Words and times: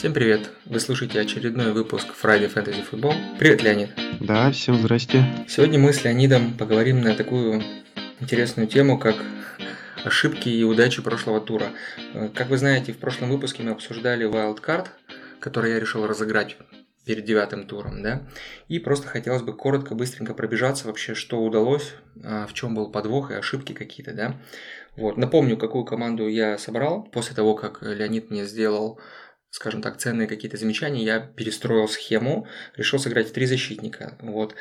Всем 0.00 0.14
привет! 0.14 0.50
Вы 0.64 0.80
слушаете 0.80 1.20
очередной 1.20 1.72
выпуск 1.72 2.06
Friday 2.22 2.50
Fantasy 2.50 2.82
Football. 2.90 3.36
Привет, 3.38 3.62
Леонид! 3.62 3.90
Да, 4.18 4.50
всем 4.50 4.78
здрасте! 4.78 5.26
Сегодня 5.46 5.78
мы 5.78 5.92
с 5.92 6.02
Леонидом 6.04 6.54
поговорим 6.56 7.02
на 7.02 7.14
такую 7.14 7.62
интересную 8.18 8.66
тему, 8.66 8.98
как 8.98 9.16
ошибки 10.02 10.48
и 10.48 10.64
удачи 10.64 11.02
прошлого 11.02 11.42
тура. 11.42 11.72
Как 12.34 12.48
вы 12.48 12.56
знаете, 12.56 12.94
в 12.94 12.96
прошлом 12.96 13.28
выпуске 13.28 13.62
мы 13.62 13.72
обсуждали 13.72 14.26
Wildcard, 14.26 14.86
который 15.38 15.72
я 15.72 15.78
решил 15.78 16.06
разыграть 16.06 16.56
перед 17.04 17.26
девятым 17.26 17.66
туром, 17.66 18.02
да, 18.02 18.22
и 18.68 18.78
просто 18.78 19.06
хотелось 19.06 19.42
бы 19.42 19.52
коротко, 19.52 19.94
быстренько 19.94 20.32
пробежаться 20.32 20.86
вообще, 20.86 21.14
что 21.14 21.42
удалось, 21.42 21.92
а, 22.24 22.46
в 22.46 22.54
чем 22.54 22.74
был 22.74 22.90
подвох 22.90 23.32
и 23.32 23.34
ошибки 23.34 23.74
какие-то, 23.74 24.14
да. 24.14 24.36
Вот, 24.96 25.18
напомню, 25.18 25.58
какую 25.58 25.84
команду 25.84 26.26
я 26.26 26.56
собрал 26.56 27.02
после 27.02 27.36
того, 27.36 27.54
как 27.54 27.82
Леонид 27.82 28.30
мне 28.30 28.46
сделал 28.46 28.98
скажем 29.50 29.82
так, 29.82 29.98
ценные 29.98 30.28
какие-то 30.28 30.56
замечания, 30.56 31.04
я 31.04 31.20
перестроил 31.20 31.88
схему, 31.88 32.46
решил 32.76 32.98
сыграть 32.98 33.28
в 33.28 33.32
три 33.32 33.46
защитника. 33.46 34.16
Вот. 34.20 34.54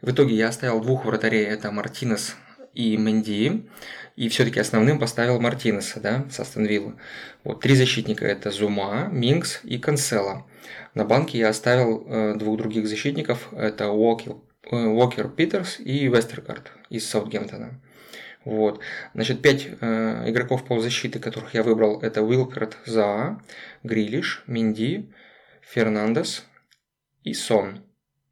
В 0.00 0.10
итоге 0.10 0.34
я 0.34 0.48
оставил 0.48 0.80
двух 0.80 1.04
вратарей, 1.04 1.44
это 1.44 1.70
Мартинес 1.70 2.36
и 2.72 2.96
Менди, 2.96 3.68
и 4.16 4.28
все-таки 4.28 4.60
основным 4.60 4.98
поставил 4.98 5.40
Мартинеса, 5.40 6.00
да, 6.00 6.26
с 6.30 6.38
Астон 6.38 6.66
Виллы. 6.66 6.94
Вот, 7.42 7.60
три 7.60 7.74
защитника 7.74 8.26
это 8.26 8.50
Зума, 8.50 9.08
Минкс 9.10 9.60
и 9.64 9.78
Канцела. 9.78 10.46
На 10.94 11.04
банке 11.04 11.38
я 11.38 11.48
оставил 11.48 12.04
э, 12.06 12.34
двух 12.36 12.58
других 12.58 12.86
защитников, 12.86 13.48
это 13.52 13.90
Уокер, 13.90 14.36
э, 14.70 14.76
Уокер 14.76 15.28
Питерс 15.28 15.80
и 15.80 16.06
Вестергард 16.08 16.70
из 16.88 17.08
Саутгемптона. 17.08 17.80
Вот. 18.46 18.80
Значит, 19.12 19.42
пять 19.42 19.66
э, 19.80 20.30
игроков 20.30 20.64
полузащиты, 20.64 21.18
которых 21.18 21.52
я 21.54 21.64
выбрал, 21.64 22.00
это 22.00 22.22
Уилкард 22.22 22.78
Заа, 22.86 23.42
Грилиш, 23.82 24.44
Минди, 24.46 25.12
Фернандес 25.62 26.44
и 27.24 27.34
Сон. 27.34 27.82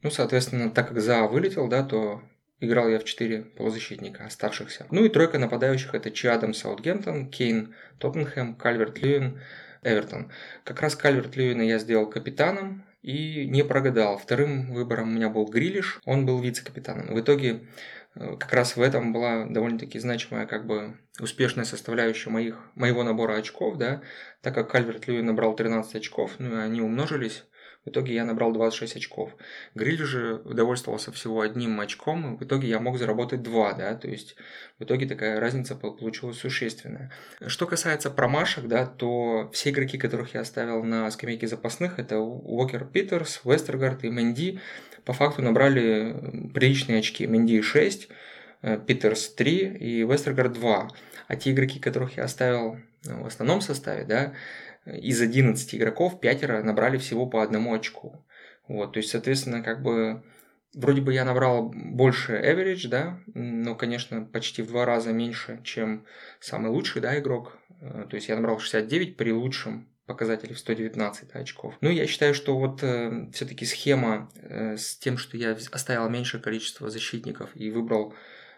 Ну, 0.02 0.10
соответственно, 0.10 0.70
так 0.70 0.90
как 0.90 1.00
Заа 1.00 1.26
вылетел, 1.26 1.66
да, 1.66 1.82
то 1.82 2.22
играл 2.60 2.88
я 2.88 3.00
в 3.00 3.04
четыре 3.04 3.42
полузащитника 3.42 4.24
оставшихся. 4.24 4.86
Ну 4.92 5.04
и 5.04 5.08
тройка 5.08 5.40
нападающих 5.40 5.96
это 5.96 6.12
Чадам 6.12 6.54
Саутгемптон, 6.54 7.28
Кейн 7.28 7.74
Тоттенхэм, 7.98 8.54
Кальверт 8.54 8.96
Льюин, 8.98 9.40
Эвертон. 9.82 10.30
Как 10.62 10.80
раз 10.80 10.94
Кальверт 10.94 11.34
Льюина 11.34 11.62
я 11.62 11.80
сделал 11.80 12.08
капитаном 12.08 12.84
и 13.02 13.46
не 13.46 13.64
прогадал. 13.64 14.16
Вторым 14.16 14.72
выбором 14.72 15.08
у 15.08 15.12
меня 15.12 15.28
был 15.28 15.44
Грилиш, 15.46 16.00
он 16.04 16.24
был 16.24 16.40
вице-капитаном. 16.40 17.12
В 17.12 17.20
итоге 17.20 17.62
как 18.14 18.52
раз 18.52 18.76
в 18.76 18.82
этом 18.82 19.12
была 19.12 19.46
довольно-таки 19.46 19.98
значимая 19.98 20.46
как 20.46 20.66
бы 20.66 20.96
успешная 21.20 21.64
составляющая 21.64 22.30
моих, 22.30 22.58
моего 22.74 23.02
набора 23.02 23.36
очков, 23.36 23.76
да, 23.76 24.02
так 24.40 24.54
как 24.54 24.70
Кальверт 24.70 25.06
Льюин 25.06 25.26
набрал 25.26 25.54
13 25.54 25.96
очков, 25.96 26.32
ну 26.38 26.56
и 26.56 26.60
они 26.60 26.80
умножились, 26.80 27.44
в 27.84 27.90
итоге 27.90 28.14
я 28.14 28.24
набрал 28.24 28.52
26 28.52 28.96
очков. 28.96 29.36
Грилиш 29.74 30.02
же 30.02 30.36
удовольствовался 30.44 31.12
всего 31.12 31.42
одним 31.42 31.78
очком, 31.80 32.34
и 32.34 32.38
в 32.38 32.42
итоге 32.42 32.68
я 32.68 32.80
мог 32.80 32.98
заработать 32.98 33.42
2, 33.42 33.72
да, 33.74 33.94
то 33.94 34.08
есть 34.08 34.36
в 34.78 34.84
итоге 34.84 35.06
такая 35.06 35.38
разница 35.38 35.74
получилась 35.74 36.38
существенная. 36.38 37.12
Что 37.46 37.66
касается 37.66 38.10
промашек, 38.10 38.66
да, 38.66 38.86
то 38.86 39.50
все 39.52 39.70
игроки, 39.70 39.98
которых 39.98 40.34
я 40.34 40.40
оставил 40.40 40.82
на 40.82 41.10
скамейке 41.10 41.46
запасных, 41.46 41.98
это 41.98 42.18
Уокер 42.18 42.86
Питерс, 42.86 43.42
Вестергард 43.44 44.04
и 44.04 44.10
Мэнди, 44.10 44.60
по 45.04 45.12
факту 45.12 45.42
набрали 45.42 46.50
приличные 46.52 46.98
очки. 46.98 47.26
Менди 47.26 47.60
6, 47.60 48.08
э, 48.62 48.78
Питерс 48.86 49.34
3 49.34 49.76
и 49.78 50.04
Вестергард 50.04 50.52
2. 50.52 50.88
А 51.26 51.36
те 51.36 51.52
игроки, 51.52 51.80
которых 51.80 52.16
я 52.16 52.24
оставил 52.24 52.78
ну, 53.04 53.22
в 53.22 53.26
основном 53.26 53.60
составе, 53.60 54.04
да, 54.04 54.34
из 54.86 55.20
11 55.20 55.74
игроков 55.74 56.20
пятеро 56.20 56.62
набрали 56.62 56.98
всего 56.98 57.26
по 57.26 57.42
одному 57.42 57.74
очку. 57.74 58.24
Вот, 58.68 58.92
то 58.92 58.98
есть, 58.98 59.10
соответственно, 59.10 59.62
как 59.62 59.82
бы 59.82 60.22
вроде 60.74 61.00
бы 61.00 61.12
я 61.12 61.24
набрал 61.24 61.70
больше 61.74 62.32
average, 62.32 62.88
да, 62.88 63.20
но, 63.34 63.74
конечно, 63.74 64.22
почти 64.22 64.62
в 64.62 64.68
два 64.68 64.84
раза 64.84 65.12
меньше, 65.12 65.60
чем 65.64 66.04
самый 66.40 66.70
лучший, 66.70 67.02
да, 67.02 67.18
игрок. 67.18 67.58
Э, 67.80 68.06
то 68.08 68.16
есть 68.16 68.28
я 68.28 68.36
набрал 68.36 68.58
69 68.58 69.16
при 69.16 69.32
лучшем 69.32 69.88
показателей 70.06 70.54
в 70.54 70.58
119 70.58 71.34
очков. 71.34 71.74
Ну, 71.80 71.88
я 71.90 72.06
считаю, 72.06 72.34
что 72.34 72.58
вот 72.58 72.82
э, 72.82 73.30
все-таки 73.32 73.64
схема 73.64 74.30
э, 74.36 74.76
с 74.76 74.96
тем, 74.96 75.16
что 75.16 75.36
я 75.36 75.56
оставил 75.72 76.08
меньшее 76.08 76.42
количество 76.42 76.90
защитников 76.90 77.50
и 77.54 77.70
выбрал 77.70 78.14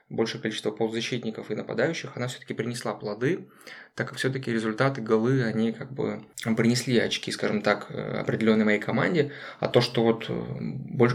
большее 0.09 0.41
количество 0.41 0.71
полузащитников 0.71 1.51
и 1.51 1.55
нападающих, 1.55 2.17
она 2.17 2.29
все-таки 2.29 2.55
принесла 2.55 2.95
плоды, 2.95 3.49
так 3.97 4.11
как 4.11 4.19
все-таки 4.19 4.53
результаты, 4.53 5.01
голы, 5.01 5.43
они 5.43 5.73
как 5.73 5.91
бы 5.91 6.23
принесли 6.57 6.99
очки, 6.99 7.33
скажем 7.33 7.63
так, 7.63 7.87
э, 7.89 8.19
определенной 8.21 8.67
моей 8.67 8.79
команде, 8.79 9.33
а 9.59 9.69
то, 9.69 9.81
что 9.81 10.03
вот 10.03 10.27
э, 10.29 10.43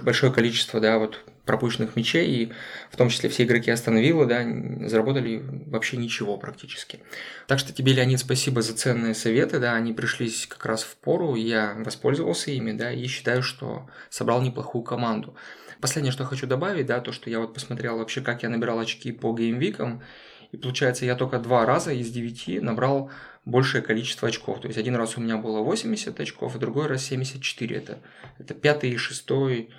большое 0.01 0.33
количество, 0.33 0.79
да, 0.79 0.97
вот 0.97 1.23
пропущенных 1.45 1.95
мячей, 1.95 2.27
и 2.27 2.53
в 2.89 2.97
том 2.97 3.09
числе 3.09 3.29
все 3.29 3.43
игроки 3.43 3.69
остановило, 3.69 4.25
да, 4.25 4.43
заработали 4.87 5.43
вообще 5.67 5.97
ничего 5.97 6.37
практически. 6.37 7.01
Так 7.45 7.59
что 7.59 7.71
тебе, 7.71 7.93
Леонид, 7.93 8.19
спасибо 8.19 8.63
за 8.63 8.75
ценные 8.75 9.13
советы, 9.13 9.59
да, 9.59 9.75
они 9.75 9.93
пришлись 9.93 10.47
как 10.47 10.65
раз 10.65 10.81
в 10.81 10.95
пору, 10.95 11.35
я 11.35 11.75
воспользовался 11.85 12.49
ими, 12.49 12.71
да, 12.71 12.91
и 12.91 13.05
считаю, 13.05 13.43
что 13.43 13.87
собрал 14.09 14.41
неплохую 14.41 14.83
команду. 14.83 15.35
Последнее, 15.79 16.11
что 16.11 16.25
хочу 16.25 16.47
добавить, 16.47 16.87
да, 16.87 16.99
то, 16.99 17.11
что 17.11 17.29
я 17.29 17.39
вот 17.39 17.53
посмотрел 17.53 17.99
вообще, 17.99 18.21
как 18.21 18.41
я 18.41 18.49
набирал 18.49 18.79
очки 18.79 19.11
по 19.11 19.35
геймвикам, 19.35 20.01
и 20.51 20.57
получается, 20.57 21.05
я 21.05 21.15
только 21.15 21.39
два 21.39 21.65
раза 21.65 21.91
из 21.91 22.11
девяти 22.11 22.59
набрал 22.59 23.09
большее 23.45 23.81
количество 23.81 24.27
очков. 24.27 24.61
То 24.61 24.67
есть 24.67 24.77
один 24.77 24.95
раз 24.95 25.17
у 25.17 25.21
меня 25.21 25.37
было 25.37 25.61
80 25.61 26.19
очков, 26.19 26.55
а 26.55 26.59
другой 26.59 26.87
раз 26.87 27.03
74. 27.03 27.75
Это, 27.75 27.99
это 28.37 28.53
пятый 28.53 28.91
и 28.91 28.97
шестой 28.97 29.69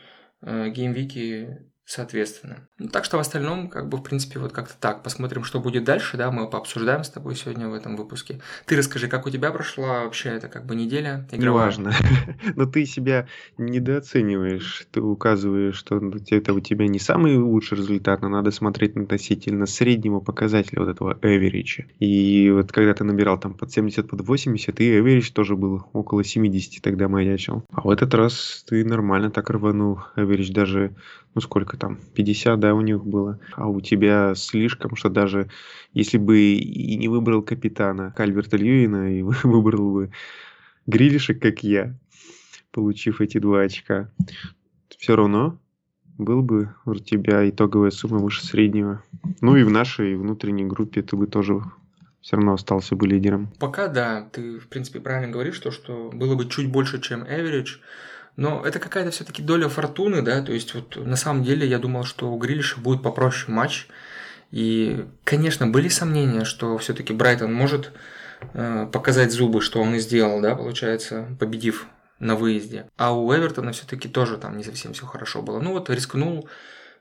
э, 0.40 0.70
геймвики 0.70 1.68
соответственно. 1.84 2.68
Ну, 2.82 2.88
так 2.88 3.04
что 3.04 3.16
в 3.16 3.20
остальном, 3.20 3.68
как 3.68 3.88
бы, 3.88 3.98
в 3.98 4.02
принципе, 4.02 4.40
вот 4.40 4.52
как-то 4.52 4.74
так. 4.78 5.02
Посмотрим, 5.04 5.44
что 5.44 5.60
будет 5.60 5.84
дальше, 5.84 6.16
да, 6.16 6.32
мы 6.32 6.48
пообсуждаем 6.48 7.04
с 7.04 7.10
тобой 7.10 7.36
сегодня 7.36 7.68
в 7.68 7.74
этом 7.74 7.96
выпуске. 7.96 8.40
Ты 8.66 8.76
расскажи, 8.76 9.06
как 9.06 9.24
у 9.26 9.30
тебя 9.30 9.52
прошла 9.52 10.04
вообще 10.04 10.30
эта 10.30 10.48
как 10.48 10.66
бы 10.66 10.74
неделя 10.74 11.26
игровая? 11.30 11.70
Неважно. 11.70 11.92
Но 12.56 12.66
ты 12.66 12.84
себя 12.84 13.28
недооцениваешь. 13.56 14.86
Ты 14.90 15.00
указываешь, 15.00 15.76
что 15.76 16.00
это 16.30 16.54
у 16.54 16.60
тебя 16.60 16.88
не 16.88 16.98
самый 16.98 17.36
лучший 17.36 17.78
результат, 17.78 18.22
но 18.22 18.28
надо 18.28 18.50
смотреть 18.50 18.96
относительно 18.96 19.66
среднего 19.66 20.20
показателя 20.20 20.80
вот 20.80 20.88
этого 20.88 21.14
average. 21.22 21.84
И 22.00 22.50
вот 22.50 22.72
когда 22.72 22.94
ты 22.94 23.04
набирал 23.04 23.38
там 23.38 23.54
под 23.54 23.70
70, 23.70 24.08
под 24.08 24.22
80, 24.22 24.80
и 24.80 24.98
average 24.98 25.32
тоже 25.32 25.56
был 25.56 25.86
около 25.92 26.24
70 26.24 26.82
тогда 26.82 27.08
маячил. 27.08 27.64
А 27.70 27.82
в 27.82 27.90
этот 27.90 28.12
раз 28.14 28.64
ты 28.66 28.84
нормально 28.84 29.30
так 29.30 29.50
рванул. 29.50 30.00
Average 30.16 30.52
даже 30.52 30.94
ну 31.34 31.40
сколько 31.40 31.76
там, 31.76 31.98
50, 32.14 32.60
да, 32.60 32.71
у 32.74 32.80
них 32.80 33.04
было, 33.04 33.38
а 33.54 33.68
у 33.68 33.80
тебя 33.80 34.34
слишком, 34.34 34.96
что 34.96 35.08
даже 35.08 35.48
если 35.92 36.18
бы 36.18 36.40
и 36.40 36.96
не 36.96 37.08
выбрал 37.08 37.42
капитана 37.42 38.12
Кальверта 38.16 38.56
Льюина 38.56 39.18
и 39.18 39.22
выбрал 39.42 39.92
бы 39.92 40.12
Грилиша, 40.86 41.34
как 41.34 41.62
я, 41.62 41.94
получив 42.70 43.20
эти 43.20 43.38
два 43.38 43.62
очка, 43.62 44.10
все 44.98 45.16
равно 45.16 45.58
был 46.18 46.42
бы 46.42 46.74
у 46.84 46.94
тебя 46.94 47.48
итоговая 47.48 47.90
сумма 47.90 48.18
выше 48.18 48.44
среднего. 48.44 49.02
Ну 49.40 49.56
и 49.56 49.62
в 49.62 49.70
нашей 49.70 50.14
внутренней 50.16 50.64
группе 50.64 51.02
ты 51.02 51.16
бы 51.16 51.26
тоже 51.26 51.62
все 52.20 52.36
равно 52.36 52.54
остался 52.54 52.94
бы 52.94 53.06
лидером. 53.06 53.48
Пока 53.58 53.88
да, 53.88 54.28
ты 54.32 54.58
в 54.58 54.68
принципе 54.68 55.00
правильно 55.00 55.32
говоришь, 55.32 55.58
то, 55.58 55.70
что 55.70 56.10
было 56.12 56.36
бы 56.36 56.48
чуть 56.48 56.70
больше, 56.70 57.00
чем 57.00 57.22
average, 57.24 57.80
но 58.36 58.64
это 58.64 58.78
какая-то 58.78 59.10
все-таки 59.10 59.42
доля 59.42 59.68
фортуны, 59.68 60.22
да, 60.22 60.42
то 60.42 60.52
есть 60.52 60.74
вот 60.74 60.96
на 60.96 61.16
самом 61.16 61.44
деле 61.44 61.66
я 61.66 61.78
думал, 61.78 62.04
что 62.04 62.32
у 62.32 62.38
Грилиша 62.38 62.80
будет 62.80 63.02
попроще 63.02 63.52
матч. 63.52 63.88
И, 64.50 65.06
конечно, 65.24 65.66
были 65.66 65.88
сомнения, 65.88 66.44
что 66.44 66.76
все-таки 66.76 67.14
Брайтон 67.14 67.54
может 67.54 67.92
э, 68.52 68.86
показать 68.92 69.32
зубы, 69.32 69.62
что 69.62 69.80
он 69.80 69.94
и 69.94 69.98
сделал, 69.98 70.40
да, 70.42 70.54
получается, 70.54 71.26
победив 71.40 71.86
на 72.18 72.36
выезде. 72.36 72.86
А 72.96 73.16
у 73.16 73.34
Эвертона 73.34 73.72
все-таки 73.72 74.08
тоже 74.08 74.36
там 74.36 74.56
не 74.56 74.64
совсем 74.64 74.92
все 74.92 75.06
хорошо 75.06 75.42
было. 75.42 75.60
Ну 75.60 75.72
вот 75.72 75.88
рискнул 75.88 76.48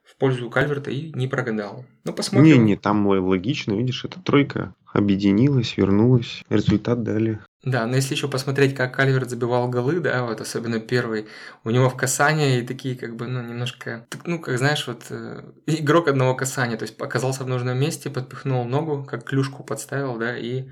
в 0.04 0.16
пользу 0.16 0.50
Кальверта 0.50 0.92
и 0.92 1.12
не 1.14 1.28
прогадал. 1.28 1.86
Ну, 2.06 2.14
посмотрим. 2.14 2.46
Не, 2.46 2.58
не, 2.58 2.76
там 2.78 3.06
логично, 3.06 3.74
видишь, 3.74 4.04
эта 4.04 4.20
тройка 4.20 4.74
объединилась, 4.94 5.78
вернулась, 5.78 6.44
результат 6.50 7.04
дали. 7.04 7.40
Да, 7.64 7.86
но 7.86 7.96
если 7.96 8.16
еще 8.16 8.28
посмотреть, 8.28 8.76
как 8.76 8.96
Кальверт 8.96 9.30
забивал 9.30 9.70
голы, 9.70 10.00
да, 10.00 10.24
вот 10.26 10.42
особенно 10.42 10.80
первый, 10.80 11.28
у 11.64 11.70
него 11.70 11.90
в 11.90 11.96
касании 11.96 12.60
и 12.62 12.66
такие 12.66 12.96
как 12.96 13.16
бы, 13.16 13.28
ну, 13.28 13.44
немножко, 13.44 14.08
ну, 14.26 14.40
как 14.42 14.58
знаешь, 14.58 14.88
вот 14.88 15.04
э, 15.12 15.44
игрок 15.68 16.08
одного 16.08 16.34
касания, 16.36 16.76
то 16.76 16.84
есть 16.84 17.00
оказался 17.00 17.44
в 17.44 17.48
нужном 17.48 17.78
месте, 17.80 18.10
подпихнул 18.10 18.66
ногу, 18.66 19.04
как 19.04 19.26
клюшку 19.26 19.64
подставил, 19.64 20.18
да, 20.18 20.36
и 20.36 20.70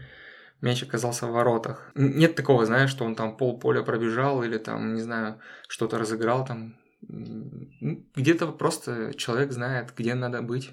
мяч 0.62 0.84
оказался 0.84 1.28
в 1.28 1.32
воротах. 1.32 1.92
Нет 1.96 2.36
такого, 2.36 2.66
знаешь, 2.66 2.92
что 2.92 3.06
он 3.06 3.16
там 3.16 3.38
пол 3.38 3.60
поля 3.60 3.84
пробежал 3.84 4.44
или 4.44 4.58
там, 4.58 4.96
не 4.96 5.02
знаю, 5.02 5.40
что-то 5.68 6.00
разыграл 6.00 6.46
там. 6.46 6.78
Где-то 7.02 8.52
просто 8.54 9.14
человек 9.16 9.52
знает, 9.52 9.94
где 9.98 10.16
надо 10.16 10.42
быть 10.42 10.72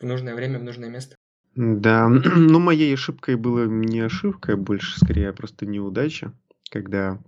в 0.00 0.06
нужное 0.06 0.34
время, 0.34 0.58
в 0.58 0.64
нужное 0.64 0.90
место. 0.90 1.13
Да, 1.56 2.08
ну 2.08 2.58
моей 2.58 2.94
ошибкой 2.94 3.36
была 3.36 3.66
не 3.66 4.00
ошибка, 4.00 4.56
больше 4.56 4.98
скорее 4.98 5.32
просто 5.32 5.66
неудача, 5.66 6.32
когда 6.70 7.18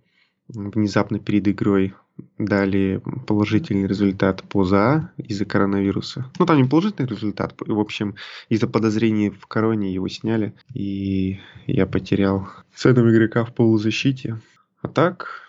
внезапно 0.48 1.18
перед 1.18 1.46
игрой 1.48 1.94
дали 2.38 3.02
положительный 3.26 3.86
результат 3.86 4.42
по 4.42 4.64
ЗА 4.64 5.10
из-за 5.18 5.44
коронавируса. 5.44 6.30
Ну, 6.38 6.46
там 6.46 6.56
не 6.56 6.68
положительный 6.68 7.08
результат, 7.08 7.54
в 7.58 7.78
общем, 7.78 8.14
из-за 8.48 8.66
подозрений 8.66 9.30
в 9.30 9.46
короне 9.46 9.92
его 9.92 10.08
сняли, 10.08 10.54
и 10.72 11.40
я 11.66 11.86
потерял 11.86 12.48
ценного 12.74 13.10
игрока 13.10 13.44
в 13.44 13.54
полузащите. 13.54 14.40
А 14.80 14.88
так, 14.88 15.42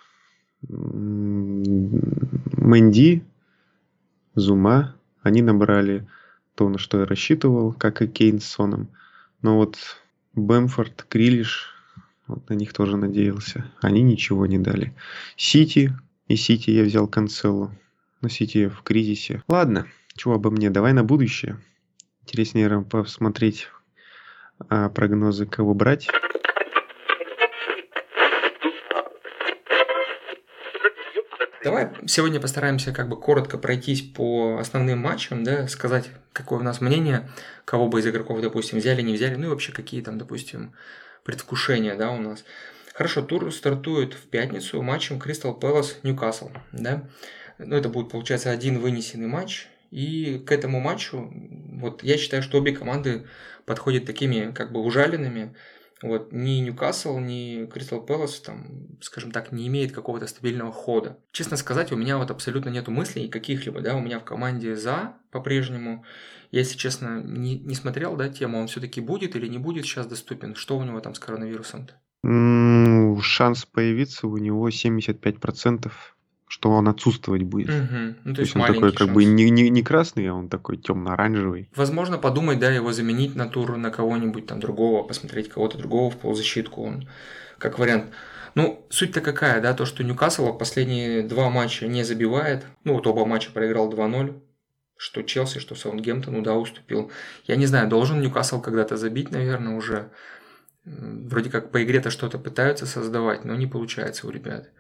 Мэнди, 0.68 3.24
Зума, 4.36 4.96
они 5.22 5.42
набрали 5.42 6.06
то, 6.58 6.68
на 6.68 6.80
что 6.80 7.00
я 7.00 7.06
рассчитывал, 7.06 7.72
как 7.72 8.02
и 8.02 8.08
Кейн 8.08 8.42
с 8.42 8.46
Соном. 8.46 8.90
Но 9.44 9.58
вот 9.58 9.78
Бэмфорд, 10.34 11.06
Крилиш, 11.08 11.76
вот 12.26 12.50
на 12.50 12.56
них 12.56 12.74
тоже 12.74 12.98
надеялся. 12.98 13.72
Они 13.80 14.02
ничего 14.02 14.48
не 14.48 14.58
дали. 14.58 14.96
Сити, 15.36 15.94
и 16.28 16.36
Сити 16.36 16.72
я 16.72 16.84
взял 16.84 17.08
Канцелу. 17.08 17.72
Но 18.22 18.28
Сити 18.28 18.70
в 18.70 18.82
кризисе. 18.82 19.44
Ладно, 19.48 19.86
чего 20.16 20.34
обо 20.34 20.50
мне, 20.50 20.72
давай 20.72 20.94
на 20.94 21.04
будущее. 21.04 21.62
Интереснее 22.24 22.82
посмотреть 22.82 23.68
а, 24.68 24.90
прогнозы, 24.90 25.46
кого 25.46 25.76
брать. 25.76 26.08
Давай 31.68 31.90
сегодня 32.06 32.40
постараемся 32.40 32.94
как 32.94 33.10
бы 33.10 33.20
коротко 33.20 33.58
пройтись 33.58 34.02
по 34.02 34.58
основным 34.58 35.00
матчам, 35.00 35.44
да, 35.44 35.68
сказать, 35.68 36.10
какое 36.32 36.60
у 36.60 36.64
нас 36.64 36.80
мнение, 36.80 37.30
кого 37.66 37.90
бы 37.90 38.00
из 38.00 38.08
игроков, 38.08 38.40
допустим, 38.40 38.78
взяли, 38.78 39.02
не 39.02 39.14
взяли, 39.16 39.36
ну 39.36 39.48
и 39.48 39.50
вообще 39.50 39.74
какие 39.74 40.02
там, 40.02 40.18
допустим, 40.18 40.72
предвкушения, 41.26 41.98
да, 41.98 42.12
у 42.12 42.22
нас. 42.22 42.46
Хорошо, 42.94 43.22
тур 43.22 43.54
стартует 43.54 44.14
в 44.14 44.30
пятницу 44.30 44.82
матчем 44.82 45.20
Кристал 45.20 45.56
Пэлас 45.56 46.00
Ньюкасл, 46.04 46.52
да. 46.72 47.04
Ну, 47.58 47.76
это 47.76 47.90
будет, 47.90 48.12
получается, 48.12 48.50
один 48.50 48.80
вынесенный 48.80 49.28
матч. 49.28 49.68
И 49.92 50.42
к 50.48 50.54
этому 50.54 50.80
матчу, 50.80 51.30
вот 51.34 52.02
я 52.02 52.18
считаю, 52.18 52.44
что 52.44 52.60
обе 52.60 52.74
команды 52.74 53.28
подходят 53.66 54.06
такими 54.06 54.54
как 54.54 54.72
бы 54.72 54.80
ужаленными. 54.80 55.54
Вот 56.02 56.32
ни 56.32 56.60
Ньюкасл, 56.60 57.18
ни 57.18 57.66
Кристал 57.66 58.02
Пэлас, 58.02 58.40
там, 58.40 58.98
скажем 59.02 59.32
так, 59.32 59.52
не 59.52 59.68
имеет 59.68 59.92
какого-то 59.92 60.28
стабильного 60.28 60.72
хода. 60.72 61.18
Честно 61.32 61.58
сказать, 61.58 61.92
у 61.92 61.96
меня 61.96 62.18
вот 62.18 62.30
абсолютно 62.30 62.70
нету 62.70 62.92
мыслей 62.92 63.30
каких-либо, 63.30 63.82
да, 63.82 63.96
у 63.96 64.02
меня 64.02 64.20
в 64.20 64.24
команде 64.24 64.76
за 64.76 65.16
по-прежнему. 65.32 66.06
Я, 66.52 66.60
если 66.60 66.78
честно, 66.78 67.22
не, 67.22 67.60
не 67.60 67.76
смотрел, 67.76 68.16
да, 68.16 68.30
тему, 68.30 68.60
он 68.60 68.68
все-таки 68.68 69.02
будет 69.02 69.36
или 69.36 69.48
не 69.48 69.58
будет 69.58 69.86
сейчас 69.86 70.08
доступен? 70.08 70.56
Что 70.56 70.78
у 70.78 70.84
него 70.84 71.00
там 71.00 71.16
с 71.16 71.20
коронавирусом-то? 71.20 71.96
Шанс 73.22 73.66
появиться 73.66 74.28
у 74.28 74.38
него 74.38 74.70
75%, 74.70 75.92
что 76.58 76.72
он 76.72 76.88
отсутствовать 76.88 77.44
будет. 77.44 77.68
Мгм. 77.70 78.18
Ну, 78.24 78.32
то 78.32 78.38
То 78.38 78.42
есть 78.42 78.56
есть 78.56 78.56
он 78.56 78.64
такой 78.66 78.80
маленький 78.80 78.98
как 78.98 79.10
бы 79.14 79.22
шанс. 79.22 79.36
не, 79.36 79.50
не, 79.52 79.70
не 79.70 79.84
красный, 79.84 80.28
а 80.28 80.34
он 80.34 80.50
такой 80.50 80.78
темно-оранжевый. 80.78 81.70
Возможно, 81.76 82.18
подумать, 82.18 82.58
да, 82.58 82.72
его 82.72 82.92
заменить 82.94 83.36
на 83.36 83.48
тур 83.48 83.78
на 83.78 83.92
кого-нибудь 83.92 84.48
там 84.48 84.60
другого, 84.60 85.04
посмотреть 85.04 85.50
кого-то 85.50 85.78
другого 85.78 86.10
в 86.10 86.18
полузащитку, 86.18 86.84
он 86.84 87.08
как 87.60 87.78
вариант. 87.78 88.06
Ну, 88.56 88.88
суть-то 88.90 89.22
какая, 89.22 89.62
да, 89.62 89.76
то, 89.76 89.86
что 89.86 90.04
Ньюкасл 90.04 90.52
последние 90.58 91.22
два 91.22 91.52
матча 91.52 91.86
не 91.88 92.04
забивает, 92.04 92.66
ну, 92.84 92.94
вот 92.94 93.06
оба 93.06 93.24
матча 93.28 93.52
проиграл 93.52 93.94
2-0, 93.94 94.42
что 94.98 95.22
Челси, 95.22 95.60
что 95.60 95.76
Саутгемптон, 95.76 96.34
ну 96.34 96.42
да, 96.42 96.56
уступил. 96.56 97.12
Я 97.46 97.56
не 97.56 97.68
знаю, 97.68 97.88
должен 97.88 98.20
Ньюкасл 98.20 98.62
когда-то 98.62 98.98
забить, 98.98 99.30
наверное, 99.30 99.76
уже. 99.76 100.10
Вроде 100.86 101.52
как 101.52 101.72
по 101.72 101.84
игре-то 101.84 102.10
что-то 102.10 102.40
пытаются 102.40 102.88
создавать, 102.88 103.46
но 103.46 103.54
не 103.56 103.68
получается 103.68 104.26
у 104.26 104.32
ребят. 104.32 104.72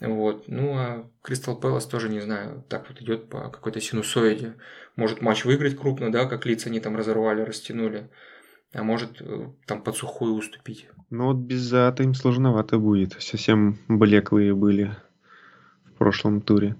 Вот. 0.00 0.44
Ну, 0.46 0.74
а 0.76 1.10
Кристал 1.22 1.58
Пэлас 1.58 1.86
тоже, 1.86 2.08
не 2.08 2.20
знаю, 2.20 2.64
так 2.68 2.88
вот 2.88 3.00
идет 3.00 3.28
по 3.28 3.48
какой-то 3.50 3.80
синусоиде. 3.80 4.54
Может 4.96 5.22
матч 5.22 5.44
выиграть 5.44 5.76
крупно, 5.76 6.12
да, 6.12 6.26
как 6.26 6.46
лица 6.46 6.68
они 6.68 6.80
там 6.80 6.96
разорвали, 6.96 7.42
растянули. 7.42 8.08
А 8.72 8.82
может 8.82 9.20
э, 9.20 9.48
там 9.66 9.82
под 9.82 9.96
сухую 9.96 10.34
уступить. 10.34 10.88
Но 11.10 11.28
вот 11.28 11.36
без 11.36 11.60
зата 11.60 12.02
им 12.02 12.14
сложновато 12.14 12.78
будет. 12.78 13.16
Совсем 13.18 13.78
блеклые 13.88 14.54
были 14.54 14.94
в 15.86 15.92
прошлом 15.94 16.42
туре. 16.42 16.76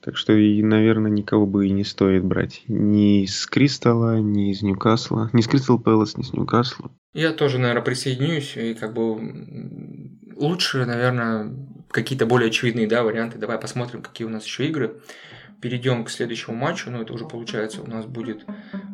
Так 0.00 0.16
что 0.16 0.32
и, 0.32 0.62
наверное, 0.62 1.10
никого 1.10 1.46
бы 1.46 1.66
и 1.66 1.70
не 1.70 1.84
стоит 1.84 2.24
брать. 2.24 2.62
Ни 2.66 3.24
из 3.24 3.46
Кристалла, 3.46 4.18
ни 4.18 4.52
из 4.52 4.62
Ньюкасла. 4.62 5.30
Ни 5.32 5.40
с 5.40 5.48
Кристал 5.48 5.78
Пэлас, 5.78 6.16
ни 6.16 6.22
с 6.22 6.32
Ньюкасла. 6.32 6.90
Я 7.14 7.32
тоже, 7.32 7.58
наверное, 7.58 7.82
присоединюсь. 7.82 8.56
И 8.56 8.74
как 8.74 8.94
бы 8.94 9.16
лучше, 10.36 10.86
наверное, 10.86 11.52
какие-то 11.90 12.26
более 12.26 12.48
очевидные 12.48 12.86
да, 12.86 13.02
варианты. 13.02 13.38
Давай 13.38 13.58
посмотрим, 13.58 14.02
какие 14.02 14.26
у 14.26 14.30
нас 14.30 14.44
еще 14.44 14.66
игры. 14.66 15.00
Перейдем 15.60 16.04
к 16.04 16.10
следующему 16.10 16.56
матчу. 16.56 16.90
Ну, 16.90 17.02
это 17.02 17.12
уже 17.12 17.26
получается 17.26 17.82
у 17.82 17.86
нас 17.86 18.06
будет 18.06 18.44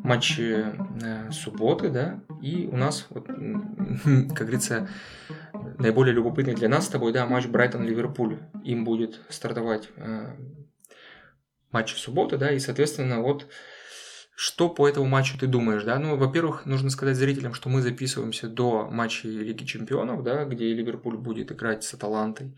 матч 0.02 0.38
э, 0.38 1.30
субботы, 1.30 1.90
да. 1.90 2.20
И 2.40 2.68
у 2.70 2.76
нас, 2.76 3.06
вот, 3.10 3.26
как 3.26 4.38
говорится, 4.38 4.88
наиболее 5.78 6.14
любопытный 6.14 6.54
для 6.54 6.68
нас 6.68 6.86
с 6.86 6.88
тобой, 6.88 7.12
да, 7.12 7.26
матч 7.26 7.46
Брайтон-Ливерпуль. 7.46 8.38
Им 8.64 8.84
будет 8.84 9.20
стартовать 9.28 9.90
э, 9.96 10.36
матч 11.70 11.94
субботу, 11.96 12.38
да, 12.38 12.50
и, 12.50 12.58
соответственно, 12.58 13.20
вот 13.20 13.46
что 14.36 14.68
по 14.68 14.88
этому 14.88 15.06
матчу 15.06 15.38
ты 15.38 15.46
думаешь, 15.46 15.84
да? 15.84 15.98
Ну, 15.98 16.16
во-первых, 16.16 16.66
нужно 16.66 16.90
сказать 16.90 17.16
зрителям, 17.16 17.54
что 17.54 17.68
мы 17.68 17.82
записываемся 17.82 18.48
до 18.48 18.88
матча 18.90 19.28
Лиги 19.28 19.64
Чемпионов, 19.64 20.24
да, 20.24 20.44
где 20.44 20.72
Ливерпуль 20.74 21.16
будет 21.16 21.52
играть 21.52 21.84
с 21.84 21.94
Аталантой. 21.94 22.52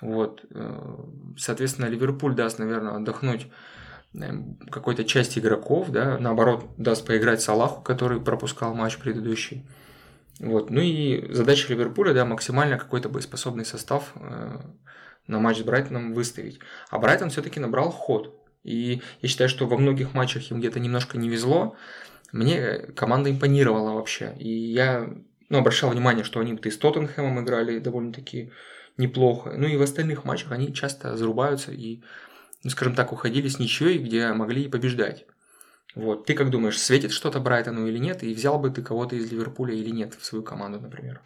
Вот, 0.00 0.44
э, 0.50 0.96
соответственно, 1.38 1.86
Ливерпуль 1.86 2.34
даст, 2.34 2.58
наверное, 2.58 2.96
отдохнуть 2.96 3.46
э, 4.14 4.32
какой-то 4.70 5.04
части 5.04 5.38
игроков, 5.38 5.90
да, 5.90 6.18
наоборот, 6.18 6.66
даст 6.76 7.06
поиграть 7.06 7.40
Салаху, 7.40 7.82
который 7.82 8.20
пропускал 8.20 8.74
матч 8.74 8.98
предыдущий. 8.98 9.64
Вот, 10.40 10.68
ну 10.68 10.80
и 10.80 11.32
задача 11.32 11.72
Ливерпуля, 11.72 12.12
да, 12.12 12.24
максимально 12.24 12.76
какой-то 12.76 13.08
боеспособный 13.08 13.64
состав 13.64 14.12
э, 14.16 14.58
на 15.26 15.38
матч 15.38 15.58
с 15.60 15.62
Брайтоном 15.62 16.12
выставить. 16.12 16.58
А 16.90 16.98
Брайтон 16.98 17.30
все-таки 17.30 17.60
набрал 17.60 17.90
ход. 17.90 18.43
И 18.64 19.02
я 19.20 19.28
считаю, 19.28 19.48
что 19.48 19.66
во 19.66 19.78
многих 19.78 20.14
матчах 20.14 20.50
им 20.50 20.58
где-то 20.58 20.80
немножко 20.80 21.18
не 21.18 21.28
везло. 21.28 21.76
Мне 22.32 22.78
команда 22.96 23.30
импонировала 23.30 23.92
вообще. 23.92 24.34
И 24.38 24.48
я 24.48 25.08
ну, 25.48 25.58
обращал 25.58 25.90
внимание, 25.90 26.24
что 26.24 26.40
они 26.40 26.52
вот 26.52 26.66
и 26.66 26.70
с 26.70 26.78
Тоттенхэмом 26.78 27.44
играли 27.44 27.78
довольно-таки 27.78 28.50
неплохо. 28.96 29.54
Ну 29.56 29.66
и 29.66 29.76
в 29.76 29.82
остальных 29.82 30.24
матчах 30.24 30.52
они 30.52 30.72
часто 30.72 31.16
зарубаются 31.16 31.72
и, 31.72 32.02
ну, 32.64 32.70
скажем 32.70 32.94
так, 32.94 33.12
уходили 33.12 33.48
с 33.48 33.58
ничьей, 33.58 33.98
где 33.98 34.32
могли 34.32 34.64
и 34.64 34.68
побеждать. 34.68 35.26
Вот. 35.94 36.26
Ты 36.26 36.34
как 36.34 36.50
думаешь, 36.50 36.80
светит 36.80 37.12
что-то 37.12 37.38
Брайтону 37.38 37.86
или 37.86 37.98
нет? 37.98 38.24
И 38.24 38.34
взял 38.34 38.58
бы 38.58 38.70
ты 38.70 38.82
кого-то 38.82 39.14
из 39.14 39.30
Ливерпуля 39.30 39.74
или 39.74 39.90
нет 39.90 40.14
в 40.18 40.24
свою 40.24 40.42
команду, 40.42 40.80
например? 40.80 41.20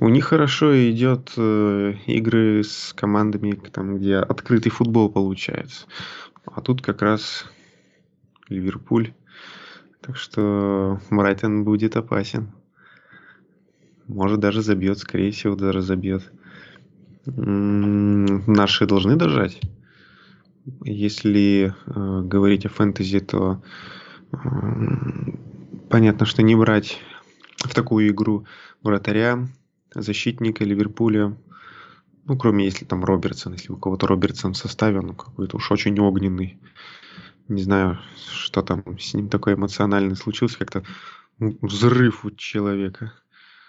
У 0.00 0.08
них 0.08 0.24
хорошо 0.24 0.74
идет 0.90 1.30
э, 1.36 1.94
игры 2.06 2.64
с 2.64 2.92
командами, 2.92 3.52
там, 3.72 3.98
где 3.98 4.16
открытый 4.16 4.72
футбол 4.72 5.10
получается. 5.10 5.86
А 6.44 6.60
тут 6.60 6.82
как 6.82 7.02
раз 7.02 7.46
Ливерпуль. 8.48 9.12
Так 10.00 10.16
что 10.16 11.00
Брайтон 11.10 11.64
будет 11.64 11.96
опасен. 11.96 12.50
Может 14.06 14.40
даже 14.40 14.62
забьет, 14.62 14.98
скорее 14.98 15.30
всего, 15.30 15.54
даже 15.54 15.82
забьет. 15.82 16.32
М, 17.26 18.44
Наши 18.46 18.86
должны 18.86 19.16
дожать. 19.16 19.60
Если 20.84 21.74
э, 21.86 22.20
говорить 22.22 22.66
о 22.66 22.68
фэнтези, 22.68 23.20
то 23.20 23.62
м, 24.32 25.38
понятно, 25.88 26.26
что 26.26 26.42
не 26.42 26.56
брать 26.56 26.98
в 27.58 27.74
такую 27.74 28.08
игру 28.08 28.46
вратаря, 28.82 29.48
защитника 29.94 30.64
Ливерпуля, 30.64 31.36
ну, 32.24 32.36
кроме 32.36 32.64
если 32.64 32.84
там 32.84 33.04
Робертсон, 33.04 33.54
если 33.54 33.72
у 33.72 33.76
кого-то 33.76 34.06
Робертсон 34.06 34.52
в 34.52 34.56
составе, 34.56 35.00
ну, 35.00 35.14
какой-то 35.14 35.56
уж 35.56 35.70
очень 35.72 35.98
огненный. 35.98 36.58
Не 37.48 37.62
знаю, 37.62 37.98
что 38.32 38.62
там 38.62 38.98
с 38.98 39.12
ним 39.14 39.28
такой 39.28 39.54
эмоциональный 39.54 40.16
случился, 40.16 40.58
как-то 40.58 40.84
взрыв 41.38 42.24
у 42.24 42.30
человека, 42.30 43.12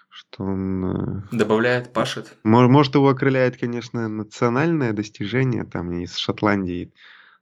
что 0.10 0.44
он... 0.44 0.86
э, 0.86 1.22
Добавляет, 1.32 1.94
пашет. 1.94 2.38
мо- 2.44 2.68
Может, 2.68 2.96
его 2.96 3.10
окрыляет, 3.10 3.58
конечно, 3.58 4.08
национальное 4.08 4.94
достижение, 4.94 5.64
там 5.64 5.92
из 5.94 6.16
Шотландии 6.18 6.94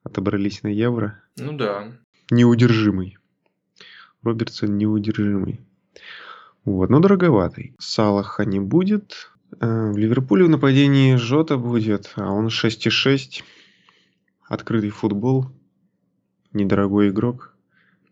отобрались 0.03 0.63
на 0.63 0.67
Евро. 0.69 1.21
Ну 1.37 1.57
да. 1.57 1.91
Неудержимый. 2.31 3.17
Робертсон 4.21 4.77
неудержимый. 4.77 5.59
Вот, 6.63 6.89
но 6.89 6.99
дороговатый. 6.99 7.75
Салаха 7.79 8.45
не 8.45 8.59
будет. 8.59 9.31
Э, 9.59 9.91
В 9.91 9.97
Ливерпуле 9.97 10.45
в 10.45 10.49
нападении 10.49 11.15
Жота 11.15 11.57
будет, 11.57 12.13
а 12.15 12.31
он 12.31 12.47
6,6. 12.47 13.43
Открытый 14.47 14.89
футбол. 14.89 15.47
Недорогой 16.53 17.09
игрок. 17.09 17.55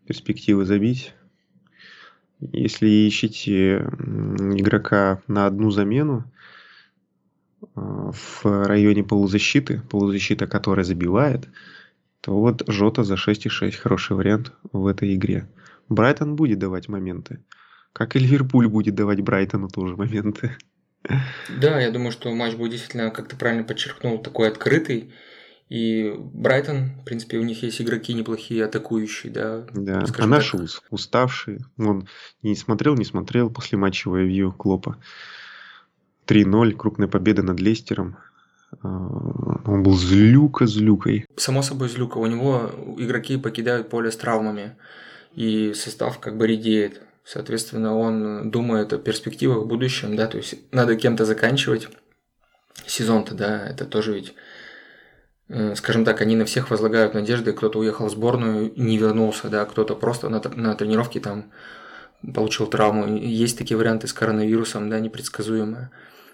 Перспективы 0.06 0.64
забить. 0.64 1.14
Если 2.40 2.88
ищете 2.88 3.78
игрока 3.78 5.20
на 5.26 5.46
одну 5.46 5.70
замену, 5.70 6.30
в 7.74 8.44
районе 8.44 9.02
полузащиты, 9.02 9.82
полузащита, 9.90 10.46
которая 10.46 10.84
забивает, 10.84 11.48
то 12.20 12.38
вот 12.38 12.62
Жота 12.68 13.02
за 13.02 13.14
6,6 13.14 13.72
хороший 13.72 14.16
вариант 14.16 14.52
в 14.72 14.86
этой 14.86 15.14
игре. 15.14 15.48
Брайтон 15.88 16.36
будет 16.36 16.58
давать 16.58 16.88
моменты. 16.88 17.42
Как 17.92 18.14
и 18.14 18.18
Ливерпуль 18.18 18.68
будет 18.68 18.94
давать 18.94 19.20
Брайтону 19.20 19.68
тоже 19.68 19.96
моменты. 19.96 20.56
Да, 21.48 21.80
я 21.80 21.90
думаю, 21.90 22.12
что 22.12 22.32
матч 22.34 22.54
будет 22.54 22.72
действительно, 22.72 23.10
как 23.10 23.28
ты 23.28 23.36
правильно 23.36 23.64
подчеркнул, 23.64 24.18
такой 24.18 24.48
открытый. 24.48 25.12
И 25.68 26.14
Брайтон, 26.16 26.92
в 27.00 27.04
принципе, 27.04 27.38
у 27.38 27.42
них 27.42 27.62
есть 27.62 27.80
игроки 27.80 28.14
неплохие, 28.14 28.64
атакующие, 28.64 29.30
да. 29.30 29.66
Да, 29.74 30.04
а 30.18 30.26
наши 30.26 30.56
так. 30.56 30.82
уставшие. 30.90 31.60
Он 31.78 32.08
не 32.42 32.56
смотрел, 32.56 32.94
не 32.94 33.04
смотрел 33.04 33.50
после 33.50 33.76
матча 33.76 34.10
ревью 34.10 34.52
Клопа. 34.52 34.96
3-0, 36.26 36.72
крупная 36.72 37.08
победа 37.08 37.42
над 37.42 37.60
Лестером. 37.60 38.16
А, 38.82 38.88
он 38.88 39.82
был 39.82 39.96
злюка 39.96 40.66
злюкой. 40.66 41.26
Само 41.36 41.62
собой 41.62 41.88
злюка. 41.88 42.18
У 42.18 42.26
него 42.26 42.70
игроки 42.98 43.36
покидают 43.36 43.90
поле 43.90 44.10
с 44.10 44.16
травмами. 44.16 44.76
И 45.34 45.74
состав 45.74 46.18
как 46.18 46.38
бы 46.38 46.46
редеет. 46.46 47.02
Соответственно, 47.30 47.96
он 47.96 48.50
думает 48.50 48.92
о 48.92 48.98
перспективах 48.98 49.64
в 49.64 49.66
будущем, 49.66 50.16
да, 50.16 50.26
то 50.26 50.38
есть 50.38 50.54
надо 50.72 50.96
кем-то 50.96 51.24
заканчивать 51.24 51.88
сезон-то, 52.86 53.34
да, 53.34 53.66
это 53.68 53.84
тоже 53.84 54.14
ведь 54.14 54.34
Э, 55.48 55.74
скажем 55.74 56.04
так, 56.04 56.20
они 56.20 56.36
на 56.36 56.44
всех 56.44 56.70
возлагают 56.70 57.14
надежды, 57.14 57.52
кто-то 57.52 57.78
уехал 57.78 58.06
в 58.06 58.10
сборную 58.10 58.72
не 58.76 58.98
вернулся, 58.98 59.48
да, 59.48 59.64
кто-то 59.64 59.94
просто 59.94 60.28
на, 60.28 60.42
на 60.54 60.74
тренировке 60.74 61.20
там 61.20 61.50
получил 62.34 62.66
травму. 62.66 63.16
Есть 63.16 63.56
такие 63.56 63.76
варианты 63.76 64.06
с 64.06 64.12
коронавирусом, 64.12 64.90
да, 64.90 65.00
непредсказуемые. 65.00 65.90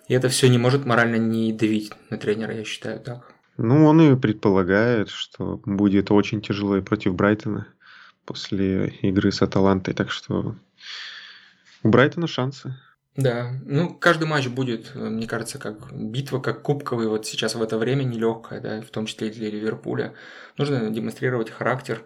И 0.09 0.15
это 0.15 0.29
все 0.29 0.49
не 0.49 0.59
может 0.59 0.85
морально 0.85 1.17
не 1.17 1.53
давить 1.53 1.93
на 2.11 2.19
тренера, 2.19 2.55
я 2.55 2.65
считаю 2.65 3.01
так. 3.01 3.33
Ну, 3.57 3.87
он 3.87 4.01
и 4.01 4.17
предполагает, 4.17 5.11
что 5.11 5.61
будет 5.65 6.11
очень 6.11 6.43
тяжело 6.43 6.77
и 6.77 6.83
против 6.83 7.15
Брайтона 7.15 7.69
после 8.25 8.89
игры 9.03 9.31
с 9.31 9.43
Аталантой, 9.43 9.95
так 9.95 10.11
что 10.11 10.57
у 11.85 11.89
Брайтона 11.89 12.27
шансы. 12.27 12.75
Да, 13.17 13.53
ну 13.65 13.95
каждый 13.95 14.27
матч 14.27 14.49
будет, 14.49 14.91
э, 14.95 14.99
мне 14.99 15.29
кажется, 15.29 15.59
как 15.59 15.93
битва, 15.93 16.41
как 16.41 16.63
кубковый 16.63 17.07
вот 17.07 17.27
сейчас 17.27 17.55
в 17.55 17.63
это 17.63 17.79
время 17.79 18.03
нелегкая, 18.03 18.61
да, 18.61 18.81
в 18.81 18.91
том 18.91 19.07
числе 19.07 19.29
и 19.29 19.31
для 19.31 19.51
Ливерпуля. 19.51 20.15
Нужно 20.57 20.91
демонстрировать 20.91 21.51
характер. 21.51 22.03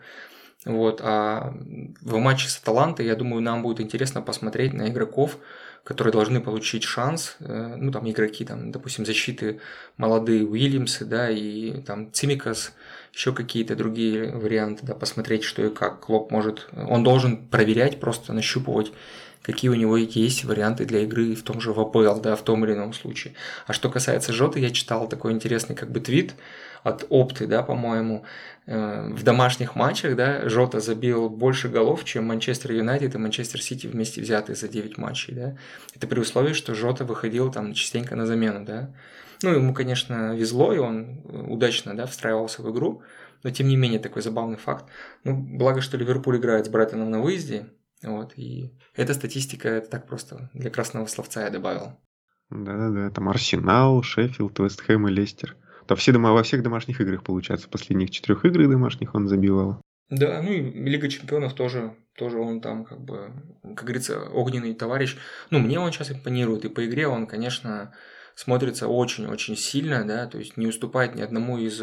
Вот, 0.66 1.00
а 1.02 1.54
в 2.02 2.18
матче 2.18 2.48
с 2.48 2.58
Аталантой, 2.58 3.06
я 3.06 3.14
думаю, 3.14 3.40
нам 3.40 3.62
будет 3.62 3.80
интересно 3.80 4.20
посмотреть 4.20 4.74
на 4.74 4.88
игроков, 4.88 5.38
которые 5.82 6.12
должны 6.12 6.42
получить 6.42 6.82
шанс, 6.82 7.36
э, 7.40 7.76
ну 7.76 7.90
там 7.90 8.10
игроки, 8.10 8.44
там, 8.44 8.70
допустим, 8.70 9.06
защиты 9.06 9.60
молодые 9.96 10.44
Уильямсы, 10.44 11.06
да, 11.06 11.30
и 11.30 11.80
там 11.82 12.12
Цимикас, 12.12 12.74
еще 13.18 13.32
какие-то 13.32 13.74
другие 13.74 14.30
варианты, 14.30 14.86
да, 14.86 14.94
посмотреть, 14.94 15.42
что 15.42 15.66
и 15.66 15.70
как 15.70 15.98
Клоп 16.06 16.30
может, 16.30 16.68
он 16.72 17.02
должен 17.02 17.48
проверять, 17.48 17.98
просто 17.98 18.32
нащупывать 18.32 18.92
какие 19.42 19.70
у 19.70 19.74
него 19.74 19.96
есть 19.96 20.44
варианты 20.44 20.84
для 20.84 21.00
игры 21.00 21.34
в 21.34 21.42
том 21.42 21.58
же 21.58 21.72
ВПЛ, 21.72 22.20
да, 22.20 22.36
в 22.36 22.42
том 22.42 22.66
или 22.66 22.74
ином 22.74 22.92
случае. 22.92 23.32
А 23.66 23.72
что 23.72 23.88
касается 23.88 24.32
Жоты, 24.32 24.60
я 24.60 24.68
читал 24.68 25.08
такой 25.08 25.32
интересный 25.32 25.74
как 25.74 25.90
бы 25.90 26.00
твит 26.00 26.34
от 26.82 27.06
Опты, 27.08 27.46
да, 27.46 27.62
по-моему, 27.62 28.24
э, 28.66 29.08
в 29.10 29.22
домашних 29.22 29.74
матчах, 29.74 30.16
да, 30.16 30.46
Жота 30.50 30.80
забил 30.80 31.30
больше 31.30 31.68
голов, 31.68 32.04
чем 32.04 32.26
Манчестер 32.26 32.72
Юнайтед 32.72 33.14
и 33.14 33.18
Манчестер 33.18 33.62
Сити 33.62 33.86
вместе 33.86 34.20
взятые 34.20 34.54
за 34.54 34.68
9 34.68 34.98
матчей, 34.98 35.32
да. 35.34 35.56
Это 35.96 36.06
при 36.06 36.20
условии, 36.20 36.52
что 36.52 36.74
Жота 36.74 37.06
выходил 37.06 37.50
там 37.50 37.72
частенько 37.72 38.16
на 38.16 38.26
замену, 38.26 38.66
да. 38.66 38.90
Ну, 39.42 39.50
ему, 39.50 39.74
конечно, 39.74 40.34
везло, 40.34 40.72
и 40.72 40.78
он 40.78 41.20
удачно, 41.24 41.96
да, 41.96 42.06
встраивался 42.06 42.62
в 42.62 42.70
игру, 42.72 43.02
но 43.42 43.50
тем 43.50 43.68
не 43.68 43.76
менее 43.76 44.00
такой 44.00 44.22
забавный 44.22 44.56
факт. 44.56 44.86
Ну, 45.24 45.36
благо, 45.36 45.80
что 45.80 45.96
Ливерпуль 45.96 46.38
играет 46.38 46.66
с 46.66 46.68
Брайтоном 46.68 47.10
на 47.10 47.20
выезде, 47.20 47.70
вот, 48.02 48.32
и 48.36 48.76
эта 48.94 49.14
статистика, 49.14 49.68
это 49.68 49.90
так 49.90 50.06
просто 50.06 50.50
для 50.54 50.70
красного 50.70 51.06
словца 51.06 51.44
я 51.44 51.50
добавил. 51.50 51.98
Да-да-да, 52.50 53.10
там 53.10 53.28
Арсенал, 53.28 54.02
Шеффилд, 54.02 54.58
Вестхэм 54.58 55.08
и 55.08 55.10
Лестер. 55.10 55.56
То 55.86 55.96
все 55.96 56.12
дома, 56.12 56.32
во 56.32 56.42
всех 56.42 56.62
домашних 56.62 57.00
играх, 57.00 57.22
получается, 57.22 57.68
последних 57.68 58.10
четырех 58.10 58.44
играх 58.44 58.68
домашних 58.68 59.14
он 59.14 59.26
забивал. 59.26 59.80
Да, 60.10 60.40
ну 60.42 60.50
и 60.50 60.60
Лига 60.60 61.08
Чемпионов 61.08 61.54
тоже, 61.54 61.94
тоже 62.16 62.38
он 62.38 62.60
там 62.60 62.84
как 62.84 63.00
бы, 63.00 63.32
как 63.62 63.84
говорится, 63.84 64.20
огненный 64.30 64.74
товарищ. 64.74 65.16
Ну, 65.50 65.58
мне 65.58 65.78
он 65.78 65.92
сейчас 65.92 66.10
импонирует, 66.10 66.64
и 66.64 66.70
по 66.70 66.86
игре 66.86 67.06
он, 67.06 67.26
конечно, 67.26 67.94
смотрится 68.38 68.86
очень-очень 68.86 69.56
сильно, 69.56 70.06
да, 70.06 70.26
то 70.26 70.38
есть 70.38 70.56
не 70.56 70.66
уступает 70.66 71.14
ни 71.14 71.22
одному 71.22 71.58
из 71.58 71.82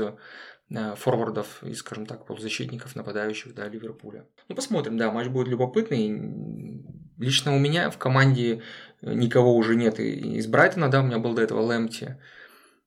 Э, 0.72 0.96
форвардов 0.96 1.64
и, 1.64 1.74
скажем 1.76 2.06
так, 2.08 2.26
полузащитников, 2.26 2.96
нападающих, 2.96 3.54
да, 3.54 3.68
Ливерпуля. 3.68 4.26
Ну, 4.48 4.56
посмотрим, 4.56 4.98
да, 4.98 5.12
матч 5.12 5.28
будет 5.28 5.48
любопытный. 5.48 6.84
Лично 7.20 7.56
у 7.56 7.60
меня 7.60 7.90
в 7.92 7.98
команде 7.98 8.64
никого 9.02 9.56
уже 9.56 9.76
нет 9.76 10.00
из 10.00 10.48
Брайтона, 10.48 10.90
да, 10.90 11.02
у 11.02 11.06
меня 11.06 11.20
был 11.20 11.34
до 11.34 11.44
этого 11.44 11.62
Лэмти. 11.62 12.20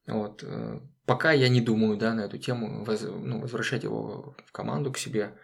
Вот. 0.09 0.43
Э, 0.43 0.81
пока 1.07 1.31
я 1.31 1.49
не 1.49 1.61
думаю, 1.61 1.97
да, 1.97 2.15
на 2.15 2.23
эту 2.23 2.37
тему, 2.39 2.85
воз, 2.85 3.03
ну, 3.03 3.41
возвращать 3.41 3.85
его 3.85 4.35
в 4.45 4.51
команду 4.51 4.93
к 4.93 4.99
себе. 4.99 5.35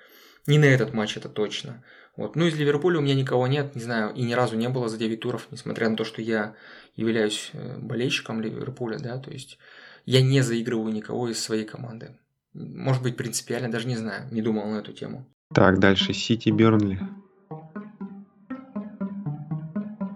Не 0.49 0.59
на 0.59 0.65
этот 0.65 0.93
матч, 0.93 1.17
это 1.17 1.29
точно. 1.29 1.85
Вот. 2.17 2.37
Ну, 2.37 2.47
из 2.47 2.55
Ливерпуля 2.57 2.99
у 2.99 3.03
меня 3.03 3.15
никого 3.15 3.47
нет, 3.47 3.75
не 3.75 3.83
знаю, 3.83 4.15
и 4.15 4.23
ни 4.23 4.33
разу 4.35 4.57
не 4.57 4.69
было 4.69 4.89
за 4.89 4.99
9 4.99 5.21
туров, 5.21 5.49
несмотря 5.51 5.89
на 5.89 5.97
то, 5.97 6.05
что 6.05 6.23
я 6.23 6.55
являюсь 6.95 7.51
э, 7.53 7.79
болельщиком 7.79 8.41
Ливерпуля, 8.41 8.99
да, 8.99 9.19
то 9.19 9.31
есть 9.31 9.59
я 10.07 10.23
не 10.23 10.41
заигрываю 10.43 10.93
никого 10.93 11.29
из 11.29 11.43
своей 11.43 11.65
команды. 11.65 12.17
Может 12.53 13.03
быть, 13.03 13.17
принципиально, 13.17 13.71
даже 13.71 13.89
не 13.89 13.97
знаю, 13.97 14.29
не 14.31 14.43
думал 14.43 14.69
на 14.69 14.77
эту 14.77 14.93
тему. 14.93 15.27
Так, 15.53 15.81
дальше 15.81 16.13
Сити 16.13 16.51
Бернли. 16.51 17.01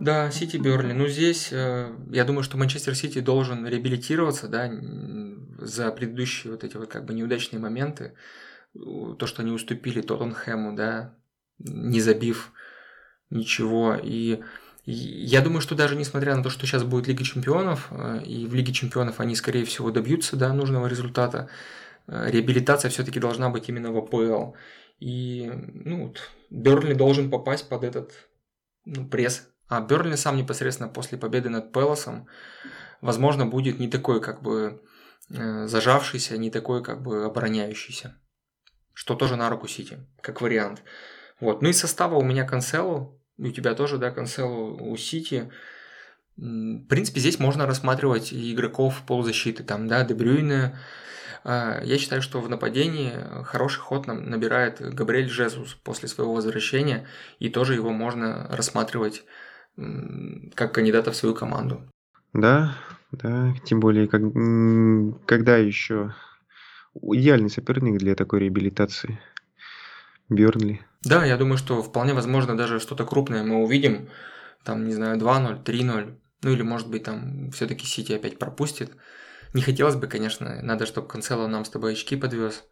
Да, 0.01 0.31
Сити 0.31 0.57
Бернли. 0.57 0.93
Ну, 0.93 1.09
здесь 1.09 1.49
э, 1.53 1.93
я 2.13 2.25
думаю, 2.25 2.45
что 2.45 2.57
Манчестер 2.57 2.95
Сити 2.95 3.21
должен 3.21 3.67
реабилитироваться, 3.67 4.47
да, 4.47 4.71
за 5.59 5.91
предыдущие 5.91 6.53
вот 6.53 6.63
эти 6.63 6.77
вот 6.77 6.89
как 6.89 7.05
бы 7.05 7.13
неудачные 7.13 7.61
моменты. 7.61 8.15
То, 8.73 9.27
что 9.27 9.43
они 9.43 9.51
уступили 9.51 10.01
Тоттенхэму, 10.01 10.77
да, 10.77 11.18
не 11.59 12.01
забив 12.01 12.53
ничего. 13.31 13.95
И 13.95 14.41
я 14.85 15.41
думаю, 15.41 15.61
что 15.61 15.75
даже 15.75 15.97
несмотря 15.97 16.35
на 16.35 16.43
то, 16.43 16.51
что 16.51 16.67
сейчас 16.67 16.83
будет 16.85 17.09
Лига 17.09 17.25
Чемпионов, 17.25 17.89
э, 17.91 18.23
и 18.25 18.47
в 18.47 18.55
Лиге 18.55 18.73
Чемпионов 18.73 19.21
они, 19.21 19.35
скорее 19.35 19.65
всего, 19.65 19.91
добьются 19.91 20.37
да, 20.37 20.53
нужного 20.53 20.87
результата, 20.87 21.49
Э, 22.09 22.31
реабилитация 22.31 22.91
все-таки 22.91 23.21
должна 23.21 23.51
быть 23.51 23.69
именно 23.69 23.93
в 23.93 23.99
АПЛ. 23.99 24.55
И 24.99 25.51
ну, 25.53 26.15
Бернли 26.51 26.95
должен 26.95 27.31
попасть 27.31 27.69
под 27.69 27.85
этот 27.85 28.13
ну, 28.85 29.07
пресс. 29.09 29.49
А 29.69 29.81
Бернли 29.81 30.17
сам 30.17 30.37
непосредственно 30.37 30.89
после 30.89 31.19
победы 31.19 31.51
над 31.51 31.73
Пелосом, 31.73 32.27
возможно, 33.03 33.47
будет 33.47 33.79
не 33.79 33.89
такой 33.89 34.21
как 34.21 34.43
бы 34.43 34.83
э, 35.31 35.67
зажавшийся, 35.67 36.39
не 36.39 36.51
такой 36.51 36.83
как 36.83 37.03
бы 37.03 37.25
обороняющийся. 37.25 38.19
Что 38.95 39.15
тоже 39.15 39.37
на 39.37 39.49
руку 39.51 39.69
Сити, 39.69 39.99
как 40.23 40.41
вариант. 40.41 40.83
Вот. 41.41 41.63
Ну 41.63 41.69
и 41.69 41.73
состава 41.73 42.17
у 42.17 42.23
меня 42.23 42.45
Канцелу, 42.45 43.21
у 43.39 43.51
тебя 43.51 43.75
тоже, 43.75 43.99
да, 43.99 44.11
Канцелу 44.11 44.77
у 44.81 44.97
Сити. 44.97 45.51
В 46.37 46.87
принципе, 46.89 47.21
здесь 47.21 47.39
можно 47.39 47.67
рассматривать 47.67 48.33
игроков 48.33 49.03
полузащиты, 49.07 49.65
там, 49.65 49.89
да, 49.89 50.05
Дебрюйне, 50.05 50.77
а, 51.45 51.81
я 51.83 51.99
считаю, 51.99 52.23
что 52.23 52.41
в 52.41 52.49
нападении 52.49 53.13
хороший 53.45 53.81
ход 53.81 54.07
нам 54.07 54.29
набирает 54.29 54.81
Габриэль 54.81 55.29
Жезус 55.29 55.75
после 55.75 56.09
своего 56.09 56.35
возвращения, 56.35 57.07
и 57.39 57.49
тоже 57.49 57.75
его 57.75 57.91
можно 57.91 58.47
рассматривать 58.51 59.25
как 60.55 60.75
кандидата 60.75 61.13
в 61.13 61.17
свою 61.17 61.35
команду. 61.35 61.81
Да, 62.33 62.77
да, 63.13 63.55
тем 63.65 63.81
более, 63.81 64.09
как, 64.09 64.23
когда 65.27 65.57
еще 65.57 66.15
идеальный 67.01 67.51
соперник 67.51 67.99
для 67.99 68.15
такой 68.15 68.41
реабилитации. 68.41 69.21
Бернли. 70.29 70.81
Да, 71.03 71.25
я 71.25 71.37
думаю, 71.37 71.59
что 71.59 71.83
вполне 71.83 72.15
возможно 72.15 72.57
даже 72.57 72.81
что-то 72.81 73.05
крупное 73.05 73.43
мы 73.43 73.63
увидим. 73.63 74.09
Там, 74.65 74.87
не 74.87 74.95
знаю, 74.95 75.19
2-0, 75.19 75.63
3-0. 75.65 76.19
Ну 76.43 76.51
или, 76.51 76.63
может 76.63 76.89
быть, 76.89 77.05
там 77.05 77.51
все-таки 77.51 77.87
Сити 77.87 78.13
опять 78.13 78.39
пропустит. 78.39 78.93
Не 79.55 79.63
хотелось 79.63 79.97
бы, 79.97 80.07
конечно, 80.07 80.61
надо, 80.63 80.87
чтобы 80.87 81.09
Канцело 81.09 81.47
нам 81.47 81.65
с 81.65 81.71
тобой 81.71 81.93
очки 81.93 82.17
подвез. 82.17 82.65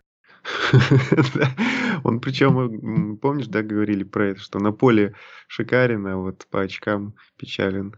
Он 2.04 2.20
причем, 2.20 3.16
помнишь, 3.18 3.46
да, 3.46 3.62
говорили 3.62 4.04
про 4.04 4.28
это, 4.28 4.40
что 4.40 4.58
на 4.58 4.72
поле 4.72 5.14
шикарен, 5.48 6.06
а 6.06 6.16
вот 6.16 6.46
по 6.50 6.60
очкам 6.60 7.14
печален. 7.36 7.96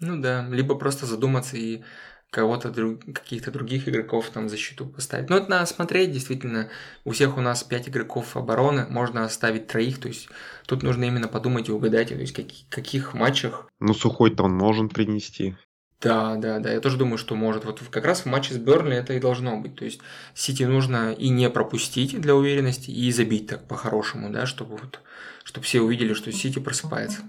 Ну 0.00 0.20
да, 0.20 0.46
либо 0.50 0.74
просто 0.74 1.06
задуматься 1.06 1.56
и 1.56 1.82
кого-то, 2.30 2.70
друг, 2.70 3.04
каких-то 3.04 3.50
других 3.50 3.88
игроков 3.88 4.30
там 4.30 4.48
защиту 4.48 4.86
поставить. 4.86 5.30
Но 5.30 5.38
это 5.38 5.50
надо 5.50 5.66
смотреть, 5.66 6.12
действительно. 6.12 6.68
У 7.04 7.12
всех 7.12 7.36
у 7.36 7.40
нас 7.40 7.64
5 7.64 7.88
игроков 7.88 8.36
обороны, 8.36 8.86
можно 8.88 9.24
оставить 9.24 9.68
троих, 9.68 9.98
то 9.98 10.08
есть 10.08 10.28
тут 10.66 10.82
нужно 10.82 11.04
именно 11.04 11.28
подумать 11.28 11.68
и 11.68 11.72
угадать, 11.72 12.08
то 12.08 12.14
есть 12.14 12.34
каких, 12.34 12.68
каких 12.68 13.14
матчах. 13.14 13.68
Ну, 13.80 13.94
сухой-то 13.94 14.44
он 14.44 14.54
может 14.54 14.92
принести. 14.92 15.56
Да, 16.00 16.36
да, 16.36 16.58
да. 16.58 16.72
Я 16.72 16.80
тоже 16.80 16.98
думаю, 16.98 17.16
что 17.16 17.34
может. 17.34 17.64
Вот 17.64 17.82
как 17.90 18.04
раз 18.04 18.20
в 18.20 18.26
матче 18.26 18.52
с 18.52 18.58
Бернли 18.58 18.96
это 18.96 19.14
и 19.14 19.20
должно 19.20 19.56
быть. 19.56 19.76
То 19.76 19.84
есть 19.84 20.00
Сити 20.34 20.64
нужно 20.64 21.12
и 21.12 21.30
не 21.30 21.48
пропустить 21.48 22.20
для 22.20 22.34
уверенности, 22.34 22.90
и 22.90 23.10
забить 23.10 23.46
так 23.46 23.66
по-хорошему, 23.66 24.30
да, 24.30 24.44
чтобы 24.44 24.76
вот, 24.76 25.00
чтобы 25.42 25.64
все 25.64 25.80
увидели, 25.80 26.12
что 26.12 26.30
Сити 26.32 26.58
просыпается. 26.58 27.22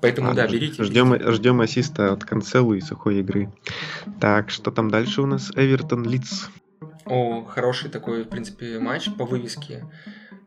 Поэтому, 0.00 0.30
А, 0.30 0.34
да, 0.34 0.46
берите. 0.46 0.82
Ждем, 0.82 1.12
берите. 1.12 1.32
ждем 1.32 1.60
ассиста 1.60 2.12
от 2.12 2.24
Канцелу 2.24 2.74
и 2.74 2.80
сухой 2.80 3.20
игры. 3.20 3.52
Так, 4.20 4.50
что 4.50 4.70
там 4.70 4.90
дальше 4.90 5.22
у 5.22 5.26
нас? 5.26 5.50
Эвертон 5.54 6.04
Лидс. 6.04 6.48
О, 7.06 7.44
хороший 7.44 7.90
такой, 7.90 8.24
в 8.24 8.28
принципе, 8.28 8.78
матч 8.78 9.08
по 9.16 9.24
вывеске. 9.24 9.86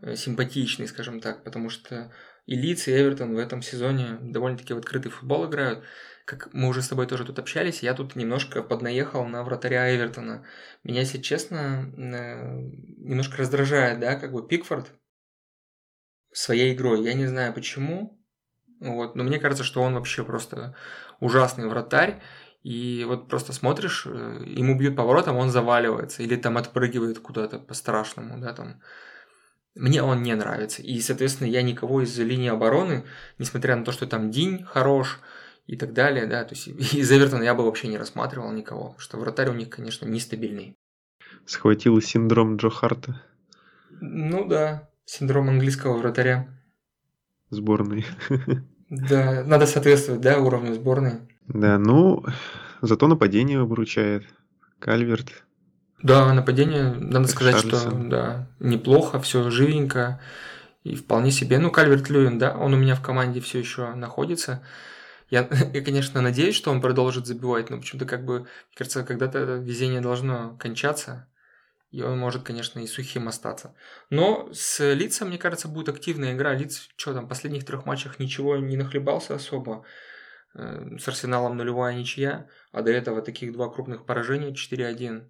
Э, 0.01 0.15
Симпатичный, 0.15 0.87
скажем 0.87 1.19
так, 1.19 1.43
потому 1.43 1.69
что 1.69 2.11
и 2.45 2.55
Лидс, 2.55 2.87
и 2.87 2.91
Эвертон 2.91 3.33
в 3.35 3.37
этом 3.37 3.61
сезоне 3.61 4.17
довольно-таки 4.21 4.73
в 4.73 4.77
открытый 4.77 5.11
футбол 5.11 5.47
играют. 5.49 5.83
Как 6.25 6.49
мы 6.53 6.67
уже 6.67 6.81
с 6.81 6.87
тобой 6.89 7.07
тоже 7.07 7.23
тут 7.25 7.39
общались, 7.39 7.83
я 7.83 7.93
тут 7.93 8.15
немножко 8.15 8.61
поднаехал 8.61 9.25
на 9.25 9.43
вратаря 9.43 9.95
Эвертона. 9.95 10.45
Меня, 10.83 11.01
если 11.01 11.19
честно, 11.19 11.91
э, 11.95 12.61
немножко 12.97 13.37
раздражает, 13.37 13.99
да, 13.99 14.15
как 14.15 14.31
бы 14.31 14.45
Пикфорд 14.47 14.91
своей 16.33 16.73
игрой. 16.73 17.03
Я 17.03 17.13
не 17.13 17.25
знаю 17.27 17.53
почему, 17.53 18.16
вот, 18.79 19.15
но 19.15 19.23
мне 19.23 19.39
кажется, 19.39 19.63
что 19.63 19.81
он 19.81 19.95
вообще 19.95 20.23
просто 20.23 20.75
ужасный 21.19 21.67
вратарь. 21.67 22.21
И 22.63 23.05
вот 23.07 23.29
просто 23.29 23.53
смотришь, 23.53 24.05
э, 24.05 24.43
ему 24.45 24.77
бьют 24.77 24.95
поворотом, 24.95 25.37
он 25.37 25.49
заваливается 25.49 26.23
или 26.23 26.35
там 26.35 26.57
отпрыгивает 26.57 27.19
куда-то 27.19 27.59
по-страшному, 27.59 28.39
да, 28.39 28.53
там. 28.53 28.81
Мне 29.75 30.01
он 30.01 30.23
не 30.23 30.35
нравится. 30.35 30.81
И, 30.81 30.99
соответственно, 31.01 31.47
я 31.47 31.61
никого 31.61 32.01
из 32.01 32.17
линии 32.17 32.49
обороны, 32.49 33.05
несмотря 33.37 33.75
на 33.75 33.85
то, 33.85 33.91
что 33.91 34.07
там 34.07 34.31
Динь 34.31 34.63
хорош 34.63 35.19
и 35.67 35.77
так 35.77 35.93
далее, 35.93 36.25
да, 36.25 36.43
то 36.43 36.55
есть 36.55 36.67
из 36.93 37.11
Эвертона 37.11 37.43
я 37.43 37.53
бы 37.53 37.63
вообще 37.63 37.87
не 37.87 37.97
рассматривал 37.97 38.51
никого, 38.51 38.85
потому 38.85 38.99
что 38.99 39.17
вратарь 39.17 39.49
у 39.49 39.53
них, 39.53 39.69
конечно, 39.69 40.05
нестабильный. 40.05 40.75
Схватил 41.45 42.01
синдром 42.01 42.57
Джо 42.57 42.69
Харта 42.69 43.21
Ну 44.01 44.45
да, 44.45 44.89
синдром 45.05 45.49
английского 45.49 45.97
вратаря. 45.97 46.56
Сборной. 47.49 48.05
Да, 48.89 49.43
надо 49.45 49.65
соответствовать, 49.65 50.21
да, 50.21 50.39
уровню 50.39 50.73
сборной. 50.73 51.19
Да, 51.47 51.77
ну, 51.77 52.23
зато 52.81 53.07
нападение 53.07 53.63
выручает. 53.63 54.23
Кальверт. 54.79 55.43
Да, 56.03 56.31
нападение, 56.33 56.93
надо 56.93 57.27
сказать, 57.27 57.57
что 57.57 57.69
Ришарлисон. 57.69 58.09
да, 58.09 58.47
неплохо, 58.59 59.19
все 59.19 59.49
живенько 59.49 60.21
и 60.83 60.95
вполне 60.95 61.31
себе. 61.31 61.57
Ну, 61.57 61.71
Кальверт 61.71 62.09
Льюин, 62.09 62.37
да, 62.37 62.55
он 62.55 62.73
у 62.73 62.77
меня 62.77 62.95
в 62.95 63.01
команде 63.01 63.41
все 63.41 63.59
еще 63.59 63.93
находится. 63.95 64.63
Я, 65.29 65.47
я, 65.73 65.81
конечно, 65.83 66.21
надеюсь, 66.21 66.55
что 66.55 66.71
он 66.71 66.81
продолжит 66.81 67.25
забивать, 67.25 67.69
но 67.69 67.77
почему-то 67.77 68.05
как 68.05 68.25
бы, 68.25 68.39
мне 68.41 68.47
кажется, 68.75 69.03
когда-то 69.03 69.39
везение 69.55 70.01
должно 70.01 70.55
кончаться, 70.59 71.27
и 71.89 72.01
он 72.01 72.19
может, 72.19 72.43
конечно, 72.43 72.79
и 72.79 72.87
сухим 72.87 73.27
остаться. 73.27 73.75
Но 74.09 74.49
с 74.53 74.93
Лицом, 74.93 75.29
мне 75.29 75.37
кажется, 75.37 75.67
будет 75.67 75.89
активная 75.89 76.33
игра. 76.33 76.53
Лиц, 76.53 76.89
что 76.95 77.13
там, 77.13 77.25
в 77.25 77.29
последних 77.29 77.65
трех 77.65 77.85
матчах 77.85 78.19
ничего 78.19 78.57
не 78.57 78.75
нахлебался 78.75 79.35
особо. 79.35 79.85
Э, 80.53 80.97
С 80.99 81.07
Арсеналом 81.07 81.55
нулевая 81.55 81.95
ничья, 81.95 82.49
а 82.71 82.81
до 82.81 82.91
этого 82.91 83.21
таких 83.21 83.53
два 83.53 83.69
крупных 83.69 84.05
поражения 84.05 84.51
4-1 84.51 85.29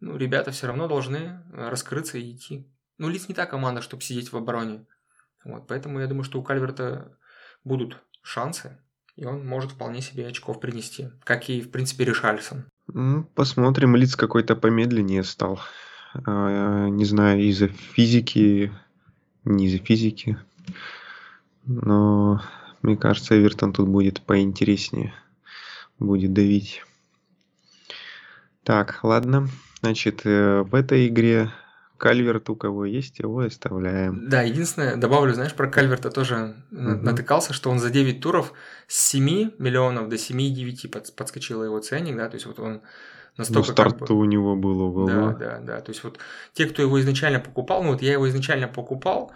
ну, 0.00 0.16
ребята 0.16 0.50
все 0.50 0.66
равно 0.66 0.88
должны 0.88 1.42
раскрыться 1.52 2.18
и 2.18 2.32
идти. 2.32 2.66
Ну, 2.98 3.08
Лиц 3.08 3.28
не 3.28 3.34
та 3.34 3.46
команда, 3.46 3.82
чтобы 3.82 4.02
сидеть 4.02 4.32
в 4.32 4.36
обороне. 4.36 4.86
Вот, 5.44 5.66
поэтому 5.66 6.00
я 6.00 6.06
думаю, 6.06 6.24
что 6.24 6.40
у 6.40 6.42
Кальверта 6.42 7.16
будут 7.64 8.02
шансы, 8.22 8.78
и 9.16 9.24
он 9.24 9.46
может 9.46 9.72
вполне 9.72 10.00
себе 10.00 10.26
очков 10.26 10.60
принести, 10.60 11.10
как 11.24 11.48
и, 11.48 11.60
в 11.60 11.70
принципе, 11.70 12.04
Ришальсон. 12.04 12.66
Посмотрим, 13.34 13.96
Лиц 13.96 14.16
какой-то 14.16 14.56
помедленнее 14.56 15.24
стал. 15.24 15.60
А, 16.14 16.88
Не 16.88 17.04
знаю, 17.04 17.40
из-за 17.42 17.68
физики, 17.68 18.72
не 19.44 19.66
из-за 19.66 19.78
физики. 19.78 20.38
Но 21.66 22.42
мне 22.82 22.96
кажется, 22.96 23.38
Эвертон 23.38 23.72
тут 23.72 23.88
будет 23.88 24.20
поинтереснее. 24.22 25.14
Будет 25.98 26.32
давить. 26.32 26.82
Так, 28.62 29.00
ладно. 29.02 29.48
Значит, 29.80 30.22
э, 30.24 30.62
в 30.62 30.74
этой 30.74 31.08
игре 31.08 31.50
Кальверт 32.00 32.48
у 32.48 32.56
кого 32.56 32.86
есть, 32.86 33.18
его 33.18 33.40
оставляем. 33.40 34.28
Да, 34.30 34.40
единственное, 34.42 34.96
добавлю, 34.96 35.34
знаешь, 35.34 35.52
про 35.54 35.68
Кальверта 35.68 36.10
тоже 36.10 36.54
Мгм. 36.70 37.04
натыкался, 37.04 37.52
что 37.52 37.70
он 37.70 37.78
за 37.78 37.90
9 37.90 38.20
туров 38.22 38.54
с 38.88 38.98
7 39.10 39.50
миллионов 39.58 40.08
до 40.08 40.16
7,9 40.16 40.88
под- 40.88 41.14
подскочил 41.14 41.62
его 41.62 41.78
ценник, 41.80 42.16
да, 42.16 42.28
то 42.30 42.36
есть 42.36 42.46
вот 42.46 42.58
он 42.58 42.72
Ну, 42.72 42.80
настолько 43.36 43.74
как 43.74 43.98
бы- 43.98 44.14
у 44.18 44.24
него 44.24 44.56
был 44.56 44.80
ого 44.80 45.06
Да, 45.06 45.32
да, 45.38 45.58
да. 45.60 45.80
То 45.82 45.90
есть 45.90 46.02
вот 46.02 46.18
те, 46.54 46.64
кто 46.66 46.80
его 46.82 46.98
изначально 47.00 47.38
покупал, 47.38 47.82
ну 47.82 47.90
вот 47.92 48.00
я 48.02 48.12
его 48.12 48.26
изначально 48.30 48.66
покупал, 48.66 49.30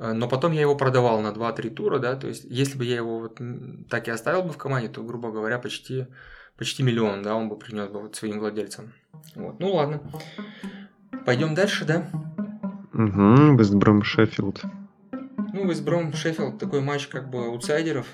э, 0.00 0.12
но 0.12 0.28
потом 0.28 0.50
я 0.52 0.62
его 0.62 0.74
продавал 0.76 1.20
на 1.20 1.32
2-3 1.32 1.70
тура, 1.70 1.98
да, 2.00 2.16
то 2.16 2.26
есть 2.26 2.44
если 2.44 2.76
бы 2.76 2.84
я 2.84 2.96
его 2.96 3.20
вот 3.20 3.40
так 3.88 4.08
и 4.08 4.10
оставил 4.10 4.42
бы 4.42 4.50
в 4.52 4.56
команде, 4.58 4.88
то, 4.88 5.02
грубо 5.04 5.30
говоря, 5.30 5.58
почти, 5.60 6.06
почти 6.58 6.82
миллион, 6.82 7.22
да, 7.22 7.36
он 7.36 7.48
бы 7.48 7.56
принес 7.56 7.88
бы 7.88 8.00
вот 8.02 8.16
своим 8.16 8.40
владельцам. 8.40 8.92
Вот. 9.36 9.60
Ну 9.60 9.74
ладно. 9.74 10.00
Пойдем 11.24 11.54
дальше, 11.54 11.84
да? 11.84 12.10
Угу, 12.92 13.56
Вестбром 13.58 14.02
Шеффилд. 14.02 14.62
Ну, 15.52 15.68
Вестбром 15.68 16.12
Шеффилд 16.12 16.58
такой 16.58 16.80
матч 16.80 17.06
как 17.08 17.30
бы 17.30 17.46
аутсайдеров, 17.46 18.06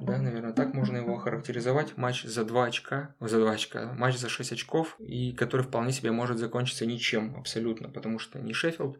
да, 0.00 0.18
наверное, 0.18 0.52
так 0.52 0.74
можно 0.74 0.98
его 0.98 1.16
охарактеризовать. 1.16 1.96
Матч 1.96 2.24
за 2.24 2.44
2 2.44 2.64
очка, 2.64 3.14
за 3.20 3.38
2 3.38 3.50
очка, 3.50 3.92
матч 3.94 4.16
за 4.16 4.28
6 4.28 4.52
очков, 4.52 4.96
и 4.98 5.32
который 5.32 5.62
вполне 5.62 5.92
себе 5.92 6.10
может 6.10 6.38
закончиться 6.38 6.86
ничем 6.86 7.36
абсолютно, 7.36 7.88
потому 7.88 8.18
что 8.18 8.38
ни 8.40 8.52
Шеффилд, 8.52 8.98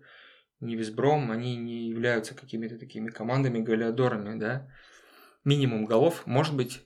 ни 0.60 0.76
Весбром, 0.76 1.30
они 1.30 1.56
не 1.56 1.88
являются 1.88 2.34
какими-то 2.34 2.78
такими 2.78 3.10
командами-голеадорами, 3.10 4.38
да. 4.38 4.68
Минимум 5.44 5.84
голов, 5.84 6.22
может 6.26 6.56
быть, 6.56 6.82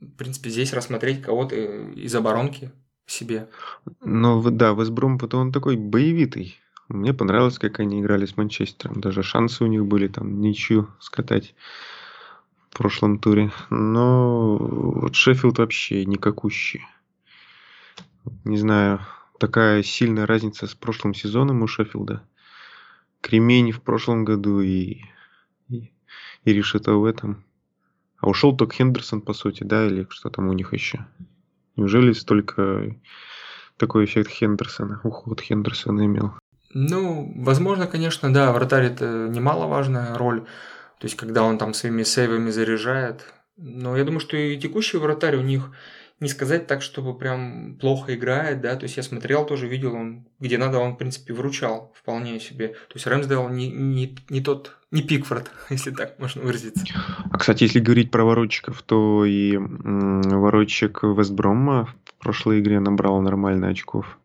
в 0.00 0.16
принципе, 0.16 0.50
здесь 0.50 0.72
рассмотреть 0.72 1.22
кого-то 1.22 1.54
из 1.54 2.14
оборонки 2.14 2.72
себе. 3.06 3.48
Но 4.00 4.40
в- 4.40 4.50
да, 4.50 4.72
Вестбром, 4.72 5.18
вот 5.18 5.34
он 5.34 5.52
такой 5.52 5.76
боевитый. 5.76 6.58
Мне 6.88 7.14
понравилось, 7.14 7.58
как 7.58 7.80
они 7.80 8.00
играли 8.00 8.26
с 8.26 8.36
Манчестером. 8.36 9.00
Даже 9.00 9.22
шансы 9.22 9.64
у 9.64 9.66
них 9.66 9.86
были 9.86 10.08
там 10.08 10.40
ничью 10.40 10.88
скатать 11.00 11.54
в 12.70 12.76
прошлом 12.76 13.18
туре. 13.18 13.52
Но 13.70 14.56
вот 14.58 15.14
Шеффилд 15.14 15.58
вообще 15.58 16.04
никакущий. 16.04 16.82
Не 18.44 18.58
знаю, 18.58 19.00
такая 19.38 19.82
сильная 19.82 20.26
разница 20.26 20.66
с 20.66 20.74
прошлым 20.74 21.14
сезоном 21.14 21.62
у 21.62 21.66
Шеффилда. 21.66 22.22
Кремень 23.20 23.72
в 23.72 23.80
прошлом 23.80 24.24
году 24.24 24.60
и, 24.60 25.02
и, 25.68 25.92
и 26.44 26.52
Решето 26.52 26.94
в 26.94 27.04
этом. 27.04 27.44
А 28.18 28.28
ушел 28.28 28.56
только 28.56 28.76
Хендерсон, 28.76 29.20
по 29.22 29.32
сути, 29.32 29.64
да, 29.64 29.86
или 29.86 30.06
что 30.10 30.30
там 30.30 30.48
у 30.48 30.52
них 30.52 30.72
еще? 30.72 31.06
Неужели 31.76 32.12
столько 32.12 32.94
такой 33.76 34.04
эффект 34.04 34.30
Хендерсона, 34.30 35.00
уход 35.02 35.40
Хендерсона 35.40 36.06
имел? 36.06 36.34
Ну, 36.72 37.32
возможно, 37.36 37.86
конечно, 37.86 38.32
да, 38.32 38.52
вратарь 38.52 38.86
это 38.86 39.28
немаловажная 39.28 40.16
роль. 40.16 40.40
То 40.98 41.06
есть, 41.06 41.16
когда 41.16 41.42
он 41.42 41.58
там 41.58 41.74
своими 41.74 42.02
сейвами 42.02 42.50
заряжает. 42.50 43.32
Но 43.56 43.96
я 43.96 44.04
думаю, 44.04 44.20
что 44.20 44.36
и 44.36 44.58
текущий 44.58 44.98
вратарь 44.98 45.36
у 45.36 45.42
них 45.42 45.70
не 46.20 46.28
сказать 46.28 46.66
так, 46.66 46.82
чтобы 46.82 47.16
прям 47.16 47.76
плохо 47.80 48.14
играет, 48.14 48.60
да, 48.60 48.76
то 48.76 48.84
есть 48.84 48.96
я 48.96 49.02
смотрел 49.02 49.44
тоже, 49.46 49.68
видел, 49.68 49.94
он 49.94 50.26
где 50.38 50.58
надо, 50.58 50.78
он, 50.78 50.94
в 50.94 50.96
принципе, 50.96 51.34
выручал 51.34 51.92
вполне 51.94 52.38
себе. 52.40 52.68
То 52.68 52.94
есть 52.94 53.06
Рэмсдейл 53.06 53.48
не, 53.48 53.70
не, 53.70 54.16
не 54.28 54.40
тот, 54.40 54.76
не 54.90 55.02
Пикфорд, 55.02 55.50
если 55.70 55.90
так 55.90 56.18
можно 56.18 56.42
выразиться. 56.42 56.84
А, 57.30 57.38
кстати, 57.38 57.64
если 57.64 57.80
говорить 57.80 58.10
про 58.10 58.24
воротчиков, 58.24 58.82
то 58.82 59.24
и 59.24 59.56
воротчик 59.56 61.02
Вестброма 61.02 61.94
в 62.04 62.14
прошлой 62.22 62.60
игре 62.60 62.80
набрал 62.80 63.20
нормально 63.20 63.68
очков. 63.68 64.18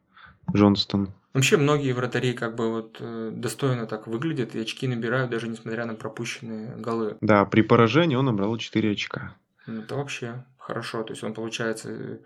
Джонстон. 0.55 1.09
Вообще 1.33 1.57
многие 1.57 1.91
вратари 1.91 2.33
как 2.33 2.55
бы 2.55 2.71
вот 2.71 2.97
э, 2.99 3.31
достойно 3.31 3.85
так 3.85 4.07
выглядят 4.07 4.55
и 4.55 4.59
очки 4.59 4.87
набирают, 4.87 5.29
даже 5.29 5.47
несмотря 5.47 5.85
на 5.85 5.93
пропущенные 5.93 6.75
голы. 6.75 7.17
Да, 7.21 7.45
при 7.45 7.61
поражении 7.61 8.15
он 8.15 8.25
набрал 8.25 8.57
4 8.57 8.91
очка. 8.91 9.35
Ну, 9.67 9.81
Это 9.81 9.95
вообще 9.95 10.43
хорошо. 10.69 11.03
То 11.03 11.13
есть 11.13 11.23
он, 11.23 11.33
получается, 11.33 12.19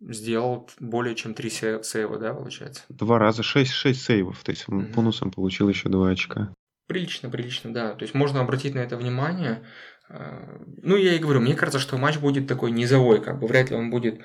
сделал 0.00 0.68
более 0.80 1.14
чем 1.14 1.34
три 1.34 1.50
се- 1.50 1.82
сейва, 1.82 2.18
да, 2.18 2.32
получается? 2.32 2.82
Два 2.88 3.18
раза, 3.18 3.42
6, 3.42 3.72
6 3.72 4.02
сейвов. 4.02 4.42
То 4.44 4.52
есть 4.52 4.64
он 4.68 4.78
Мгм. 4.78 4.92
бонусом 4.92 5.30
получил 5.32 5.68
еще 5.68 5.88
2 5.88 6.10
очка. 6.10 6.54
Прилично, 6.86 7.28
прилично, 7.30 7.72
да. 7.72 7.94
То 7.94 8.02
есть 8.04 8.14
можно 8.14 8.40
обратить 8.40 8.74
на 8.74 8.80
это 8.80 8.96
внимание. 8.96 9.62
Э, 10.08 10.58
Ну, 10.82 10.96
я 10.96 11.14
и 11.14 11.18
говорю, 11.18 11.40
мне 11.40 11.54
кажется, 11.54 11.78
что 11.80 11.96
матч 11.98 12.18
будет 12.18 12.46
такой 12.46 12.70
низовой, 12.70 13.20
как 13.20 13.38
бы 13.38 13.46
вряд 13.46 13.70
ли 13.70 13.76
он 13.76 13.90
будет 13.90 14.18
По 14.18 14.24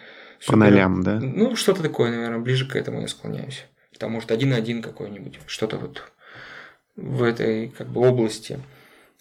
супер- 0.53 0.57
нолям, 0.57 1.03
да? 1.03 1.19
Ну, 1.19 1.55
что-то 1.55 1.81
такое, 1.81 2.11
наверное, 2.11 2.39
ближе 2.39 2.67
к 2.67 2.75
этому 2.75 3.01
я 3.01 3.07
склоняюсь. 3.07 3.65
Там, 3.97 4.11
может, 4.11 4.31
один-один 4.31 4.81
какой-нибудь, 4.81 5.39
что-то 5.47 5.77
вот 5.77 6.11
в 6.95 7.23
этой 7.23 7.69
как 7.69 7.87
бы 7.87 8.01
области. 8.07 8.59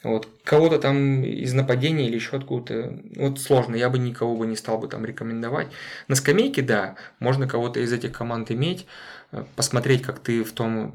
Вот. 0.06 0.28
Кого-то 0.44 0.78
там 0.78 1.24
из 1.24 1.52
нападения 1.52 2.06
или 2.06 2.14
еще 2.14 2.36
откуда-то, 2.36 2.96
вот 3.16 3.40
сложно, 3.40 3.74
я 3.74 3.90
бы 3.90 3.98
никого 3.98 4.36
бы 4.36 4.46
не 4.46 4.54
стал 4.54 4.78
бы 4.78 4.86
там 4.86 5.04
рекомендовать. 5.04 5.66
На 6.06 6.14
скамейке, 6.14 6.62
да, 6.62 6.94
можно 7.18 7.48
кого-то 7.48 7.80
из 7.80 7.92
этих 7.92 8.12
команд 8.12 8.52
иметь, 8.52 8.86
э, 9.32 9.44
посмотреть, 9.56 10.02
как 10.02 10.20
ты 10.20 10.44
в 10.44 10.52
том, 10.52 10.92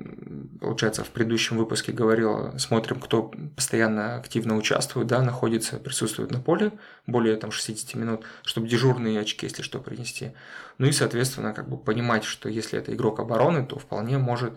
получается, 0.61 1.03
в 1.03 1.09
предыдущем 1.09 1.57
выпуске 1.57 1.91
говорил, 1.91 2.57
смотрим, 2.57 3.01
кто 3.01 3.33
постоянно 3.57 4.15
активно 4.15 4.55
участвует, 4.55 5.07
да, 5.07 5.21
находится, 5.21 5.75
присутствует 5.75 6.31
на 6.31 6.39
поле 6.39 6.71
более 7.05 7.35
там 7.35 7.51
60 7.51 7.95
минут, 7.95 8.23
чтобы 8.43 8.69
дежурные 8.69 9.19
очки, 9.19 9.45
если 9.45 9.61
что, 9.61 9.79
принести. 9.79 10.31
Ну 10.77 10.87
и, 10.87 10.93
соответственно, 10.93 11.51
как 11.51 11.67
бы 11.67 11.75
понимать, 11.75 12.23
что 12.23 12.47
если 12.47 12.79
это 12.79 12.93
игрок 12.93 13.19
обороны, 13.19 13.65
то 13.65 13.77
вполне 13.77 14.17
может 14.17 14.53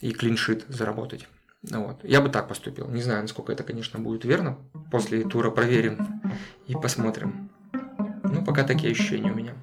и 0.00 0.12
клиншит 0.12 0.64
заработать. 0.68 1.28
Вот. 1.70 2.00
Я 2.02 2.20
бы 2.20 2.28
так 2.28 2.48
поступил. 2.48 2.88
Не 2.88 3.02
знаю, 3.02 3.22
насколько 3.22 3.52
это, 3.52 3.62
конечно, 3.62 4.00
будет 4.00 4.24
верно. 4.24 4.58
После 4.90 5.22
тура 5.22 5.50
проверим 5.50 5.98
и 6.66 6.74
посмотрим. 6.74 7.50
Ну, 8.24 8.44
пока 8.44 8.64
такие 8.64 8.92
ощущения 8.92 9.30
у 9.30 9.34
меня. 9.34 9.54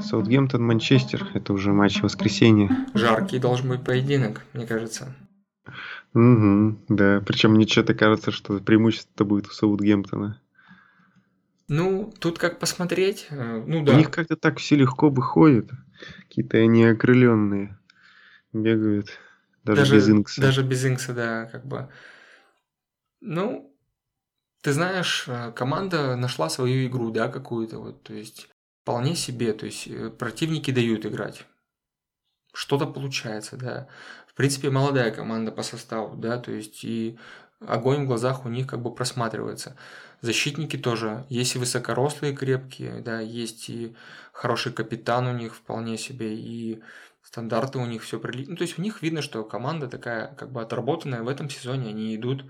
Саутгемптон, 0.00 0.64
Манчестер. 0.64 1.28
Это 1.34 1.52
уже 1.52 1.72
матч 1.72 2.02
воскресенья. 2.02 2.86
Жаркий 2.94 3.38
должен 3.38 3.68
быть 3.68 3.84
поединок, 3.84 4.44
мне 4.54 4.66
кажется. 4.66 5.14
Угу, 6.14 6.78
да. 6.88 7.22
Причем 7.26 7.52
мне 7.52 7.66
что-то 7.66 7.94
кажется, 7.94 8.30
что 8.32 8.58
преимущество 8.58 9.24
будет 9.24 9.46
у 9.46 9.50
Саутгемптона. 9.50 10.40
Ну, 11.68 12.12
тут 12.18 12.38
как 12.38 12.58
посмотреть. 12.58 13.26
Э, 13.30 13.62
ну 13.66 13.84
да. 13.84 13.92
У 13.92 13.98
них 13.98 14.10
как-то 14.10 14.36
так 14.36 14.58
все 14.58 14.74
легко 14.74 15.10
выходит. 15.10 15.70
Какие-то 16.22 16.56
они 16.56 16.84
окрыленные 16.84 17.77
бегают. 18.52 19.08
Даже, 19.64 19.82
даже 19.82 19.96
без 19.96 20.08
инкса. 20.08 20.40
Даже 20.40 20.62
без 20.62 20.84
инкса, 20.84 21.14
да, 21.14 21.46
как 21.46 21.66
бы. 21.66 21.88
Ну, 23.20 23.74
ты 24.62 24.72
знаешь, 24.72 25.24
э, 25.26 25.52
команда 25.52 26.16
нашла 26.16 26.48
свою 26.48 26.86
игру, 26.86 27.10
да, 27.10 27.28
какую-то 27.28 27.78
вот, 27.78 28.02
то 28.02 28.14
есть 28.14 28.48
вполне 28.82 29.14
себе, 29.14 29.52
то 29.52 29.66
есть 29.66 29.86
э, 29.88 30.10
противники 30.10 30.70
дают 30.70 31.04
играть. 31.04 31.44
Что-то 32.52 32.86
получается, 32.86 33.56
да. 33.56 33.88
В 34.26 34.34
принципе, 34.34 34.70
молодая 34.70 35.10
команда 35.10 35.52
по 35.52 35.62
составу, 35.62 36.16
да, 36.16 36.38
то 36.38 36.52
есть 36.52 36.84
и 36.84 37.18
огонь 37.60 38.04
в 38.04 38.06
глазах 38.06 38.46
у 38.46 38.48
них 38.48 38.66
как 38.66 38.80
бы 38.80 38.94
просматривается. 38.94 39.76
Защитники 40.20 40.76
тоже, 40.76 41.24
есть 41.28 41.54
и 41.54 41.58
высокорослые, 41.58 42.34
крепкие, 42.34 43.00
да, 43.00 43.20
есть 43.20 43.68
и 43.68 43.94
хороший 44.32 44.72
капитан 44.72 45.26
у 45.26 45.32
них 45.32 45.54
вполне 45.54 45.98
себе, 45.98 46.34
и 46.34 46.82
стандарты 47.28 47.78
у 47.78 47.84
них 47.84 48.02
все 48.02 48.18
прилично. 48.18 48.52
Ну, 48.52 48.56
то 48.56 48.62
есть 48.62 48.78
у 48.78 48.82
них 48.82 49.02
видно, 49.02 49.20
что 49.20 49.44
команда 49.44 49.86
такая 49.86 50.34
как 50.34 50.50
бы 50.50 50.62
отработанная. 50.62 51.22
В 51.22 51.28
этом 51.28 51.50
сезоне 51.50 51.90
они 51.90 52.16
идут, 52.16 52.46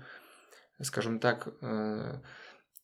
скажем 0.81 1.19
так, 1.19 1.49
э, 1.61 2.21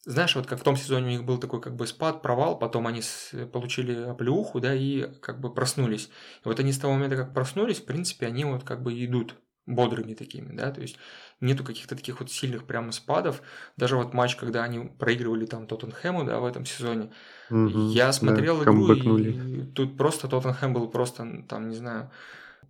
знаешь, 0.04 0.36
вот 0.36 0.46
как 0.46 0.60
в 0.60 0.64
том 0.64 0.76
сезоне 0.76 1.06
у 1.06 1.10
них 1.12 1.24
был 1.24 1.38
такой 1.38 1.62
как 1.62 1.78
бы 1.78 1.88
спад, 1.88 2.22
провал, 2.22 2.60
потом 2.60 2.88
они 2.88 3.02
с, 3.02 3.32
получили 3.48 3.96
оплеуху, 3.96 4.60
да, 4.60 4.76
и 4.76 5.10
как 5.22 5.40
бы 5.40 5.54
проснулись. 5.54 6.08
И 6.44 6.48
вот 6.50 6.60
они 6.60 6.74
с 6.74 6.80
того 6.80 6.94
момента, 6.96 7.16
как 7.16 7.34
проснулись, 7.34 7.80
в 7.80 7.86
принципе, 7.86 8.26
они 8.26 8.44
вот 8.44 8.66
как 8.66 8.84
бы 8.84 8.94
идут 9.06 9.36
бодрыми 9.66 10.14
такими, 10.14 10.56
да, 10.56 10.72
то 10.72 10.82
есть 10.82 10.98
нету 11.42 11.64
каких-то 11.64 11.96
таких 11.96 12.20
вот 12.20 12.32
сильных 12.32 12.66
прямо 12.68 12.92
спадов. 12.92 13.42
Даже 13.78 13.96
вот 13.96 14.14
матч, 14.14 14.36
когда 14.36 14.64
они 14.64 14.80
проигрывали 14.80 15.46
там 15.46 15.68
Тоттенхэму, 15.68 16.24
да, 16.24 16.40
в 16.40 16.46
этом 16.46 16.66
сезоне, 16.66 17.12
угу, 17.50 17.90
я 17.90 18.12
смотрел 18.14 18.58
да, 18.58 18.64
игру, 18.64 19.18
и 19.18 19.66
тут 19.72 19.98
просто 19.98 20.28
Тоттенхэм 20.28 20.74
был 20.74 20.88
просто, 20.90 21.44
там, 21.50 21.70
не 21.70 21.76
знаю, 21.76 22.12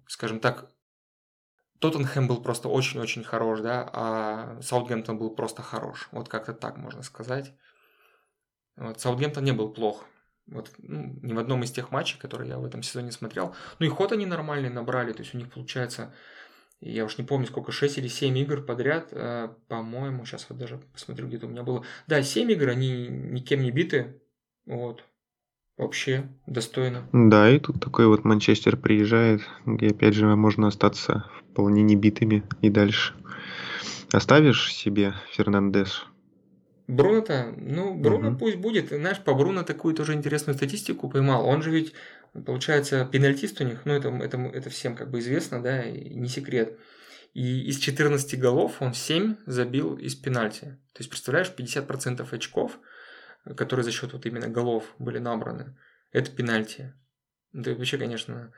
скажем 0.08 0.40
так, 0.40 0.70
Тоттенхэм 1.80 2.28
был 2.28 2.42
просто 2.42 2.70
очень-очень 2.70 3.24
хорош, 3.24 3.60
да, 3.60 3.88
а 3.92 4.62
Саутгемптон 4.62 5.18
был 5.18 5.30
просто 5.30 5.62
хорош. 5.62 6.08
Вот 6.12 6.30
как-то 6.30 6.54
так 6.54 6.78
можно 6.78 7.04
сказать. 7.04 7.54
Вот, 8.78 9.00
Саутгемптон 9.00 9.44
не 9.44 9.52
был 9.52 9.70
плох. 9.70 10.06
Вот, 10.48 10.72
ну, 10.78 11.20
ни 11.22 11.34
в 11.34 11.40
одном 11.40 11.64
из 11.64 11.72
тех 11.72 11.92
матчей, 11.92 12.20
которые 12.20 12.50
я 12.50 12.58
в 12.60 12.66
этом 12.66 12.84
сезоне 12.84 13.12
смотрел. 13.12 13.56
Ну 13.80 13.86
и 13.86 13.90
ход 13.90 14.12
они 14.12 14.26
нормальный 14.26 14.70
набрали, 14.70 15.12
то 15.12 15.22
есть 15.22 15.34
у 15.34 15.38
них 15.38 15.52
получается 15.52 16.14
я 16.82 17.06
уж 17.06 17.18
не 17.18 17.24
помню, 17.24 17.48
сколько, 17.48 17.72
6 17.72 17.98
или 17.98 18.08
7 18.08 18.38
игр 18.38 18.62
подряд, 18.62 19.10
э, 19.12 19.50
по-моему, 19.68 20.26
сейчас 20.26 20.46
вот 20.50 20.58
даже 20.58 20.80
посмотрю, 20.94 21.28
где-то 21.28 21.48
у 21.48 21.50
меня 21.50 21.64
было. 21.64 21.84
Да, 22.08 22.22
7 22.22 22.52
игр, 22.52 22.70
они 22.70 23.08
никем 23.08 23.62
не 23.62 23.72
биты, 23.72 24.22
вот, 24.66 25.04
вообще 25.78 26.28
достойно. 26.48 27.08
Да, 27.12 27.50
и 27.50 27.60
тут 27.60 27.80
такой 27.80 28.08
вот 28.08 28.24
Манчестер 28.24 28.78
приезжает, 28.78 29.42
где 29.66 29.90
опять 29.90 30.14
же 30.14 30.28
можно 30.36 30.68
остаться 30.68 31.26
вполне 31.52 31.84
небитыми 31.84 32.44
и 32.62 32.70
дальше. 32.70 33.14
Оставишь 34.12 34.74
себе 34.74 35.14
Фернандес? 35.32 36.06
Бруно-то, 36.88 37.54
ну, 37.58 37.96
Бруно 37.96 38.30
угу. 38.30 38.38
пусть 38.38 38.58
будет. 38.58 38.90
Знаешь, 38.90 39.20
по 39.20 39.34
Бруно 39.34 39.64
такую 39.64 39.96
тоже 39.96 40.14
интересную 40.14 40.56
статистику 40.56 41.10
поймал. 41.10 41.48
Он 41.48 41.62
же 41.62 41.72
ведь 41.72 41.94
Получается, 42.44 43.06
пенальтист 43.06 43.62
у 43.62 43.64
них, 43.64 43.86
ну 43.86 43.94
это, 43.94 44.10
это, 44.10 44.38
это 44.38 44.70
всем 44.70 44.96
как 44.96 45.10
бы 45.10 45.20
известно, 45.20 45.64
да, 45.64 45.84
и 45.84 46.16
не 46.16 46.28
секрет. 46.28 46.78
И 47.34 47.68
из 47.68 47.80
14 47.80 48.38
голов 48.40 48.82
он 48.82 48.94
7 48.94 49.38
забил 49.46 49.96
из 49.96 50.16
пенальти. 50.16 50.78
То 50.94 51.00
есть, 51.00 51.10
представляешь, 51.10 51.54
50% 51.56 52.28
очков, 52.30 52.78
которые 53.56 53.86
за 53.86 53.92
счет 53.92 54.12
вот 54.12 54.26
именно 54.26 54.50
голов 54.50 54.94
были 55.00 55.18
набраны, 55.18 55.78
это 56.12 56.30
пенальти. 56.30 56.94
Это 57.54 57.74
вообще, 57.74 57.98
конечно, 57.98 58.52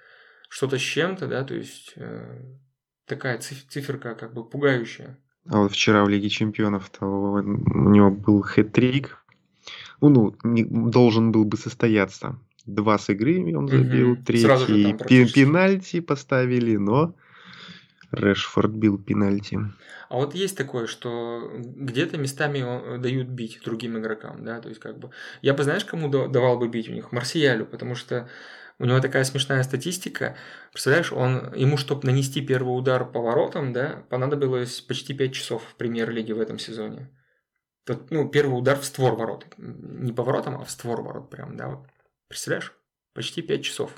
что-то 0.49 0.79
с 0.79 0.81
чем-то, 0.81 1.27
да, 1.27 1.43
то 1.43 1.53
есть 1.53 1.93
э, 1.97 2.41
такая 3.05 3.37
циферка 3.37 4.15
как 4.15 4.33
бы 4.33 4.47
пугающая. 4.47 5.19
А 5.49 5.59
вот 5.59 5.71
вчера 5.71 6.03
в 6.03 6.09
Лиге 6.09 6.29
Чемпионов 6.29 6.89
то 6.89 7.05
у 7.05 7.41
него 7.89 8.11
был 8.11 8.41
хэт-трик. 8.41 9.17
Ну, 10.01 10.09
ну, 10.09 10.35
не, 10.43 10.63
должен 10.63 11.31
был 11.31 11.45
бы 11.45 11.57
состояться 11.57 12.37
два 12.67 12.97
с 12.97 13.09
игры 13.09 13.55
он 13.55 13.67
забил, 13.67 14.11
угу. 14.11 14.23
третий 14.23 14.93
пи- 14.93 15.31
пенальти 15.31 16.01
поставили, 16.01 16.75
но 16.75 17.15
Решфорд 18.11 18.71
бил 18.71 18.97
пенальти. 18.97 19.57
А 20.09 20.15
вот 20.15 20.35
есть 20.35 20.55
такое, 20.55 20.87
что 20.87 21.51
где-то 21.57 22.17
местами 22.17 22.97
дают 22.99 23.27
бить 23.27 23.59
другим 23.65 23.97
игрокам, 23.97 24.43
да, 24.45 24.61
то 24.61 24.69
есть 24.69 24.79
как 24.79 24.97
бы... 24.99 25.09
Я 25.41 25.53
бы, 25.53 25.63
знаешь, 25.63 25.83
кому 25.83 26.07
давал 26.09 26.57
бы 26.57 26.69
бить 26.69 26.87
у 26.87 26.93
них? 26.93 27.11
Марсиалю, 27.11 27.65
потому 27.65 27.95
что 27.95 28.29
у 28.79 28.85
него 28.85 28.99
такая 28.99 29.23
смешная 29.23 29.63
статистика. 29.63 30.35
Представляешь, 30.71 31.11
он, 31.11 31.53
ему, 31.55 31.77
чтобы 31.77 32.05
нанести 32.05 32.41
первый 32.41 32.77
удар 32.77 33.09
по 33.09 33.19
воротам, 33.19 33.73
да, 33.73 34.03
понадобилось 34.09 34.81
почти 34.81 35.13
5 35.15 35.33
часов 35.33 35.63
в 35.63 35.75
премьер-лиге 35.75 36.35
в 36.35 36.39
этом 36.39 36.59
сезоне. 36.59 37.09
Тут, 37.85 38.11
ну, 38.11 38.29
первый 38.29 38.53
удар 38.53 38.77
в 38.77 38.85
створ 38.85 39.15
ворот. 39.15 39.45
Не 39.57 40.11
по 40.11 40.23
воротам, 40.23 40.61
а 40.61 40.63
в 40.63 40.69
створ 40.69 41.01
ворот 41.01 41.29
прям, 41.29 41.57
да, 41.57 41.69
вот. 41.69 41.87
Представляешь? 42.27 42.73
Почти 43.13 43.41
5 43.41 43.63
часов. 43.63 43.95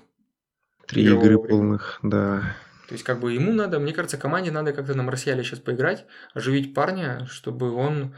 Три 0.88 1.04
игры 1.04 1.38
времени. 1.38 1.48
полных, 1.48 2.00
да. 2.02 2.56
То 2.88 2.94
есть, 2.94 3.04
как 3.04 3.20
бы 3.20 3.34
ему 3.34 3.52
надо, 3.52 3.80
мне 3.80 3.94
кажется, 3.94 4.18
команде 4.18 4.52
надо 4.52 4.74
как-то 4.74 4.94
на 4.94 5.04
Марсиале 5.04 5.44
сейчас 5.44 5.60
поиграть, 5.60 6.06
оживить 6.34 6.74
парня, 6.74 7.26
чтобы 7.30 7.72
он, 7.72 8.15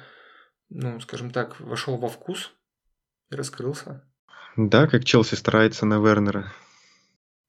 ну, 0.69 0.99
скажем 0.99 1.31
так, 1.31 1.59
вошел 1.59 1.97
во 1.97 2.07
вкус 2.07 2.51
и 3.31 3.35
раскрылся. 3.35 4.05
Да, 4.57 4.87
как 4.87 5.05
Челси 5.05 5.35
старается 5.35 5.85
на 5.85 5.95
Вернера. 5.95 6.51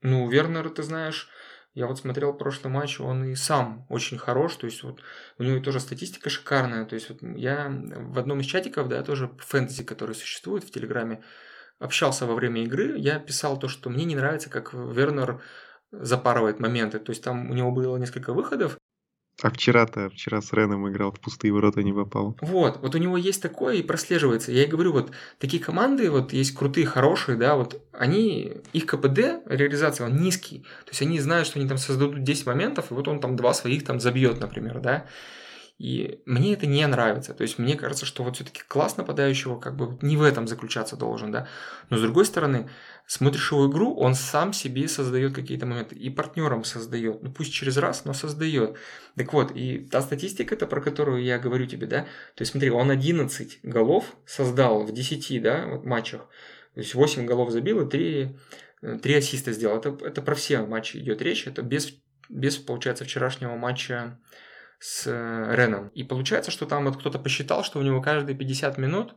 Ну, 0.03 0.29
Вернер, 0.29 0.69
ты 0.71 0.83
знаешь, 0.83 1.29
я 1.75 1.87
вот 1.87 1.99
смотрел 1.99 2.35
прошлый 2.35 2.73
матч, 2.73 3.01
он 3.01 3.25
и 3.25 3.35
сам 3.35 3.87
очень 3.89 4.19
хорош, 4.19 4.57
то 4.57 4.67
есть 4.67 4.83
вот 4.83 5.01
у 5.39 5.43
него 5.43 5.61
тоже 5.61 5.81
статистика 5.81 6.31
шикарная, 6.31 6.85
то 6.85 6.95
есть 6.95 7.09
вот 7.09 7.19
я 7.37 7.69
в 7.71 8.19
одном 8.19 8.41
из 8.41 8.47
чатиков, 8.47 8.89
да, 8.89 9.03
тоже 9.03 9.31
фэнтези, 9.39 9.85
который 9.85 10.15
существует 10.15 10.65
в 10.65 10.71
Телеграме, 10.71 11.23
общался 11.79 12.27
во 12.27 12.35
время 12.35 12.65
игры, 12.65 12.99
я 12.99 13.19
писал 13.19 13.59
то, 13.59 13.69
что 13.69 13.91
мне 13.91 14.05
не 14.05 14.17
нравится, 14.17 14.51
как 14.51 14.73
Вернер 14.73 15.41
запарывает 15.93 16.59
моменты. 16.59 16.99
То 16.99 17.11
есть 17.11 17.23
там 17.23 17.51
у 17.51 17.55
него 17.55 17.71
было 17.71 17.97
несколько 17.97 18.33
выходов. 18.33 18.79
А 19.43 19.51
вчера-то, 19.51 20.09
вчера 20.11 20.41
с 20.41 20.53
Реном 20.53 20.89
играл, 20.89 21.11
в 21.11 21.19
пустые 21.19 21.53
ворота 21.53 21.83
не 21.83 21.93
попал. 21.93 22.37
Вот, 22.41 22.79
вот 22.81 22.95
у 22.95 22.99
него 22.99 23.17
есть 23.17 23.43
такое 23.43 23.75
и 23.75 23.83
прослеживается. 23.83 24.53
Я 24.53 24.63
и 24.63 24.69
говорю, 24.69 24.93
вот 24.93 25.11
такие 25.41 25.61
команды, 25.61 26.11
вот 26.13 26.33
есть 26.33 26.55
крутые, 26.55 26.87
хорошие, 26.87 27.37
да, 27.37 27.57
вот 27.57 27.83
они, 27.93 28.53
их 28.73 28.87
КПД, 28.87 29.43
реализация, 29.47 30.07
он 30.07 30.17
низкий. 30.17 30.61
То 30.85 30.91
есть 30.91 31.03
они 31.03 31.19
знают, 31.19 31.49
что 31.49 31.59
они 31.59 31.69
там 31.69 31.77
создадут 31.77 32.23
10 32.23 32.47
моментов, 32.47 32.93
и 32.93 32.95
вот 32.95 33.09
он 33.09 33.19
там 33.19 33.35
два 33.35 33.53
своих 33.53 33.85
там 33.85 33.99
забьет, 33.99 34.41
например, 34.41 34.79
да. 34.79 35.07
И 35.83 36.23
мне 36.27 36.53
это 36.53 36.65
не 36.67 36.87
нравится. 36.87 37.35
То 37.35 37.43
есть 37.43 37.59
мне 37.59 37.75
кажется, 37.75 38.07
что 38.07 38.23
вот 38.23 38.37
все-таки 38.37 38.63
класс 38.69 38.97
нападающего 38.99 39.59
как 39.59 39.75
бы 39.75 39.99
не 40.01 40.17
в 40.17 40.23
этом 40.23 40.47
заключаться 40.47 40.97
должен, 40.97 41.33
да. 41.33 41.49
Но 41.91 41.97
с 41.97 42.01
другой 42.01 42.25
стороны, 42.25 42.71
смотришь 43.09 43.51
его 43.51 43.69
игру, 43.69 43.93
он 43.97 44.15
сам 44.15 44.53
себе 44.53 44.87
создает 44.87 45.35
какие-то 45.35 45.67
моменты. 45.67 45.97
И 45.97 46.09
партнерам 46.09 46.63
создает. 46.63 47.25
Ну 47.25 47.33
пусть 47.33 47.53
через 47.53 47.79
раз, 47.79 48.05
но 48.05 48.13
создает. 48.13 48.77
Так 49.17 49.33
вот, 49.33 49.51
и 49.57 49.79
та 49.79 50.03
статистика, 50.03 50.55
это 50.55 50.69
про 50.69 50.81
которую 50.81 51.25
я 51.25 51.41
говорю 51.41 51.67
тебе, 51.67 51.89
да. 51.89 52.03
То 52.37 52.43
есть 52.43 52.53
смотри, 52.53 52.71
он 52.71 52.89
11 52.89 53.59
голов 53.65 54.05
создал 54.25 54.85
в 54.85 54.93
10, 54.93 55.43
да, 55.43 55.67
вот 55.67 55.85
матчах. 55.85 56.29
То 56.75 56.81
есть 56.81 56.95
8 56.95 57.27
голов 57.27 57.51
забил 57.51 57.85
и 57.85 57.91
3, 57.91 58.37
3 59.03 59.15
ассиста 59.15 59.51
сделал. 59.51 59.79
Это, 59.79 59.99
это 60.05 60.23
про 60.23 60.37
все 60.37 60.65
матчи 60.65 60.99
идет 60.99 61.23
речь. 61.23 61.49
Это 61.49 61.63
без, 61.63 61.93
без, 62.29 62.57
получается, 62.59 63.05
вчерашнего 63.05 63.57
матча 63.57 64.21
с 64.83 65.07
э, 65.07 65.55
Реном. 65.55 65.91
И 65.91 66.03
получается, 66.03 66.51
что 66.51 66.67
там 66.67 66.87
вот 66.87 66.97
кто-то 66.97 67.21
посчитал, 67.21 67.63
что 67.63 67.79
у 67.79 67.83
него 67.83 68.03
каждые 68.03 68.37
50 68.37 68.79
минут 68.79 69.15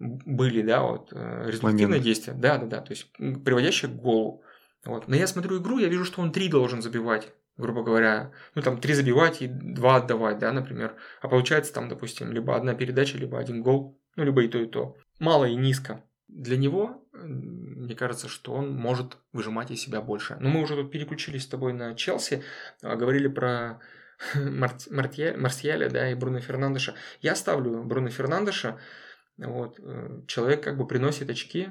были, 0.00 0.60
да, 0.60 0.82
вот, 0.82 1.12
э, 1.12 1.44
результативные 1.46 1.86
Момент. 1.86 2.04
действия. 2.04 2.32
Да, 2.32 2.58
да, 2.58 2.66
да, 2.66 2.80
то 2.80 2.90
есть 2.90 3.06
приводящие 3.16 3.92
к 3.92 3.94
голу. 3.94 4.42
Вот. 4.84 5.06
Но 5.06 5.14
я 5.14 5.28
смотрю 5.28 5.62
игру, 5.62 5.78
я 5.78 5.86
вижу, 5.86 6.04
что 6.04 6.20
он 6.20 6.32
три 6.32 6.48
должен 6.48 6.82
забивать, 6.82 7.32
грубо 7.56 7.84
говоря. 7.84 8.32
Ну, 8.56 8.62
там, 8.62 8.80
три 8.80 8.92
забивать 8.92 9.40
и 9.40 9.46
два 9.46 9.96
отдавать, 9.96 10.40
да, 10.40 10.50
например. 10.50 10.96
А 11.20 11.28
получается 11.28 11.72
там, 11.72 11.88
допустим, 11.88 12.32
либо 12.32 12.56
одна 12.56 12.74
передача, 12.74 13.18
либо 13.18 13.38
один 13.38 13.62
гол, 13.62 14.00
ну, 14.16 14.24
либо 14.24 14.42
и 14.42 14.48
то, 14.48 14.58
и 14.58 14.66
то. 14.66 14.96
Мало 15.20 15.44
и 15.44 15.54
низко. 15.54 16.02
Для 16.26 16.56
него, 16.56 17.04
мне 17.12 17.94
кажется, 17.94 18.26
что 18.26 18.52
он 18.52 18.74
может 18.74 19.16
выжимать 19.32 19.70
из 19.70 19.80
себя 19.80 20.00
больше. 20.00 20.36
Но 20.40 20.48
мы 20.48 20.60
уже 20.60 20.74
тут 20.74 20.90
переключились 20.90 21.44
с 21.44 21.48
тобой 21.48 21.72
на 21.72 21.94
Челси, 21.94 22.42
а, 22.82 22.96
говорили 22.96 23.28
про 23.28 23.80
Марсьяля, 24.34 25.90
да, 25.90 26.10
и 26.10 26.14
Бруно 26.14 26.40
Фернандеша. 26.40 26.94
Я 27.20 27.34
ставлю 27.34 27.82
Бруно 27.84 28.10
Фернандеша, 28.10 28.78
вот, 29.36 29.78
э, 29.78 30.22
человек 30.26 30.62
как 30.62 30.76
бы 30.76 30.86
приносит 30.86 31.30
очки, 31.30 31.68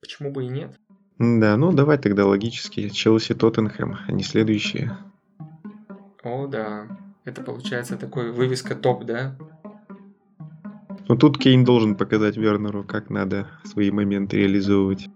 почему 0.00 0.30
бы 0.30 0.44
и 0.44 0.48
нет. 0.48 0.78
Да, 1.18 1.56
ну 1.56 1.72
давай 1.72 1.98
тогда 1.98 2.26
логически. 2.26 2.88
Челси 2.88 3.34
Тоттенхэм, 3.34 3.98
они 4.06 4.22
следующие. 4.22 4.96
О, 6.22 6.46
да. 6.46 6.86
Это 7.24 7.42
получается 7.42 7.96
такой 7.96 8.30
вывеска 8.30 8.76
топ, 8.76 9.04
да? 9.04 9.36
Ну 11.08 11.16
тут 11.16 11.38
Кейн 11.38 11.64
должен 11.64 11.96
показать 11.96 12.36
Вернеру, 12.36 12.84
как 12.84 13.10
надо 13.10 13.48
свои 13.64 13.90
моменты 13.90 14.36
реализовывать. 14.36 15.08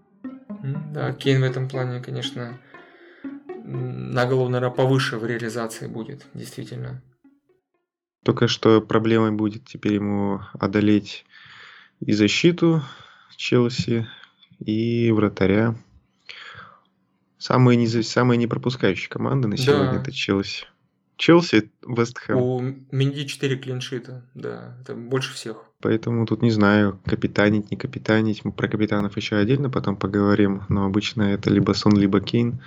Да, 0.91 1.13
Кейн 1.13 1.41
в 1.41 1.43
этом 1.43 1.69
плане, 1.69 2.01
конечно, 2.01 2.59
на 3.73 4.25
голову, 4.25 4.49
наверное, 4.49 4.75
повыше 4.75 5.17
в 5.17 5.25
реализации 5.25 5.87
будет, 5.87 6.25
действительно. 6.33 7.01
Только 8.23 8.47
что 8.47 8.81
проблемой 8.81 9.31
будет 9.31 9.65
теперь 9.65 9.95
ему 9.95 10.41
одолеть 10.53 11.25
и 11.99 12.13
защиту 12.13 12.81
Челси, 13.35 14.07
и 14.59 15.11
вратаря. 15.11 15.75
Самые, 17.37 17.75
не, 17.75 17.87
самые 17.87 18.37
не 18.37 18.47
пропускающие 18.47 19.09
команды 19.09 19.47
на 19.49 19.57
сегодня 19.57 19.91
да. 19.91 20.01
это 20.01 20.11
Челси. 20.11 20.65
Челси, 21.23 21.71
Вест 21.87 22.19
Хэм. 22.19 22.37
У 22.37 22.59
Минди 22.91 23.25
4 23.25 23.55
клиншита, 23.55 24.25
да, 24.33 24.75
это 24.81 24.93
больше 24.93 25.33
всех. 25.33 25.63
Поэтому 25.79 26.25
тут 26.25 26.41
не 26.41 26.51
знаю, 26.51 26.99
капитанить, 27.05 27.71
не 27.71 27.77
капитанить. 27.77 28.43
Мы 28.43 28.51
про 28.51 28.67
капитанов 28.67 29.15
еще 29.15 29.37
отдельно 29.37 29.69
потом 29.69 29.95
поговорим, 29.95 30.63
но 30.67 30.85
обычно 30.85 31.23
это 31.33 31.49
либо 31.49 31.71
Сон, 31.71 31.95
либо 31.95 32.19
Кейн. 32.19 32.61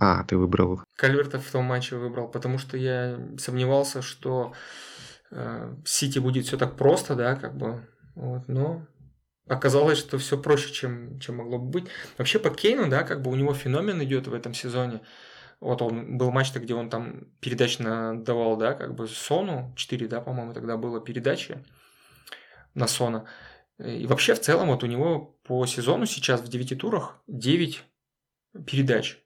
А, 0.00 0.24
ты 0.24 0.36
выбрал. 0.36 0.82
Кальверта 0.96 1.38
в 1.38 1.48
том 1.48 1.66
матче 1.66 1.94
выбрал, 1.98 2.26
потому 2.26 2.58
что 2.58 2.76
я 2.76 3.16
сомневался, 3.38 4.02
что 4.02 4.54
э, 5.30 5.72
Сити 5.84 6.18
будет 6.18 6.46
все 6.46 6.56
так 6.56 6.76
просто, 6.76 7.14
да, 7.14 7.36
как 7.36 7.56
бы. 7.56 7.86
Вот, 8.16 8.48
но 8.48 8.84
оказалось, 9.46 9.98
что 9.98 10.18
все 10.18 10.36
проще, 10.36 10.72
чем, 10.72 11.20
чем 11.20 11.36
могло 11.36 11.60
бы 11.60 11.70
быть. 11.70 11.84
Вообще 12.18 12.40
по 12.40 12.50
Кейну, 12.50 12.88
да, 12.88 13.04
как 13.04 13.22
бы 13.22 13.30
у 13.30 13.36
него 13.36 13.54
феномен 13.54 14.02
идет 14.02 14.26
в 14.26 14.34
этом 14.34 14.52
сезоне. 14.52 15.00
Вот 15.60 15.82
он 15.82 16.16
был 16.16 16.30
матч, 16.30 16.54
где 16.54 16.74
он 16.74 16.88
там 16.88 17.26
передач 17.40 17.76
давал, 17.78 18.56
да, 18.56 18.72
как 18.72 18.94
бы 18.94 19.06
Сону, 19.06 19.74
4, 19.76 20.08
да, 20.08 20.20
по-моему, 20.20 20.54
тогда 20.54 20.78
было 20.78 21.00
передачи 21.00 21.62
на 22.74 22.86
Сона. 22.86 23.26
И 23.78 24.06
вообще 24.06 24.34
в 24.34 24.40
целом 24.40 24.68
вот 24.68 24.82
у 24.84 24.86
него 24.86 25.38
по 25.44 25.64
сезону 25.66 26.06
сейчас 26.06 26.40
в 26.40 26.48
9 26.48 26.78
турах 26.78 27.22
9 27.26 27.82
передач. 28.66 29.18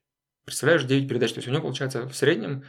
Представляешь, 0.44 0.84
9 0.84 1.08
передач. 1.08 1.32
То 1.32 1.38
есть 1.38 1.48
у 1.48 1.50
него 1.50 1.62
получается 1.62 2.06
в 2.06 2.14
среднем 2.14 2.64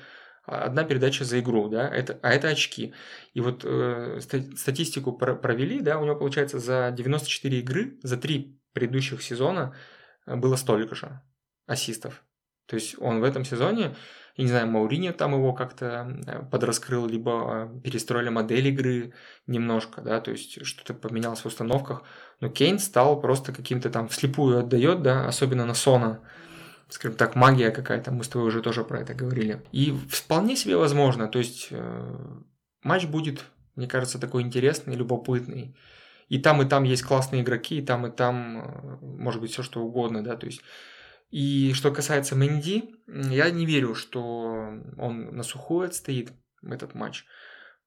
одна 0.45 0.83
передача 0.83 1.25
за 1.25 1.39
игру, 1.39 1.69
да, 1.69 1.87
это, 1.87 2.19
а 2.21 2.31
это 2.31 2.49
очки. 2.49 2.93
И 3.33 3.41
вот 3.41 3.63
э, 3.63 4.19
статистику 4.55 5.13
про 5.13 5.35
провели, 5.35 5.79
да, 5.79 5.99
у 5.99 6.05
него 6.05 6.15
получается 6.15 6.59
за 6.59 6.93
94 6.95 7.59
игры, 7.59 7.99
за 8.03 8.17
3 8.17 8.59
предыдущих 8.73 9.21
сезона 9.23 9.75
было 10.25 10.55
столько 10.55 10.95
же 10.95 11.21
ассистов. 11.65 12.24
То 12.67 12.75
есть 12.75 12.95
он 12.99 13.19
в 13.19 13.23
этом 13.23 13.45
сезоне, 13.45 13.95
я 14.35 14.43
не 14.43 14.49
знаю, 14.49 14.67
Маурини 14.67 15.11
там 15.11 15.33
его 15.33 15.53
как-то 15.53 16.19
э, 16.25 16.43
подраскрыл, 16.51 17.07
либо 17.07 17.69
э, 17.73 17.79
перестроили 17.81 18.29
модель 18.29 18.67
игры 18.67 19.13
немножко, 19.47 20.01
да, 20.01 20.19
то 20.19 20.31
есть 20.31 20.65
что-то 20.65 20.93
поменялось 20.93 21.39
в 21.39 21.45
установках. 21.45 22.03
Но 22.41 22.49
Кейн 22.49 22.79
стал 22.79 23.21
просто 23.21 23.53
каким-то 23.53 23.89
там 23.89 24.07
вслепую 24.09 24.59
отдает, 24.59 25.01
да, 25.01 25.27
особенно 25.27 25.65
на 25.65 25.73
Сона. 25.73 26.19
Скажем 26.89 27.17
так, 27.17 27.35
магия 27.35 27.71
какая-то, 27.71 28.11
мы 28.11 28.23
с 28.23 28.27
тобой 28.27 28.47
уже 28.47 28.61
тоже 28.61 28.83
про 28.83 28.99
это 28.99 29.13
говорили. 29.13 29.63
И 29.71 29.91
вполне 30.09 30.55
себе 30.55 30.75
возможно, 30.75 31.27
то 31.27 31.39
есть 31.39 31.67
э, 31.71 32.17
матч 32.83 33.05
будет, 33.05 33.45
мне 33.75 33.87
кажется, 33.87 34.19
такой 34.19 34.41
интересный, 34.41 34.95
любопытный. 34.95 35.75
И 36.27 36.39
там, 36.39 36.61
и 36.61 36.65
там 36.65 36.83
есть 36.83 37.03
классные 37.03 37.43
игроки, 37.43 37.77
и 37.77 37.85
там, 37.85 38.07
и 38.07 38.11
там 38.11 38.99
может 39.01 39.39
быть 39.39 39.51
все 39.51 39.63
что 39.63 39.81
угодно, 39.81 40.23
да, 40.23 40.35
то 40.35 40.47
есть 40.47 40.61
и 41.29 41.73
что 41.73 41.91
касается 41.91 42.35
Мэнди, 42.35 42.95
я 43.07 43.49
не 43.49 43.65
верю, 43.65 43.95
что 43.95 44.23
он 44.97 45.35
на 45.35 45.43
сухую 45.43 45.87
отстоит 45.87 46.31
этот 46.63 46.95
матч. 46.95 47.25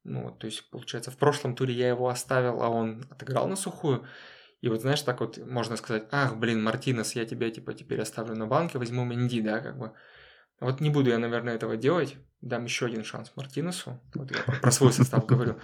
Ну, 0.05 0.31
то 0.31 0.46
есть, 0.46 0.68
получается, 0.70 1.11
в 1.11 1.16
прошлом 1.16 1.55
туре 1.55 1.74
я 1.74 1.88
его 1.88 2.09
оставил, 2.09 2.62
а 2.62 2.68
он 2.68 3.07
отыграл 3.11 3.48
на 3.48 3.57
сухую. 3.57 4.07
И 4.61 4.68
вот, 4.68 4.81
знаешь, 4.81 5.03
так 5.03 5.20
вот 5.20 5.38
можно 5.38 5.77
сказать, 5.77 6.09
ах, 6.11 6.37
блин, 6.37 6.62
Мартинес, 6.62 7.14
я 7.14 7.24
тебя, 7.24 7.51
типа, 7.51 7.74
теперь 7.74 8.01
оставлю 8.01 8.35
на 8.35 8.46
банке, 8.46 8.79
возьму 8.79 9.05
Менди, 9.05 9.40
да, 9.40 9.61
как 9.61 9.79
бы. 9.79 9.92
Вот 10.61 10.81
не 10.81 10.90
буду 10.90 11.11
я, 11.11 11.18
наверное, 11.18 11.55
этого 11.55 11.77
делать. 11.77 12.16
Дам 12.40 12.64
еще 12.64 12.87
один 12.87 13.05
шанс 13.05 13.33
Мартинесу. 13.35 13.99
Вот 14.14 14.31
я 14.31 14.61
про 14.61 14.71
свой 14.71 14.92
состав 14.92 15.27
говорю. 15.33 15.57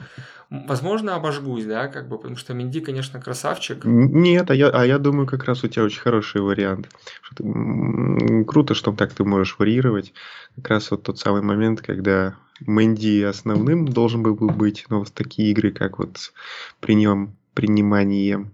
Возможно, 0.50 1.14
обожгусь, 1.14 1.64
да, 1.64 1.88
как 1.88 2.08
бы, 2.08 2.16
потому 2.16 2.36
что 2.36 2.52
Минди, 2.54 2.80
конечно, 2.80 3.20
красавчик. 3.20 3.84
Нет, 3.84 4.50
а 4.50 4.54
я, 4.54 4.68
а 4.68 4.84
я 4.84 4.98
думаю, 4.98 5.26
как 5.26 5.44
раз 5.44 5.62
у 5.62 5.68
тебя 5.68 5.84
очень 5.84 6.00
хороший 6.00 6.40
вариант. 6.40 6.88
Что 7.22 7.36
ты, 7.36 8.44
круто, 8.44 8.74
что 8.74 8.92
так 8.92 9.12
ты 9.12 9.24
можешь 9.24 9.56
варьировать. 9.58 10.12
Как 10.56 10.70
раз 10.70 10.90
вот 10.90 11.04
тот 11.04 11.18
самый 11.18 11.42
момент, 11.42 11.80
когда 11.80 12.36
Мэнди 12.60 13.22
основным 13.22 13.86
должен 13.86 14.22
был 14.22 14.34
быть, 14.34 14.86
но 14.88 15.00
вот 15.00 15.12
такие 15.12 15.50
игры, 15.50 15.70
как 15.70 15.98
вот 15.98 16.32
при 16.80 16.94
нем 16.94 17.36
принимание 17.54 18.50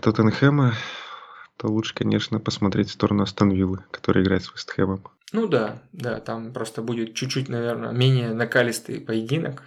Тоттенхэма, 0.00 0.74
то 1.60 1.68
лучше, 1.68 1.94
конечно, 1.94 2.40
посмотреть 2.40 2.88
в 2.88 2.92
сторону 2.92 3.24
Астон 3.24 3.50
Виллы, 3.50 3.84
который 3.90 4.22
играет 4.22 4.44
с 4.44 4.52
Вестхэмом. 4.52 5.04
Ну 5.32 5.46
да, 5.46 5.82
да, 5.92 6.18
там 6.18 6.54
просто 6.54 6.80
будет 6.80 7.14
чуть-чуть, 7.14 7.50
наверное, 7.50 7.92
менее 7.92 8.32
накалистый 8.32 8.98
поединок. 8.98 9.64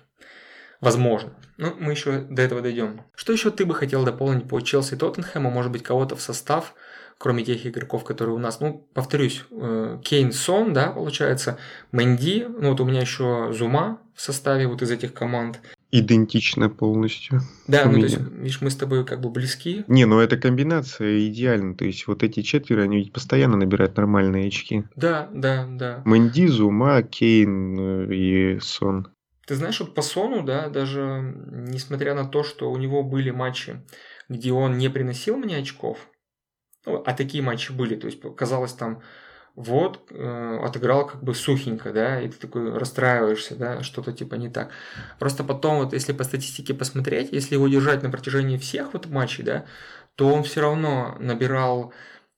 Возможно. 0.82 1.34
Ну, 1.58 1.76
мы 1.80 1.92
еще 1.92 2.22
до 2.22 2.42
этого 2.42 2.62
дойдем. 2.62 3.02
Что 3.16 3.32
еще 3.32 3.52
ты 3.52 3.66
бы 3.66 3.76
хотел 3.76 4.04
дополнить 4.04 4.50
по 4.50 4.60
Челси 4.60 4.96
Тоттенхэма? 4.96 5.52
Может 5.52 5.72
быть, 5.72 5.84
кого-то 5.84 6.16
в 6.16 6.22
состав, 6.22 6.74
кроме 7.20 7.46
тех 7.46 7.64
игроков, 7.66 8.04
которые 8.04 8.36
у 8.36 8.40
нас, 8.40 8.60
ну, 8.60 8.90
повторюсь, 8.96 9.46
э, 9.52 10.00
Кейн 10.04 10.32
Сон, 10.32 10.74
да, 10.74 10.88
получается, 10.88 11.60
Мэнди, 11.92 12.48
ну, 12.50 12.72
вот 12.72 12.82
у 12.82 12.86
меня 12.86 13.02
еще 13.02 13.54
Зума 13.54 14.02
в 14.16 14.22
составе 14.22 14.68
вот 14.68 14.82
из 14.82 14.90
этих 14.90 15.14
команд 15.14 15.62
идентично 15.94 16.70
полностью. 16.70 17.42
Да, 17.68 17.86
ну 17.86 18.00
то 18.00 18.06
есть, 18.06 18.18
видишь, 18.20 18.62
мы 18.62 18.72
с 18.72 18.76
тобой 18.76 19.06
как 19.06 19.22
бы 19.22 19.30
близки. 19.30 19.86
Не, 19.88 20.06
ну 20.06 20.20
эта 20.20 20.38
комбинация 20.38 21.28
идеальна. 21.28 21.76
То 21.76 21.86
есть 21.86 22.08
вот 22.08 22.24
эти 22.24 22.42
четверо, 22.42 22.82
они 22.82 22.98
ведь 22.98 23.14
постоянно 23.14 23.58
набирают 23.58 23.96
нормальные 23.96 24.48
очки. 24.48 24.86
Да, 24.96 25.30
да, 25.32 25.68
да. 25.70 26.02
Мэнди, 26.04 26.48
Зума, 26.48 27.04
Кейн 27.04 27.80
э, 27.80 28.14
и 28.14 28.60
Сон. 28.60 29.14
Ты 29.46 29.54
знаешь, 29.56 29.80
вот 29.82 29.94
по 29.94 30.02
Сону, 30.02 30.44
да, 30.44 30.70
даже 30.70 31.22
несмотря 31.52 32.16
на 32.16 32.26
то, 32.26 32.44
что 32.44 32.72
у 32.72 32.78
него 32.78 33.04
были 33.04 33.30
матчи, 33.30 33.84
где 34.30 34.52
он 34.52 34.80
не 34.80 34.90
приносил 34.90 35.38
мне 35.38 35.58
очков, 35.58 36.10
ну, 36.88 37.04
а 37.06 37.14
такие 37.14 37.44
матчи 37.44 37.72
были, 37.72 37.96
то 37.96 38.08
есть 38.08 38.20
казалось 38.36 38.74
там 38.74 39.02
вот, 39.56 40.08
э, 40.10 40.60
отыграл 40.64 41.06
как 41.06 41.24
бы 41.24 41.36
сухенько, 41.36 41.92
да, 41.92 42.20
и 42.22 42.28
ты 42.28 42.38
такой 42.38 42.76
расстраиваешься, 42.76 43.56
да, 43.56 43.84
что-то 43.84 44.12
типа 44.12 44.36
не 44.36 44.50
так. 44.50 44.70
Просто 45.20 45.44
потом, 45.44 45.78
вот 45.78 45.94
если 45.94 46.14
по 46.14 46.24
статистике 46.24 46.74
посмотреть, 46.74 47.32
если 47.32 47.56
его 47.56 47.68
держать 47.68 48.02
на 48.02 48.10
протяжении 48.10 48.58
всех 48.58 48.94
вот 48.94 49.08
матчей, 49.08 49.44
да, 49.44 49.66
то 50.16 50.28
он 50.28 50.44
все 50.44 50.62
равно 50.62 51.16
набирал 51.20 51.94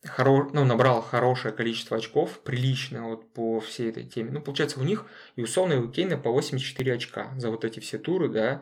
хоро... 0.06 0.50
ну, 0.54 0.66
набрал 0.66 1.02
хорошее 1.02 1.54
количество 1.54 1.98
очков, 1.98 2.42
прилично 2.44 3.08
вот 3.08 3.32
по 3.34 3.60
всей 3.60 3.90
этой 3.90 4.04
теме. 4.04 4.32
Ну, 4.32 4.42
получается, 4.42 4.80
у 4.80 4.84
них 4.84 5.06
и 5.36 5.42
у 5.42 5.48
Сона, 5.48 5.74
и 5.74 5.78
у 5.78 5.90
Кейна 5.90 6.18
по 6.18 6.32
84 6.32 6.94
очка 6.94 7.32
за 7.38 7.50
вот 7.50 7.64
эти 7.64 7.80
все 7.80 7.98
туры, 7.98 8.30
да, 8.30 8.62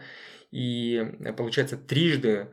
и 0.51 1.03
получается 1.35 1.77
трижды 1.77 2.49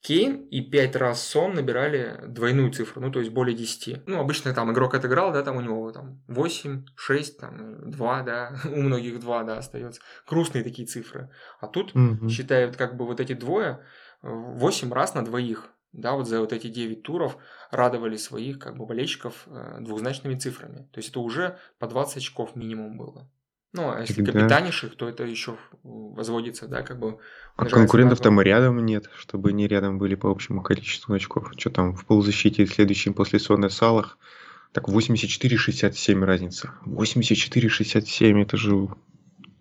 Кейн 0.00 0.46
и 0.46 0.60
5 0.60 0.96
раз 0.96 1.22
Сон 1.22 1.54
набирали 1.54 2.20
двойную 2.26 2.70
цифру, 2.72 3.00
ну, 3.00 3.10
то 3.10 3.18
есть 3.18 3.32
более 3.32 3.56
10. 3.56 4.06
Ну, 4.06 4.20
обычно 4.20 4.54
там 4.54 4.72
игрок 4.72 4.94
отыграл, 4.94 5.32
да, 5.32 5.42
там 5.42 5.56
у 5.56 5.60
него 5.60 5.90
там 5.90 6.22
8, 6.28 6.84
6, 6.94 7.38
там 7.38 7.90
2, 7.90 8.22
да, 8.22 8.56
у 8.64 8.76
многих 8.76 9.18
2, 9.18 9.44
да, 9.44 9.58
остается. 9.58 10.00
Грустные 10.28 10.62
такие 10.62 10.86
цифры. 10.86 11.30
А 11.60 11.66
тут 11.66 11.94
угу. 11.96 12.28
считают 12.28 12.76
как 12.76 12.96
бы 12.96 13.06
вот 13.06 13.20
эти 13.20 13.32
двое 13.32 13.80
8 14.22 14.92
раз 14.92 15.14
на 15.14 15.24
двоих, 15.24 15.68
да, 15.92 16.12
вот 16.12 16.28
за 16.28 16.40
вот 16.40 16.52
эти 16.52 16.68
9 16.68 17.02
туров 17.02 17.36
радовали 17.70 18.16
своих 18.16 18.58
как 18.58 18.76
бы 18.76 18.86
болельщиков 18.86 19.46
э, 19.46 19.78
двухзначными 19.80 20.38
цифрами. 20.38 20.88
То 20.92 20.98
есть 20.98 21.10
это 21.10 21.20
уже 21.20 21.58
по 21.78 21.88
20 21.88 22.18
очков 22.18 22.54
минимум 22.54 22.98
было. 22.98 23.28
Ну, 23.72 23.90
а 23.90 24.00
если 24.00 24.14
Тогда- 24.24 24.32
капитанишь 24.32 24.82
их, 24.84 24.96
то 24.96 25.08
это 25.08 25.24
еще 25.24 25.56
возводится, 25.82 26.66
да, 26.68 26.82
как 26.82 26.98
бы. 26.98 27.18
А 27.56 27.66
конкурентов 27.66 28.20
там 28.20 28.40
и 28.40 28.44
рядом 28.44 28.84
нет, 28.84 29.10
чтобы 29.16 29.50
они 29.50 29.66
рядом 29.66 29.98
были 29.98 30.14
по 30.14 30.30
общему 30.30 30.62
количеству 30.62 31.14
очков. 31.14 31.52
Что 31.56 31.70
там 31.70 31.94
в 31.94 32.06
полузащите 32.06 32.66
следующем 32.66 33.12
после 33.12 33.38
Сонны 33.38 33.68
Салах? 33.68 34.18
Так 34.72 34.88
84-67 34.88 36.24
разница. 36.24 36.72
84-67 36.86 38.42
это 38.42 38.56
же 38.56 38.88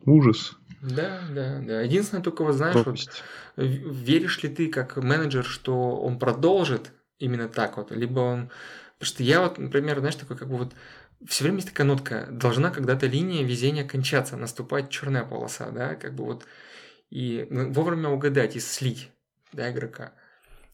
ужас. 0.05 0.57
Да, 0.81 1.21
да, 1.33 1.59
да. 1.59 1.81
Единственное, 1.81 2.23
только 2.23 2.43
вот 2.43 2.55
знаешь, 2.55 2.75
вот 2.75 2.83
Пропасть. 2.83 3.23
веришь 3.55 4.41
ли 4.43 4.49
ты 4.49 4.69
как 4.69 4.95
менеджер, 4.97 5.43
что 5.43 5.97
он 5.97 6.19
продолжит 6.19 6.91
именно 7.19 7.49
так 7.49 7.77
вот, 7.77 7.91
либо 7.91 8.19
он... 8.19 8.49
Потому 8.99 9.13
что 9.13 9.23
я 9.23 9.41
вот, 9.41 9.57
например, 9.57 9.99
знаешь, 9.99 10.15
такой 10.15 10.37
как 10.37 10.49
бы 10.49 10.57
вот 10.57 10.73
все 11.25 11.43
время 11.43 11.57
есть 11.57 11.69
такая 11.69 11.87
нотка, 11.87 12.27
должна 12.29 12.71
когда-то 12.71 13.07
линия 13.07 13.43
везения 13.43 13.87
кончаться, 13.87 14.37
наступать 14.37 14.89
черная 14.89 15.23
полоса, 15.23 15.71
да, 15.71 15.95
как 15.95 16.15
бы 16.15 16.25
вот 16.25 16.45
и 17.09 17.47
ну, 17.49 17.71
вовремя 17.71 18.09
угадать 18.09 18.55
и 18.55 18.59
слить, 18.59 19.09
да, 19.53 19.71
игрока. 19.71 20.13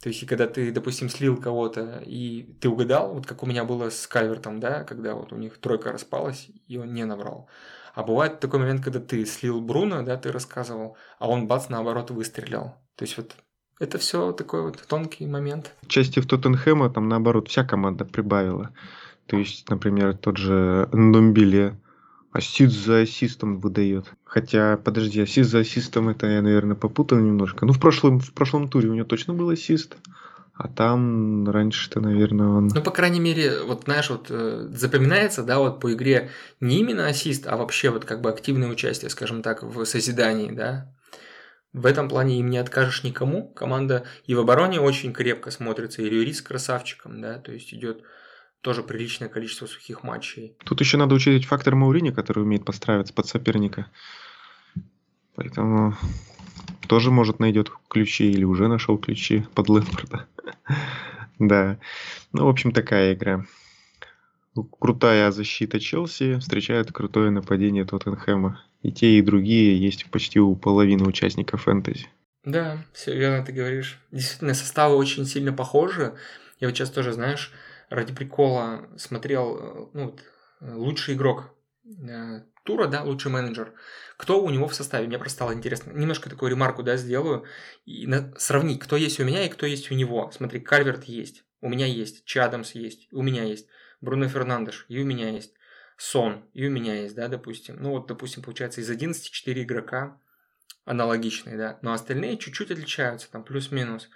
То 0.01 0.09
есть, 0.09 0.21
и 0.21 0.25
когда 0.25 0.47
ты, 0.47 0.71
допустим, 0.71 1.07
слил 1.07 1.37
кого-то, 1.37 2.03
и 2.05 2.43
ты 2.59 2.67
угадал, 2.67 3.13
вот 3.13 3.25
как 3.25 3.41
у 3.41 3.45
меня 3.45 3.63
было 3.63 3.89
с 3.89 4.05
Кальвертом, 4.05 4.59
да, 4.59 4.83
когда 4.83 5.15
вот 5.15 5.31
у 5.31 5.37
них 5.37 5.57
тройка 5.59 5.93
распалась, 5.93 6.49
и 6.67 6.77
он 6.77 6.93
не 6.93 7.05
набрал. 7.05 7.47
А 7.93 8.03
бывает 8.03 8.41
такой 8.41 8.59
момент, 8.59 8.83
когда 8.83 8.99
ты 8.99 9.25
слил 9.25 9.61
Бруно, 9.61 10.01
да, 10.01 10.17
ты 10.17 10.31
рассказывал, 10.31 10.97
а 11.19 11.29
он 11.29 11.47
бац, 11.47 11.69
наоборот, 11.69 12.11
выстрелил. 12.11 12.73
То 12.97 13.05
есть, 13.05 13.15
вот 13.15 13.33
это 13.79 13.97
все 13.97 14.33
такой 14.33 14.63
вот 14.63 14.83
тонкий 14.87 15.25
момент. 15.25 15.73
Части 15.87 16.19
в 16.19 16.27
Тоттенхэма 16.27 16.89
там 16.89 17.07
наоборот 17.07 17.47
вся 17.47 17.63
команда 17.63 18.03
прибавила. 18.03 18.75
То 19.27 19.37
есть, 19.37 19.69
например, 19.69 20.17
тот 20.17 20.37
же 20.37 20.89
Ндомбеле 20.91 21.77
ассист 22.31 22.75
за 22.85 23.01
ассистом 23.01 23.59
выдает. 23.59 24.11
Хотя, 24.25 24.77
подожди, 24.77 25.21
ассист 25.21 25.51
за 25.51 25.59
ассистом 25.59 26.09
это 26.09 26.27
я, 26.27 26.41
наверное, 26.41 26.75
попутал 26.75 27.19
немножко. 27.19 27.65
Ну, 27.65 27.73
в 27.73 27.79
прошлом, 27.79 28.19
в 28.19 28.33
прошлом 28.33 28.67
туре 28.67 28.89
у 28.89 28.93
него 28.93 29.05
точно 29.05 29.33
был 29.33 29.49
ассист. 29.49 29.95
А 30.55 30.67
там 30.67 31.49
раньше-то, 31.49 31.99
наверное, 31.99 32.47
он... 32.47 32.67
Ну, 32.67 32.81
по 32.81 32.91
крайней 32.91 33.19
мере, 33.19 33.63
вот 33.63 33.83
знаешь, 33.85 34.09
вот 34.11 34.27
э, 34.29 34.67
запоминается, 34.71 35.41
да, 35.41 35.57
вот 35.57 35.79
по 35.79 35.91
игре 35.93 36.29
не 36.59 36.79
именно 36.79 37.07
ассист, 37.07 37.47
а 37.47 37.57
вообще 37.57 37.89
вот 37.89 38.05
как 38.05 38.21
бы 38.21 38.29
активное 38.29 38.69
участие, 38.69 39.09
скажем 39.09 39.41
так, 39.41 39.63
в 39.63 39.83
созидании, 39.85 40.51
да. 40.51 40.93
В 41.71 41.87
этом 41.87 42.07
плане 42.07 42.39
им 42.39 42.51
не 42.51 42.59
откажешь 42.59 43.03
никому. 43.03 43.51
Команда 43.53 44.03
и 44.27 44.35
в 44.35 44.39
обороне 44.39 44.79
очень 44.79 45.11
крепко 45.11 45.49
смотрится, 45.49 46.03
и 46.03 46.09
Рюрис 46.09 46.41
красавчиком, 46.43 47.19
да, 47.19 47.39
то 47.39 47.51
есть 47.51 47.73
идет 47.73 48.03
тоже 48.63 48.81
приличное 48.81 49.27
количество 49.27 49.67
сухих 49.67 50.03
матчей. 50.03 50.55
Тут 50.63 50.79
еще 50.79 50.95
надо 50.97 51.13
учитывать 51.13 51.45
фактор 51.45 51.75
Маурини, 51.75 52.11
который 52.11 52.43
умеет 52.43 52.63
подстраиваться 52.63 53.13
под 53.13 53.27
соперника. 53.27 53.87
Поэтому 55.35 55.97
тоже, 56.87 57.11
может, 57.11 57.39
найдет 57.39 57.71
ключи 57.89 58.31
или 58.31 58.45
уже 58.45 58.69
нашел 58.69 58.97
ключи 58.97 59.45
под 59.53 59.69
Лэмпорда. 59.69 60.27
Да. 61.39 61.77
Ну, 62.31 62.45
в 62.45 62.47
общем, 62.47 62.71
такая 62.71 63.15
игра. 63.15 63.43
Крутая 64.79 65.31
защита 65.31 65.79
Челси 65.79 66.37
встречает 66.39 66.91
крутое 66.91 67.31
нападение 67.31 67.85
Тоттенхэма. 67.85 68.63
И 68.83 68.91
те, 68.91 69.17
и 69.17 69.21
другие 69.21 69.77
есть 69.81 70.09
почти 70.11 70.39
у 70.39 70.55
половины 70.55 71.05
участников 71.05 71.63
фэнтези. 71.63 72.07
Да, 72.45 72.77
все 72.93 73.17
верно 73.17 73.43
ты 73.43 73.51
говоришь. 73.51 73.99
Действительно, 74.11 74.53
составы 74.53 74.95
очень 74.95 75.25
сильно 75.25 75.51
похожи. 75.51 76.13
Я 76.59 76.67
вот 76.67 76.77
сейчас 76.77 76.91
тоже, 76.91 77.11
знаешь, 77.11 77.51
ради 77.89 78.13
прикола 78.13 78.89
смотрел, 78.97 79.57
э, 79.57 79.87
ну, 79.93 80.15
э, 80.61 80.73
лучший 80.73 81.15
игрок 81.15 81.53
э, 81.85 82.41
тура, 82.63 82.87
да, 82.87 83.03
лучший 83.03 83.31
менеджер. 83.31 83.73
Кто 84.17 84.41
у 84.41 84.49
него 84.49 84.67
в 84.67 84.75
составе? 84.75 85.07
Мне 85.07 85.17
просто 85.17 85.35
стало 85.35 85.53
интересно. 85.53 85.91
Немножко 85.91 86.29
такую 86.29 86.51
ремарку, 86.51 86.83
да, 86.83 86.97
сделаю. 86.97 87.45
И 87.85 88.07
на... 88.07 88.33
сравни, 88.37 88.77
кто 88.77 88.95
есть 88.95 89.19
у 89.19 89.23
меня 89.23 89.45
и 89.45 89.49
кто 89.49 89.65
есть 89.65 89.91
у 89.91 89.95
него. 89.95 90.31
Смотри, 90.31 90.59
Кальверт 90.59 91.05
есть, 91.05 91.43
у 91.61 91.69
меня 91.69 91.85
есть, 91.85 92.25
Чадамс 92.25 92.73
есть, 92.75 93.07
у 93.11 93.21
меня 93.21 93.43
есть, 93.43 93.67
Бруно 94.01 94.27
Фернандеш, 94.27 94.85
и 94.89 94.99
у 94.99 95.05
меня 95.05 95.29
есть, 95.29 95.53
Сон, 95.97 96.43
и 96.53 96.67
у 96.67 96.71
меня 96.71 97.01
есть, 97.01 97.15
да, 97.15 97.27
допустим. 97.27 97.77
Ну 97.79 97.91
вот, 97.91 98.07
допустим, 98.07 98.43
получается, 98.43 98.81
из 98.81 98.89
11 98.89 99.29
4 99.29 99.63
игрока 99.63 100.19
аналогичные, 100.85 101.57
да, 101.57 101.79
но 101.81 101.93
остальные 101.93 102.37
чуть-чуть 102.37 102.71
отличаются, 102.71 103.31
там 103.31 103.43
плюс-минус. 103.43 104.09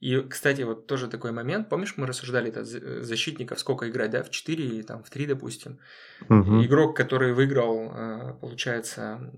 И, 0.00 0.20
кстати, 0.20 0.62
вот 0.62 0.86
тоже 0.86 1.08
такой 1.08 1.32
момент, 1.32 1.68
помнишь, 1.68 1.94
мы 1.96 2.06
рассуждали 2.06 2.48
это 2.48 2.64
за- 2.64 3.02
защитников, 3.02 3.58
сколько 3.58 3.88
играть, 3.88 4.10
да, 4.10 4.22
в 4.22 4.30
4 4.30 4.64
или 4.64 4.82
там 4.82 5.02
в 5.02 5.10
3, 5.10 5.26
допустим. 5.26 5.78
Мгм. 6.28 6.64
Игрок, 6.64 6.96
который 6.96 7.32
выиграл, 7.32 7.92
э, 7.94 8.34
получается, 8.40 9.32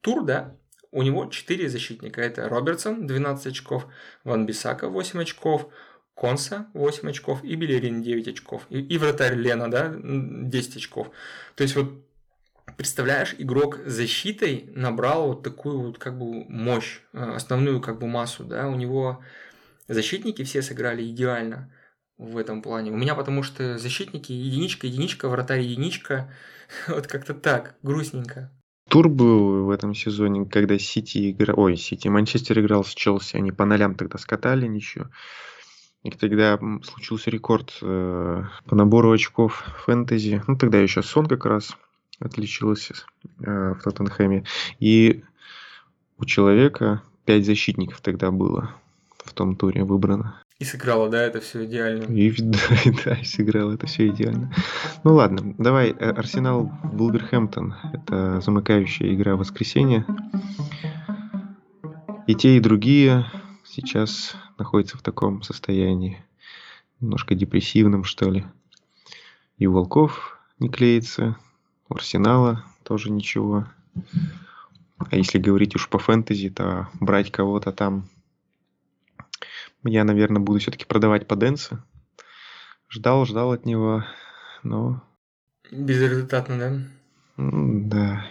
тур, 0.00 0.24
да, 0.24 0.56
у 0.92 1.02
него 1.02 1.26
4 1.26 1.68
защитника. 1.68 2.20
Это 2.20 2.48
Робертсон, 2.48 3.06
12 3.06 3.48
очков, 3.48 3.86
Ван 4.22 4.46
Бисака, 4.46 4.88
8 4.88 5.20
очков, 5.22 5.68
Конса, 6.14 6.68
8 6.74 7.10
очков 7.10 7.42
и 7.42 7.56
Белерин, 7.56 8.00
9 8.00 8.28
очков. 8.28 8.66
И, 8.70 8.78
и 8.80 8.98
вратарь 8.98 9.34
Лена, 9.34 9.68
да, 9.68 9.86
м, 9.86 10.48
10 10.48 10.76
очков. 10.76 11.10
То 11.56 11.62
есть 11.64 11.74
вот 11.74 12.04
Представляешь, 12.76 13.34
игрок 13.38 13.78
с 13.86 13.92
защитой 13.92 14.70
набрал 14.74 15.28
вот 15.28 15.42
такую 15.42 15.80
вот 15.80 15.98
как 15.98 16.18
бы 16.18 16.44
мощь, 16.48 17.00
э, 17.12 17.18
основную 17.36 17.80
как 17.80 17.98
бы 17.98 18.06
массу, 18.06 18.42
да, 18.42 18.68
у 18.68 18.74
него 18.74 19.22
защитники 19.88 20.44
все 20.44 20.62
сыграли 20.62 21.08
идеально 21.08 21.70
в 22.18 22.36
этом 22.36 22.62
плане. 22.62 22.92
У 22.92 22.96
меня 22.96 23.14
потому 23.14 23.42
что 23.42 23.78
защитники 23.78 24.32
единичка, 24.32 24.86
единичка, 24.86 25.28
вратарь 25.28 25.60
единичка, 25.62 26.32
вот 26.88 27.06
как-то 27.06 27.34
так, 27.34 27.76
грустненько. 27.82 28.50
Тур 28.88 29.08
был 29.08 29.64
в 29.64 29.70
этом 29.70 29.94
сезоне, 29.94 30.44
когда 30.44 30.78
Сити 30.78 31.30
играл... 31.30 31.58
Ой, 31.58 31.76
Сити, 31.76 32.08
Манчестер 32.08 32.60
играл 32.60 32.84
с 32.84 32.94
Челси. 32.94 33.36
Они 33.36 33.50
по 33.50 33.64
нолям 33.64 33.94
тогда 33.94 34.18
скатали 34.18 34.66
ничего. 34.66 35.06
И 36.02 36.10
тогда 36.10 36.58
случился 36.82 37.30
рекорд 37.30 37.78
э, 37.80 38.42
по 38.66 38.76
набору 38.76 39.10
очков 39.10 39.64
фэнтези. 39.86 40.42
Ну, 40.46 40.56
тогда 40.58 40.78
еще 40.78 41.02
Сон 41.02 41.26
как 41.26 41.46
раз 41.46 41.74
отличился 42.20 42.94
э, 43.40 43.72
в 43.72 43.82
Тоттенхэме. 43.82 44.44
И 44.80 45.24
у 46.18 46.26
человека 46.26 47.02
пять 47.24 47.46
защитников 47.46 48.02
тогда 48.02 48.30
было 48.30 48.74
в 49.24 49.32
том 49.32 49.56
туре 49.56 49.84
выбрано. 49.84 50.40
И 50.60 50.64
сыграла, 50.64 51.08
да, 51.08 51.22
это 51.22 51.40
все 51.40 51.64
идеально. 51.64 52.04
И 52.04 52.34
да, 52.40 52.58
да, 53.04 53.14
и 53.14 53.24
сыграл 53.24 53.72
это 53.72 53.86
все 53.86 54.08
идеально. 54.08 54.54
Ну 55.02 55.14
ладно, 55.14 55.54
давай 55.58 55.90
э, 55.90 56.10
Арсенал 56.10 56.70
Вулверхэмптон. 56.84 57.74
Это 57.92 58.40
замыкающая 58.40 59.12
игра 59.14 59.34
в 59.34 59.40
воскресенье. 59.40 60.06
И 62.26 62.34
те, 62.34 62.56
и 62.56 62.60
другие 62.60 63.26
сейчас 63.64 64.36
находятся 64.56 64.96
в 64.96 65.02
таком 65.02 65.42
состоянии. 65.42 66.24
Немножко 67.00 67.34
депрессивном, 67.34 68.04
что 68.04 68.30
ли. 68.30 68.44
И 69.58 69.66
у 69.66 69.72
Волков 69.72 70.38
не 70.58 70.68
клеится. 70.68 71.36
У 71.88 71.94
Арсенала 71.94 72.64
тоже 72.84 73.10
ничего. 73.10 73.66
А 74.98 75.16
если 75.16 75.38
говорить 75.38 75.74
уж 75.74 75.88
по 75.88 75.98
фэнтези, 75.98 76.50
то 76.50 76.88
брать 77.00 77.30
кого-то 77.30 77.72
там 77.72 78.08
я, 79.84 80.04
наверное, 80.04 80.40
буду 80.40 80.58
все-таки 80.58 80.84
продавать 80.84 81.26
по 81.26 81.36
Дэнсу. 81.36 81.82
Ждал, 82.88 83.24
ждал 83.26 83.52
от 83.52 83.66
него, 83.66 84.04
но 84.62 85.02
Безрезультатно, 85.70 86.58
да? 86.58 86.72
м, 87.36 87.88
да. 87.88 88.26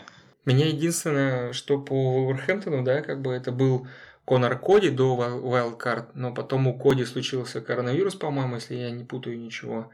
Меня 0.45 0.67
единственное, 0.67 1.53
что 1.53 1.79
по 1.79 1.93
Вулверхэмптону, 1.93 2.83
да, 2.83 3.01
как 3.01 3.21
бы 3.21 3.31
это 3.31 3.51
был 3.51 3.87
Конор 4.25 4.57
Коди 4.57 4.89
до 4.89 5.15
Wildcard, 5.17 6.11
но 6.13 6.33
потом 6.33 6.67
у 6.67 6.77
Коди 6.77 7.05
случился 7.05 7.61
коронавирус, 7.61 8.15
по-моему, 8.15 8.55
если 8.55 8.75
я 8.75 8.91
не 8.91 9.03
путаю 9.03 9.39
ничего. 9.39 9.89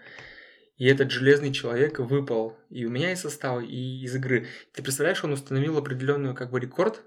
И 0.77 0.85
этот 0.85 1.11
железный 1.11 1.51
человек 1.51 1.99
выпал 1.99 2.57
и 2.69 2.85
у 2.85 2.89
меня 2.89 3.11
из 3.11 3.21
состава, 3.21 3.59
и 3.59 4.03
из 4.03 4.15
игры. 4.15 4.47
Ты 4.73 4.81
представляешь, 4.81 5.23
он 5.23 5.33
установил 5.33 5.77
определенную 5.77 6.35
как 6.35 6.51
бы 6.51 6.59
рекорд. 6.59 7.03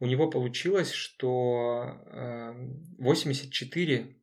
У 0.00 0.06
него 0.06 0.28
получилось, 0.28 0.92
что 0.92 2.00
э, 2.06 2.52
84 2.98 4.16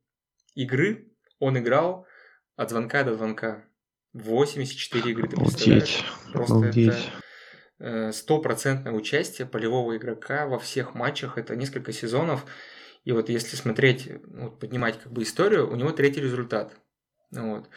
игры 0.54 1.12
он 1.38 1.58
играл 1.58 2.06
от 2.56 2.70
звонка 2.70 3.02
до 3.04 3.14
звонка. 3.14 3.64
84 4.12 5.10
игры, 5.10 5.28
ты 5.28 5.36
представляешь? 5.36 6.04
Обалдеть. 6.04 6.32
Просто 6.32 6.54
Обалдеть. 6.54 7.10
это 7.78 8.12
стопроцентное 8.12 8.92
участие 8.92 9.48
полевого 9.48 9.96
игрока 9.96 10.46
во 10.46 10.58
всех 10.58 10.94
матчах. 10.94 11.38
Это 11.38 11.56
несколько 11.56 11.92
сезонов. 11.92 12.44
И 13.04 13.12
вот 13.12 13.28
если 13.28 13.56
смотреть, 13.56 14.08
ну, 14.26 14.50
вот 14.50 14.60
поднимать 14.60 15.00
как 15.00 15.12
бы 15.12 15.22
историю, 15.22 15.70
у 15.70 15.74
него 15.74 15.90
третий 15.90 16.20
результат. 16.20 16.76
Вот. 17.32 17.68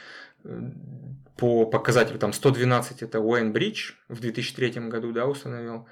По 1.37 1.65
показателю 1.65 2.19
там 2.19 2.33
112 2.33 3.01
это 3.01 3.19
Уэйн 3.19 3.51
Бридж 3.51 3.93
в 4.07 4.19
2003 4.19 4.89
году 4.89 5.11
да, 5.11 5.25
установил. 5.25 5.87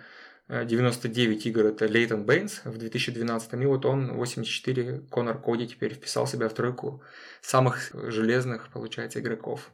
Э, 0.47 0.65
99 0.65 1.45
игр 1.45 1.65
это 1.65 1.85
Лейтон 1.85 2.25
Бейнс 2.25 2.61
в 2.65 2.77
2012. 2.77 3.53
И 3.53 3.65
вот 3.65 3.85
он 3.85 4.13
84 4.13 5.07
Конор 5.09 5.41
Коди 5.41 5.67
теперь 5.67 5.93
вписал 5.93 6.27
себя 6.27 6.49
в 6.49 6.53
тройку 6.53 7.01
самых 7.41 7.91
железных, 7.93 8.69
получается, 8.71 9.19
игроков. 9.19 9.71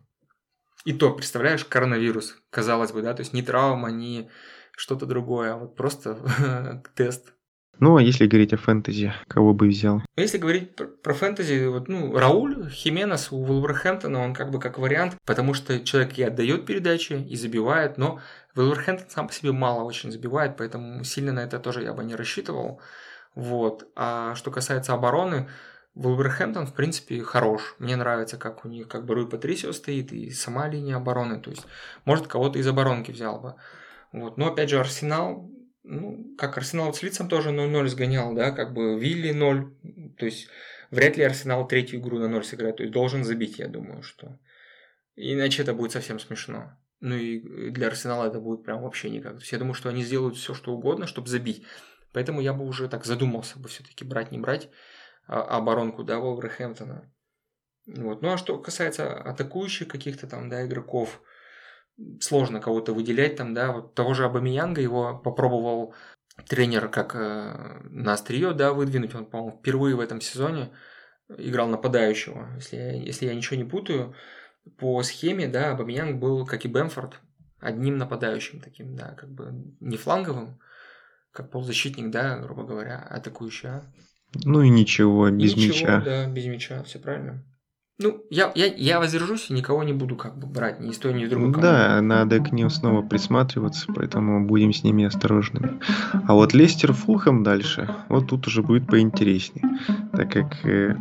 И 0.85 0.93
то, 0.93 1.11
представляешь, 1.13 1.65
коронавирус, 1.65 2.37
казалось 2.49 2.91
бы, 2.91 3.01
да, 3.01 3.13
то 3.13 3.21
есть 3.21 3.33
ни 3.33 3.41
травма, 3.41 3.89
ни 3.89 4.29
что-то 4.77 5.05
другое, 5.05 5.53
а 5.53 5.57
вот 5.57 5.75
просто 5.75 6.83
тест. 6.95 7.33
Ну, 7.81 7.95
а 7.95 8.01
если 8.01 8.27
говорить 8.27 8.51
о 8.51 8.57
фэнтези, 8.57 9.13
кого 9.29 9.53
бы 9.53 9.67
взял? 9.67 10.01
Если 10.17 10.37
говорить 10.37 10.75
про, 10.75 10.87
про 10.87 11.13
фэнтези, 11.13 11.67
вот, 11.67 11.87
ну, 11.87 12.13
Рауль 12.17 12.69
Хименес 12.69 13.31
у 13.31 13.41
Вулверхэмптона, 13.41 14.19
он 14.19 14.33
как 14.33 14.51
бы 14.51 14.59
как 14.59 14.77
вариант, 14.77 15.15
потому 15.25 15.53
что 15.53 15.79
человек 15.79 16.17
и 16.17 16.23
отдает 16.23 16.65
передачи, 16.65 17.13
и 17.13 17.35
забивает, 17.37 17.97
но 17.97 18.19
Вулверхэмптон 18.63 19.09
сам 19.09 19.27
по 19.27 19.33
себе 19.33 19.51
мало 19.51 19.83
очень 19.83 20.11
забивает, 20.11 20.57
поэтому 20.57 21.03
сильно 21.03 21.33
на 21.33 21.39
это 21.39 21.59
тоже 21.59 21.83
я 21.83 21.93
бы 21.93 22.03
не 22.03 22.15
рассчитывал. 22.15 22.81
Вот. 23.35 23.87
А 23.95 24.35
что 24.35 24.51
касается 24.51 24.93
обороны, 24.93 25.49
Вулверхэмптон, 25.95 26.67
в 26.67 26.73
принципе, 26.73 27.21
хорош. 27.21 27.75
Мне 27.79 27.95
нравится, 27.95 28.37
как 28.37 28.65
у 28.65 28.67
них 28.67 28.87
как 28.87 29.05
бы 29.05 29.15
Руй 29.15 29.29
Патрисио 29.29 29.71
стоит, 29.71 30.11
и 30.11 30.29
сама 30.31 30.67
линия 30.67 30.97
обороны. 30.97 31.39
То 31.39 31.49
есть, 31.49 31.65
может, 32.05 32.27
кого-то 32.27 32.59
из 32.59 32.67
оборонки 32.67 33.11
взял 33.11 33.39
бы. 33.39 33.55
Вот. 34.11 34.37
Но, 34.37 34.47
опять 34.47 34.69
же, 34.69 34.79
Арсенал, 34.79 35.49
ну, 35.83 36.35
как 36.37 36.57
Арсенал 36.57 36.93
с 36.93 37.01
лицом 37.03 37.27
тоже 37.27 37.49
0-0 37.49 37.87
сгонял, 37.87 38.33
да, 38.33 38.51
как 38.51 38.73
бы 38.73 38.99
Вилли 38.99 39.31
0. 39.31 39.73
То 40.17 40.25
есть, 40.25 40.47
вряд 40.91 41.17
ли 41.17 41.23
Арсенал 41.23 41.67
третью 41.67 41.99
игру 41.99 42.19
на 42.19 42.27
0 42.27 42.43
сыграет. 42.43 42.77
То 42.77 42.83
есть, 42.83 42.93
должен 42.93 43.23
забить, 43.23 43.59
я 43.59 43.67
думаю, 43.67 44.03
что. 44.03 44.37
Иначе 45.15 45.63
это 45.63 45.73
будет 45.73 45.91
совсем 45.91 46.19
смешно. 46.19 46.77
Ну 47.01 47.15
и 47.15 47.69
для 47.71 47.87
Арсенала 47.87 48.27
это 48.27 48.39
будет 48.39 48.63
прям 48.63 48.81
вообще 48.81 49.09
никак. 49.09 49.33
То 49.33 49.39
есть, 49.39 49.51
я 49.51 49.57
думаю, 49.57 49.73
что 49.73 49.89
они 49.89 50.03
сделают 50.03 50.35
все, 50.35 50.53
что 50.53 50.73
угодно, 50.73 51.07
чтобы 51.07 51.29
забить. 51.29 51.63
Поэтому 52.11 52.41
я 52.41 52.53
бы 52.53 52.65
уже 52.65 52.89
так 52.89 53.05
задумался 53.05 53.59
бы 53.59 53.69
все-таки 53.69 54.03
брать, 54.03 54.31
не 54.31 54.37
брать 54.37 54.69
а, 55.27 55.41
оборонку, 55.57 56.03
да, 56.03 56.19
Волверхэмптона. 56.19 57.11
Вот. 57.87 58.21
Ну 58.21 58.31
а 58.31 58.37
что 58.37 58.57
касается 58.57 59.13
атакующих 59.13 59.87
каких-то 59.87 60.27
там, 60.27 60.49
да, 60.49 60.65
игроков, 60.65 61.21
сложно 62.19 62.59
кого-то 62.61 62.93
выделять 62.93 63.35
там, 63.35 63.53
да, 63.53 63.71
вот 63.71 63.95
того 63.95 64.13
же 64.13 64.25
Абамиянга 64.25 64.81
его 64.81 65.17
попробовал 65.17 65.93
тренер 66.47 66.89
как 66.89 67.15
э, 67.15 67.81
на 67.89 68.13
острие, 68.13 68.53
да, 68.53 68.73
выдвинуть, 68.73 69.15
он, 69.15 69.25
по-моему, 69.25 69.57
впервые 69.57 69.95
в 69.95 69.99
этом 69.99 70.21
сезоне 70.21 70.71
играл 71.37 71.67
нападающего, 71.67 72.55
если 72.55 72.77
я, 72.77 72.91
если 72.93 73.25
я 73.25 73.35
ничего 73.35 73.57
не 73.57 73.65
путаю, 73.65 74.15
по 74.77 75.01
схеме, 75.03 75.47
да, 75.47 75.71
Абамиянг 75.71 76.19
был, 76.19 76.45
как 76.45 76.65
и 76.65 76.67
Бэмфорд, 76.67 77.19
одним 77.59 77.97
нападающим 77.97 78.59
таким, 78.59 78.95
да, 78.95 79.15
как 79.15 79.29
бы 79.31 79.53
не 79.79 79.97
фланговым, 79.97 80.59
как 81.31 81.51
полузащитник, 81.51 82.11
да, 82.11 82.37
грубо 82.39 82.63
говоря, 82.63 82.97
атакующий, 82.97 83.69
а 83.69 83.83
ну 84.45 84.61
и 84.61 84.69
ничего, 84.69 85.29
без 85.29 85.55
ничего, 85.55 85.73
мяча. 85.73 86.01
да, 86.01 86.27
без 86.27 86.45
мяча, 86.45 86.83
все 86.83 86.99
правильно. 86.99 87.43
Ну, 88.01 88.23
я, 88.29 88.49
я, 88.55 88.67
я 88.67 88.99
воздержусь 88.99 89.49
и 89.49 89.53
никого 89.53 89.83
не 89.83 89.91
буду 89.91 90.15
как 90.15 90.39
бы 90.39 90.47
брать, 90.47 90.79
ни 90.79 90.91
из 90.91 90.97
той, 90.97 91.13
ни 91.13 91.25
из 91.25 91.29
другой 91.29 91.51
команды. 91.51 91.67
Да, 91.67 92.01
надо 92.01 92.39
к 92.39 92.53
ним 92.53 92.69
снова 92.69 93.01
присматриваться, 93.01 93.91
поэтому 93.93 94.47
будем 94.47 94.71
с 94.71 94.83
ними 94.83 95.03
осторожными. 95.03 95.81
А 96.25 96.33
вот 96.33 96.53
Лестер 96.53 96.93
Фулхэм 96.93 97.43
дальше, 97.43 97.93
вот 98.07 98.29
тут 98.29 98.47
уже 98.47 98.63
будет 98.63 98.87
поинтереснее. 98.87 99.65
Так 100.19 100.33
как 100.33 100.65
э, 100.65 100.97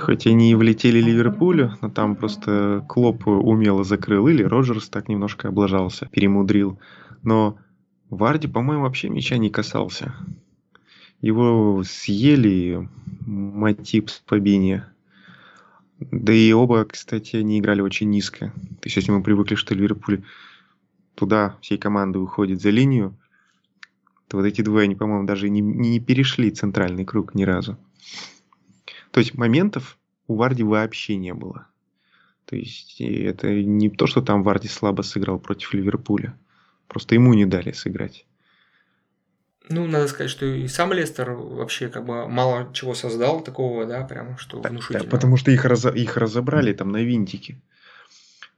хоть 0.00 0.26
они 0.26 0.50
и 0.50 0.56
влетели 0.56 1.00
Ливерпулю, 1.00 1.76
но 1.80 1.90
там 1.90 2.16
просто 2.16 2.84
Клоп 2.88 3.28
умело 3.28 3.84
закрыл, 3.84 4.26
или 4.26 4.42
Роджерс 4.42 4.88
так 4.88 5.06
немножко 5.08 5.46
облажался, 5.46 6.08
перемудрил. 6.10 6.76
Но 7.22 7.56
Варди, 8.10 8.48
по-моему, 8.48 8.82
вообще 8.82 9.10
мяча 9.10 9.38
не 9.38 9.48
касался. 9.48 10.12
Его 11.20 11.84
съели 11.84 12.88
Матип 13.26 14.10
с 14.10 14.24
Фабини. 14.26 14.82
Да 16.00 16.32
и 16.32 16.52
оба, 16.52 16.84
кстати, 16.84 17.36
они 17.36 17.60
играли 17.60 17.80
очень 17.80 18.10
низко. 18.10 18.52
То 18.80 18.86
есть, 18.86 18.96
если 18.96 19.12
мы 19.12 19.22
привыкли, 19.22 19.54
что 19.54 19.72
Ливерпуль 19.72 20.24
туда 21.14 21.56
всей 21.60 21.78
командой 21.78 22.20
уходит 22.20 22.60
за 22.60 22.70
линию, 22.70 23.16
то 24.26 24.38
вот 24.38 24.46
эти 24.46 24.62
двое, 24.62 24.86
они, 24.86 24.96
по-моему, 24.96 25.28
даже 25.28 25.48
не, 25.48 25.60
не 25.60 26.00
перешли 26.00 26.50
центральный 26.50 27.04
круг 27.04 27.36
ни 27.36 27.44
разу. 27.44 27.78
То 29.10 29.20
есть 29.20 29.34
моментов 29.34 29.98
у 30.26 30.36
Варди 30.36 30.62
вообще 30.62 31.16
не 31.16 31.34
было. 31.34 31.66
То 32.44 32.56
есть 32.56 33.00
это 33.00 33.52
не 33.62 33.90
то, 33.90 34.06
что 34.06 34.22
там 34.22 34.42
Варди 34.42 34.68
слабо 34.68 35.02
сыграл 35.02 35.38
против 35.38 35.74
Ливерпуля. 35.74 36.36
Просто 36.86 37.14
ему 37.14 37.34
не 37.34 37.44
дали 37.44 37.72
сыграть. 37.72 38.24
Ну, 39.68 39.86
надо 39.86 40.08
сказать, 40.08 40.30
что 40.30 40.46
и 40.46 40.66
сам 40.66 40.94
Лестер 40.94 41.32
вообще 41.32 41.88
как 41.88 42.06
бы 42.06 42.26
мало 42.26 42.70
чего 42.72 42.94
создал 42.94 43.42
такого, 43.42 43.84
да, 43.84 44.02
прям 44.04 44.38
что 44.38 44.60
да, 44.60 44.70
внушительно. 44.70 45.04
Да, 45.04 45.10
потому 45.10 45.36
что 45.36 45.50
их, 45.50 45.64
раз, 45.66 45.84
их 45.84 46.16
разобрали 46.16 46.72
там 46.72 46.90
на 46.90 47.02
винтики. 47.02 47.60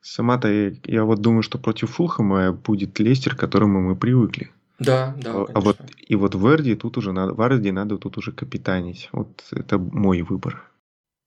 Сама-то 0.00 0.48
я, 0.48 0.72
я 0.84 1.04
вот 1.04 1.20
думаю, 1.20 1.42
что 1.42 1.58
против 1.58 1.90
Фулхэма 1.90 2.52
будет 2.52 2.98
Лестер, 3.00 3.34
к 3.34 3.40
которому 3.40 3.80
мы 3.80 3.96
привыкли. 3.96 4.52
Да, 4.80 5.14
да. 5.18 5.32
А, 5.32 5.46
а 5.54 5.60
вот 5.60 5.78
и 5.98 6.16
вот 6.16 6.34
Верди 6.34 6.74
тут 6.74 6.96
уже 6.96 7.12
надо, 7.12 7.34
Варди 7.34 7.70
надо 7.70 7.98
тут 7.98 8.16
уже 8.16 8.32
капитанить. 8.32 9.10
Вот 9.12 9.44
это 9.52 9.78
мой 9.78 10.22
выбор. 10.22 10.66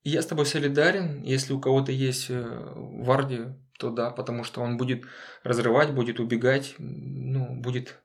Я 0.04 0.22
с 0.22 0.26
тобой 0.26 0.48
солидарен. 0.48 1.22
Если 1.22 1.54
у 1.54 1.60
кого-то 1.60 1.92
есть 1.92 2.26
э, 2.30 2.74
Варди, 2.76 3.42
то 3.78 3.92
да, 3.92 4.10
потому 4.10 4.44
что 4.44 4.62
он 4.62 4.78
будет 4.78 5.06
разрывать, 5.44 5.94
будет 5.94 6.20
убегать, 6.20 6.76
ну, 6.80 7.56
будет 7.56 8.00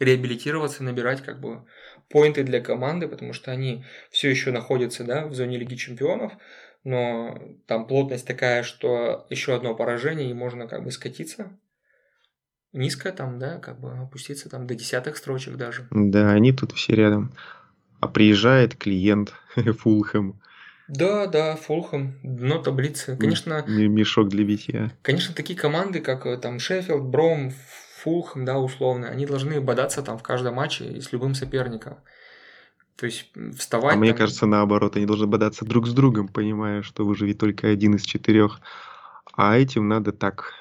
реабилитироваться, 0.00 0.82
набирать 0.82 1.22
как 1.22 1.40
бы 1.40 1.64
поинты 2.10 2.42
для 2.42 2.60
команды, 2.60 3.06
потому 3.06 3.32
что 3.32 3.52
они 3.52 3.84
все 4.10 4.30
еще 4.30 4.50
находятся 4.50 5.04
да, 5.04 5.26
в 5.26 5.34
зоне 5.34 5.58
Лиги 5.58 5.76
Чемпионов, 5.76 6.32
но 6.82 7.38
там 7.66 7.86
плотность 7.86 8.26
такая, 8.26 8.64
что 8.64 9.26
еще 9.30 9.54
одно 9.54 9.76
поражение 9.76 10.28
и 10.28 10.34
можно 10.34 10.66
как 10.66 10.82
бы 10.82 10.90
скатиться 10.90 11.56
низко 12.72 13.12
там, 13.12 13.38
да, 13.38 13.58
как 13.58 13.80
бы 13.80 13.92
опуститься 13.92 14.48
там 14.48 14.66
до 14.66 14.74
десятых 14.74 15.16
строчек 15.16 15.56
даже. 15.56 15.86
Да, 15.90 16.30
они 16.30 16.52
тут 16.52 16.72
все 16.72 16.94
рядом. 16.94 17.32
А 18.00 18.08
приезжает 18.08 18.76
клиент 18.76 19.34
Фулхэм. 19.54 20.40
Да, 20.88 21.26
да, 21.26 21.56
Фулхэм, 21.56 22.18
дно 22.22 22.58
таблицы. 22.58 23.16
Конечно... 23.16 23.64
Мешок 23.66 24.28
для 24.28 24.44
битья. 24.44 24.92
Конечно, 25.02 25.34
такие 25.34 25.58
команды, 25.58 26.00
как 26.00 26.26
э, 26.26 26.36
там 26.36 26.58
Шеффилд, 26.58 27.02
Бром, 27.02 27.52
Фулхэм, 28.02 28.44
да, 28.44 28.58
условно, 28.58 29.08
они 29.08 29.24
должны 29.24 29.60
бодаться 29.60 30.02
там 30.02 30.18
в 30.18 30.22
каждом 30.22 30.56
матче 30.56 31.00
с 31.00 31.12
любым 31.12 31.34
соперником. 31.34 31.98
То 32.96 33.06
есть 33.06 33.30
вставать. 33.56 33.94
А 33.94 33.98
мне 33.98 34.10
там... 34.10 34.18
кажется, 34.18 34.46
наоборот, 34.46 34.96
они 34.96 35.06
должны 35.06 35.26
бодаться 35.26 35.64
друг 35.64 35.86
с 35.86 35.92
другом, 35.92 36.28
понимая, 36.28 36.82
что 36.82 37.04
вы 37.04 37.16
же 37.16 37.26
ведь 37.26 37.38
только 37.38 37.68
один 37.68 37.94
из 37.94 38.02
четырех. 38.02 38.60
А 39.34 39.56
этим 39.56 39.88
надо 39.88 40.12
так, 40.12 40.52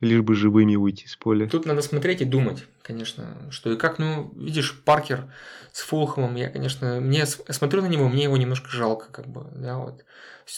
лишь 0.00 0.22
бы 0.22 0.34
живыми 0.34 0.76
уйти 0.76 1.06
с 1.06 1.16
поля. 1.16 1.48
Тут 1.48 1.66
надо 1.66 1.82
смотреть 1.82 2.20
и 2.20 2.26
думать, 2.26 2.66
конечно, 2.82 3.50
что 3.50 3.72
и 3.72 3.76
как, 3.76 3.98
ну, 3.98 4.32
видишь, 4.36 4.82
Паркер 4.84 5.32
с 5.72 5.80
Фулхэмом, 5.82 6.34
я, 6.34 6.50
конечно, 6.50 7.00
мне 7.00 7.24
смотрю 7.26 7.82
на 7.82 7.86
него, 7.86 8.08
мне 8.08 8.24
его 8.24 8.36
немножко 8.36 8.68
жалко, 8.68 9.10
как 9.10 9.26
бы, 9.26 9.50
да, 9.54 9.78
вот. 9.78 10.04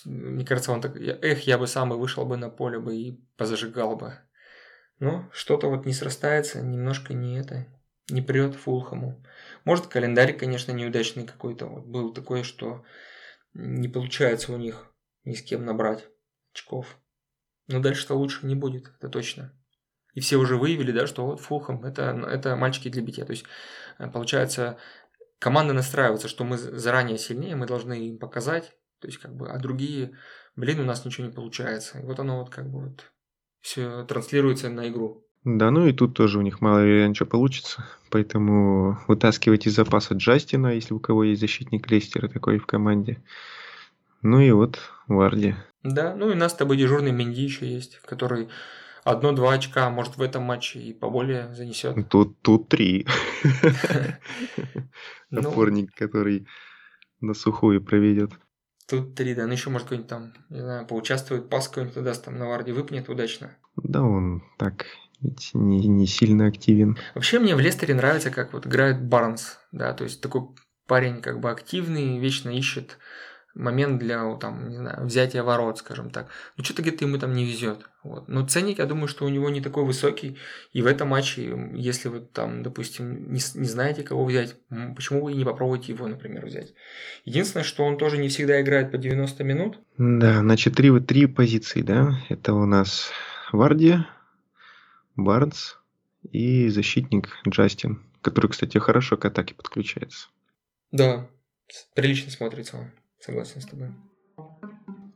Мне 0.05 0.45
кажется, 0.45 0.73
он 0.73 0.81
так, 0.81 0.97
эх, 0.97 1.41
я 1.47 1.57
бы 1.57 1.67
сам 1.67 1.95
и 1.95 1.97
вышел 1.97 2.25
бы 2.25 2.37
на 2.37 2.51
поле 2.51 2.79
бы 2.79 2.97
и 2.97 3.21
позажигал 3.37 3.97
бы. 3.97 4.19
Но 4.99 5.31
что-то 5.33 5.69
вот 5.69 5.87
не 5.87 5.93
срастается, 5.93 6.61
немножко 6.61 7.15
не 7.15 7.39
это, 7.39 7.67
не 8.11 8.21
прет 8.21 8.55
Фулхаму. 8.57 9.25
Может, 9.65 9.87
календарь, 9.87 10.37
конечно, 10.37 10.73
неудачный 10.73 11.27
какой-то. 11.27 11.67
Вот 11.67 11.87
был 11.87 12.13
такой, 12.13 12.43
что 12.43 12.85
не 13.55 13.89
получается 13.89 14.53
у 14.53 14.57
них 14.57 14.93
ни 15.25 15.35
с 15.35 15.43
кем 15.43 15.65
набрать 15.65 16.07
очков. 16.53 16.99
Но 17.69 17.81
дальше-то 17.81 18.15
лучше 18.15 18.47
не 18.47 18.55
будет, 18.55 18.93
это 18.99 19.09
точно. 19.09 19.53
И 20.15 20.21
все 20.21 20.37
уже 20.37 20.57
выявили, 20.57 20.91
да, 20.91 21.07
что 21.07 21.27
вот 21.27 21.41
Фулхам 21.41 21.85
это, 21.85 22.03
это 22.29 22.57
мальчики 22.57 22.89
для 22.89 23.03
битья. 23.03 23.25
То 23.25 23.33
есть, 23.33 23.45
э, 23.99 24.09
получается, 24.09 24.79
команда 25.39 25.75
настраивается, 25.75 26.29
что 26.29 26.45
мы 26.45 26.57
заранее 26.59 27.19
сильнее, 27.19 27.57
мы 27.57 27.67
должны 27.67 28.09
им 28.09 28.19
показать. 28.19 28.75
То 29.01 29.07
есть, 29.07 29.19
как 29.19 29.37
бы, 29.37 29.49
а 29.49 29.59
другие, 29.59 30.17
блин, 30.57 30.81
у 30.81 30.85
нас 30.85 31.05
ничего 31.05 31.27
не 31.27 31.33
получается. 31.33 32.01
И 32.01 32.05
вот 32.05 32.19
оно 32.19 32.41
вот 32.41 32.51
как 32.51 32.69
бы 32.69 32.81
вот 32.87 33.13
все 33.61 34.05
транслируется 34.05 34.71
на 34.71 34.89
игру. 34.89 35.25
Да, 35.45 35.71
ну 35.71 35.87
и 35.87 35.93
тут 35.93 36.15
тоже 36.15 36.39
у 36.39 36.43
них 36.43 36.61
мало 36.61 36.81
вероятно, 36.81 37.15
что 37.15 37.27
получится. 37.27 37.87
Поэтому 38.11 38.99
вытаскивать 39.07 39.67
из 39.67 39.77
запаса 39.77 40.15
Джастина, 40.15 40.75
если 40.75 40.95
у 40.95 41.01
кого 41.01 41.25
есть 41.25 41.41
защитник 41.41 41.91
Лестера 41.91 42.29
такой 42.29 42.59
в 42.59 42.67
команде. 42.67 43.23
Ну 44.23 44.41
и 44.41 44.51
вот 44.51 44.81
Варди. 45.07 45.55
Да, 45.83 46.15
ну 46.15 46.31
и 46.31 46.33
у 46.33 46.37
нас 46.37 46.53
с 46.53 46.57
тобой 46.57 46.77
дежурный 46.77 47.13
Менди 47.13 47.43
еще 47.43 47.67
есть, 47.67 48.01
который 48.01 48.49
одно-два 49.05 49.53
очка, 49.55 49.89
может, 49.91 50.17
в 50.17 50.23
этом 50.23 50.43
матче 50.43 50.81
и 50.81 50.93
поболее 50.93 51.55
занесет. 51.55 52.09
Тут, 52.09 52.41
тут 52.43 52.69
три. 52.69 53.07
Ну. 55.31 55.41
Опорник, 55.41 55.95
который 55.95 56.47
на 57.21 57.35
сухую 57.35 57.85
проведет. 57.85 58.31
Тут 58.89 59.15
три, 59.15 59.35
да. 59.35 59.47
Ну 59.47 59.53
еще, 59.53 59.69
может, 59.69 59.89
какой-нибудь 59.89 60.09
там, 60.09 60.33
не 60.49 60.61
знаю, 60.61 60.87
поучаствует, 60.87 61.51
пас 61.51 61.69
какой-нибудь 61.69 62.03
даст, 62.03 62.25
там 62.25 62.39
на 62.39 62.49
варде 62.49 62.73
выпнет 62.73 63.11
удачно. 63.11 63.55
Да, 63.77 64.03
он 64.03 64.43
так 64.57 64.87
не, 65.21 65.87
не 65.87 66.07
сильно 66.07 66.47
активен. 66.47 66.97
Вообще 67.15 67.39
мне 67.39 67.55
в 67.55 67.61
Лестере 67.61 67.95
нравится, 67.95 68.31
как 68.31 68.55
вот 68.55 68.67
играет 68.67 69.05
Барнс, 69.05 69.59
да, 69.73 69.93
то 69.93 70.05
есть 70.05 70.23
такой 70.23 70.49
парень 70.87 71.21
как 71.21 71.41
бы 71.41 71.51
активный, 71.51 72.19
вечно 72.19 72.49
ищет 72.49 72.99
момент 73.55 73.99
для 73.99 74.35
там, 74.37 74.69
не 74.69 74.77
знаю, 74.77 75.05
взятия 75.05 75.43
ворот, 75.43 75.79
скажем 75.79 76.11
так. 76.11 76.29
Ну, 76.57 76.65
что-то 76.65 76.83
где-то 76.83 77.05
ему 77.05 77.19
там 77.19 77.33
не 77.33 77.45
везет. 77.45 77.89
Вот. 78.03 78.29
Но 78.29 78.47
ценник, 78.47 78.79
я 78.79 78.87
думаю, 78.87 79.09
что 79.09 79.25
у 79.25 79.29
него 79.29 79.51
не 79.51 79.61
такой 79.61 79.85
высокий. 79.85 80.39
И 80.73 80.83
в 80.83 80.87
этом 80.87 81.09
матче, 81.09 81.71
если 81.75 82.09
вы 82.09 82.21
там, 82.21 82.63
допустим, 82.63 83.33
не, 83.33 83.41
не 83.55 83.69
знаете, 83.69 84.03
кого 84.03 84.25
взять, 84.25 84.55
почему 84.95 85.25
вы 85.25 85.35
не 85.35 85.45
попробуете 85.45 85.93
его, 85.93 86.07
например, 86.07 86.47
взять? 86.47 86.75
Единственное, 87.25 87.65
что 87.65 87.85
он 87.85 87.99
тоже 87.99 88.19
не 88.19 88.29
всегда 88.29 88.61
играет 88.61 88.91
по 88.91 88.99
90 88.99 89.45
минут. 89.45 89.79
Да, 89.99 90.41
значит, 90.41 90.77
три, 90.77 90.99
три 91.01 91.27
позиции, 91.27 91.83
да? 91.83 92.19
Это 92.29 92.55
у 92.55 92.65
нас 92.65 93.11
Варди, 93.53 93.97
Барнс 95.17 95.79
и 96.31 96.69
защитник 96.69 97.29
Джастин, 97.47 98.03
который, 98.23 98.49
кстати, 98.49 98.79
хорошо 98.79 99.17
к 99.17 99.25
атаке 99.25 99.55
подключается. 99.55 100.29
Да, 100.93 101.29
прилично 101.95 102.31
смотрится 102.31 102.77
он. 102.77 102.91
Согласен 103.21 103.61
с 103.61 103.67
тобой. 103.67 103.89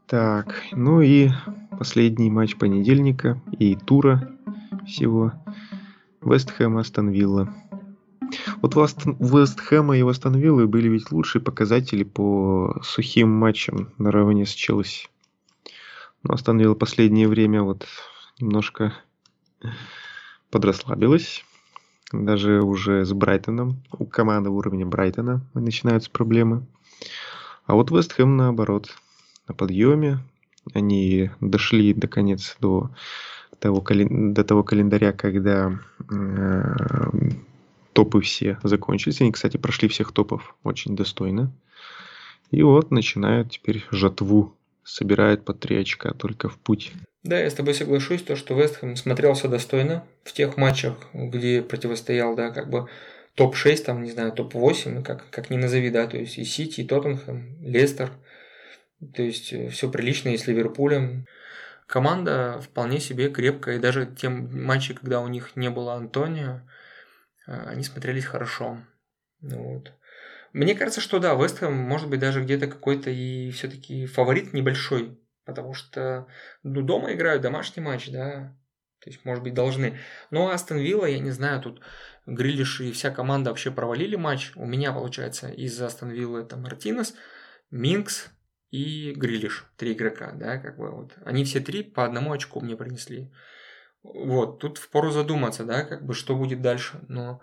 Так, 0.06 0.54
ну 0.72 1.00
и 1.00 1.30
последний 1.78 2.30
матч 2.30 2.56
понедельника 2.56 3.40
и 3.58 3.76
тура 3.76 4.36
всего. 4.86 5.32
Вест 6.20 6.50
Хэм 6.50 6.76
Астон 6.76 7.10
Вилла. 7.10 7.54
Вот 8.60 8.76
у 8.76 8.80
Вест 8.80 9.60
Хэма 9.60 9.96
и 9.96 10.02
Астон 10.02 10.36
Виллы 10.36 10.66
были 10.66 10.88
ведь 10.88 11.10
лучшие 11.12 11.42
показатели 11.42 12.04
по 12.04 12.80
сухим 12.82 13.30
матчам 13.30 13.92
наравне 13.98 14.46
с 14.46 14.50
Челси. 14.50 15.08
Но 16.22 16.34
Астон 16.34 16.58
Вилла 16.58 16.74
последнее 16.74 17.28
время 17.28 17.62
вот 17.62 17.86
немножко 18.38 18.94
подрасслабилась. 20.50 21.44
Даже 22.12 22.60
уже 22.60 23.04
с 23.06 23.12
Брайтоном, 23.12 23.82
у 23.98 24.04
команды 24.04 24.50
уровня 24.50 24.84
Брайтона 24.84 25.40
начинаются 25.54 26.10
проблемы. 26.10 26.66
А 27.66 27.74
вот 27.74 27.90
Вест 27.90 28.12
Хэм 28.12 28.36
наоборот, 28.36 28.90
на 29.48 29.54
подъеме. 29.54 30.18
Они 30.74 31.30
дошли 31.40 31.92
наконец 31.94 32.56
до 32.60 32.90
того, 33.58 33.84
до 33.88 34.44
того 34.44 34.62
календаря, 34.62 35.12
когда 35.12 35.78
э, 36.10 36.74
топы 37.92 38.20
все 38.20 38.58
закончились. 38.62 39.20
Они, 39.20 39.32
кстати, 39.32 39.56
прошли 39.56 39.88
всех 39.88 40.12
топов 40.12 40.54
очень 40.62 40.96
достойно. 40.96 41.52
И 42.50 42.62
вот 42.62 42.90
начинают 42.90 43.50
теперь 43.50 43.84
жатву. 43.90 44.54
Собирают 44.84 45.44
по 45.44 45.54
три 45.54 45.76
очка 45.76 46.12
только 46.12 46.48
в 46.48 46.58
путь. 46.58 46.92
Да, 47.22 47.38
я 47.38 47.48
с 47.48 47.54
тобой 47.54 47.74
соглашусь, 47.74 48.22
то, 48.22 48.34
что 48.34 48.54
Вестхэм 48.54 48.96
смотрелся 48.96 49.48
достойно 49.48 50.04
в 50.24 50.32
тех 50.32 50.56
матчах, 50.56 50.94
где 51.12 51.62
противостоял, 51.62 52.34
да, 52.34 52.50
как 52.50 52.68
бы 52.68 52.88
топ-6, 53.34 53.84
там, 53.84 54.02
не 54.02 54.10
знаю, 54.10 54.32
топ-8, 54.32 55.02
как, 55.02 55.30
как 55.30 55.50
ни 55.50 55.56
назови, 55.56 55.90
да, 55.90 56.06
то 56.06 56.16
есть 56.16 56.38
и 56.38 56.44
Сити, 56.44 56.82
и 56.82 56.86
Тоттенхэм, 56.86 57.62
Лестер, 57.62 58.10
то 59.14 59.22
есть 59.22 59.52
э, 59.52 59.68
все 59.68 59.90
прилично 59.90 60.30
и 60.30 60.36
с 60.36 60.46
Ливерпулем. 60.46 61.26
Команда 61.86 62.60
вполне 62.60 63.00
себе 63.00 63.30
крепкая, 63.30 63.76
и 63.76 63.80
даже 63.80 64.06
те 64.06 64.28
матчи, 64.28 64.94
когда 64.94 65.20
у 65.20 65.28
них 65.28 65.56
не 65.56 65.70
было 65.70 65.94
Антонио, 65.94 66.60
э, 67.46 67.52
они 67.66 67.82
смотрелись 67.82 68.24
хорошо. 68.24 68.78
Вот. 69.40 69.92
Мне 70.52 70.74
кажется, 70.74 71.00
что 71.00 71.18
да, 71.18 71.34
Вестхэм 71.34 71.72
может 71.74 72.08
быть 72.08 72.20
даже 72.20 72.42
где-то 72.42 72.66
какой-то 72.66 73.10
и 73.10 73.50
все-таки 73.50 74.06
фаворит 74.06 74.52
небольшой, 74.52 75.18
потому 75.44 75.72
что 75.72 76.26
ну, 76.62 76.82
дома 76.82 77.14
играют 77.14 77.42
домашний 77.42 77.82
матч, 77.82 78.10
да, 78.10 78.54
то 79.02 79.10
есть, 79.10 79.24
может 79.24 79.42
быть, 79.42 79.54
должны. 79.54 79.98
Но 80.30 80.50
Астон 80.50 80.78
Вилла, 80.78 81.06
я 81.06 81.18
не 81.18 81.32
знаю, 81.32 81.60
тут 81.60 81.80
Грилиш 82.26 82.80
и 82.80 82.92
вся 82.92 83.10
команда 83.10 83.50
вообще 83.50 83.70
провалили 83.70 84.16
матч. 84.16 84.52
У 84.54 84.64
меня, 84.64 84.92
получается, 84.92 85.48
из 85.48 85.80
Астон 85.80 86.10
Виллы 86.10 86.40
это 86.40 86.56
Мартинес, 86.56 87.14
Минкс 87.70 88.30
и 88.70 89.12
Грилиш. 89.16 89.66
Три 89.76 89.92
игрока, 89.92 90.32
да, 90.32 90.58
как 90.58 90.78
бы 90.78 90.90
вот. 90.90 91.12
Они 91.24 91.44
все 91.44 91.60
три 91.60 91.82
по 91.82 92.04
одному 92.04 92.32
очку 92.32 92.60
мне 92.60 92.76
принесли. 92.76 93.32
Вот, 94.02 94.58
тут 94.58 94.78
впору 94.78 95.10
задуматься, 95.10 95.64
да, 95.64 95.84
как 95.84 96.04
бы, 96.04 96.14
что 96.14 96.36
будет 96.36 96.60
дальше. 96.60 97.00
Но 97.08 97.40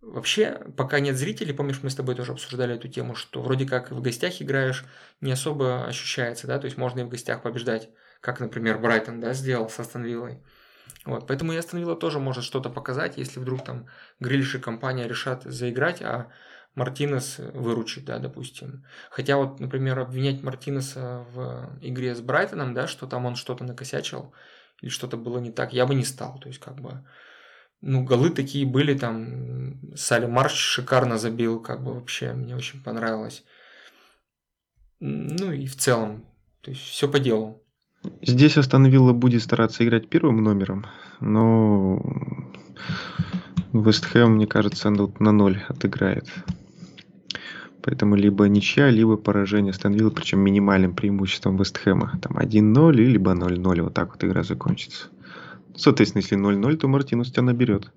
вообще, 0.00 0.60
пока 0.76 1.00
нет 1.00 1.16
зрителей, 1.16 1.54
помнишь, 1.54 1.82
мы 1.82 1.90
с 1.90 1.94
тобой 1.94 2.14
тоже 2.14 2.32
обсуждали 2.32 2.74
эту 2.74 2.88
тему, 2.88 3.14
что 3.14 3.42
вроде 3.42 3.66
как 3.66 3.90
в 3.90 4.00
гостях 4.00 4.40
играешь, 4.40 4.84
не 5.20 5.32
особо 5.32 5.86
ощущается, 5.86 6.46
да, 6.46 6.58
то 6.58 6.66
есть 6.66 6.76
можно 6.76 7.00
и 7.00 7.04
в 7.04 7.08
гостях 7.08 7.42
побеждать, 7.42 7.90
как, 8.20 8.40
например, 8.40 8.78
Брайтон, 8.78 9.20
да, 9.20 9.34
сделал 9.34 9.68
с 9.68 9.78
Астон 9.78 10.04
Виллой. 10.04 10.42
Вот, 11.04 11.26
поэтому 11.26 11.52
и 11.52 11.56
Астон 11.56 11.98
тоже 11.98 12.18
может 12.18 12.44
что-то 12.44 12.70
показать, 12.70 13.18
если 13.18 13.38
вдруг 13.38 13.64
там 13.64 13.86
Грилиш 14.20 14.54
и 14.54 14.58
компания 14.58 15.06
решат 15.06 15.42
заиграть, 15.42 16.00
а 16.00 16.30
Мартинес 16.74 17.38
выручит, 17.38 18.04
да, 18.04 18.18
допустим. 18.18 18.84
Хотя 19.10 19.36
вот, 19.36 19.60
например, 19.60 19.98
обвинять 19.98 20.42
Мартинеса 20.42 21.24
в 21.32 21.78
игре 21.82 22.14
с 22.14 22.20
Брайтоном, 22.20 22.74
да, 22.74 22.86
что 22.88 23.06
там 23.06 23.26
он 23.26 23.36
что-то 23.36 23.64
накосячил 23.64 24.34
или 24.80 24.90
что-то 24.90 25.16
было 25.16 25.38
не 25.38 25.52
так, 25.52 25.72
я 25.72 25.86
бы 25.86 25.94
не 25.94 26.04
стал. 26.04 26.38
То 26.40 26.48
есть, 26.48 26.60
как 26.60 26.80
бы, 26.80 27.06
ну, 27.80 28.02
голы 28.02 28.30
такие 28.30 28.66
были, 28.66 28.98
там, 28.98 29.94
Салли 29.94 30.26
Марш 30.26 30.54
шикарно 30.54 31.18
забил, 31.18 31.60
как 31.60 31.84
бы 31.84 31.94
вообще, 31.94 32.32
мне 32.32 32.56
очень 32.56 32.82
понравилось. 32.82 33.44
Ну 35.00 35.52
и 35.52 35.66
в 35.66 35.76
целом, 35.76 36.26
то 36.60 36.70
есть, 36.70 36.82
все 36.82 37.08
по 37.10 37.20
делу. 37.20 37.63
Здесь 38.22 38.56
Астон 38.58 38.86
Вилла 38.86 39.12
будет 39.12 39.42
стараться 39.42 39.84
играть 39.84 40.08
первым 40.08 40.42
номером, 40.42 40.86
но 41.20 42.00
Вест 43.72 44.04
Хэм, 44.04 44.36
мне 44.36 44.46
кажется, 44.46 44.90
на 44.90 45.32
ноль 45.32 45.62
отыграет. 45.68 46.28
Поэтому 47.82 48.14
либо 48.14 48.46
ничья, 48.48 48.88
либо 48.88 49.16
поражение 49.16 49.70
Астон 49.70 49.92
Вилла, 49.92 50.10
причем 50.10 50.40
минимальным 50.40 50.94
преимуществом 50.94 51.56
Вест 51.56 51.78
Хэма. 51.78 52.18
Там 52.22 52.36
1-0, 52.38 52.92
либо 52.92 53.32
0-0, 53.32 53.82
вот 53.82 53.94
так 53.94 54.10
вот 54.12 54.24
игра 54.24 54.42
закончится. 54.42 55.08
Соответственно, 55.76 56.22
если 56.22 56.38
0-0, 56.38 56.76
то 56.76 56.88
Мартинус 56.88 57.30
тебя 57.32 57.42
наберет, 57.42 57.90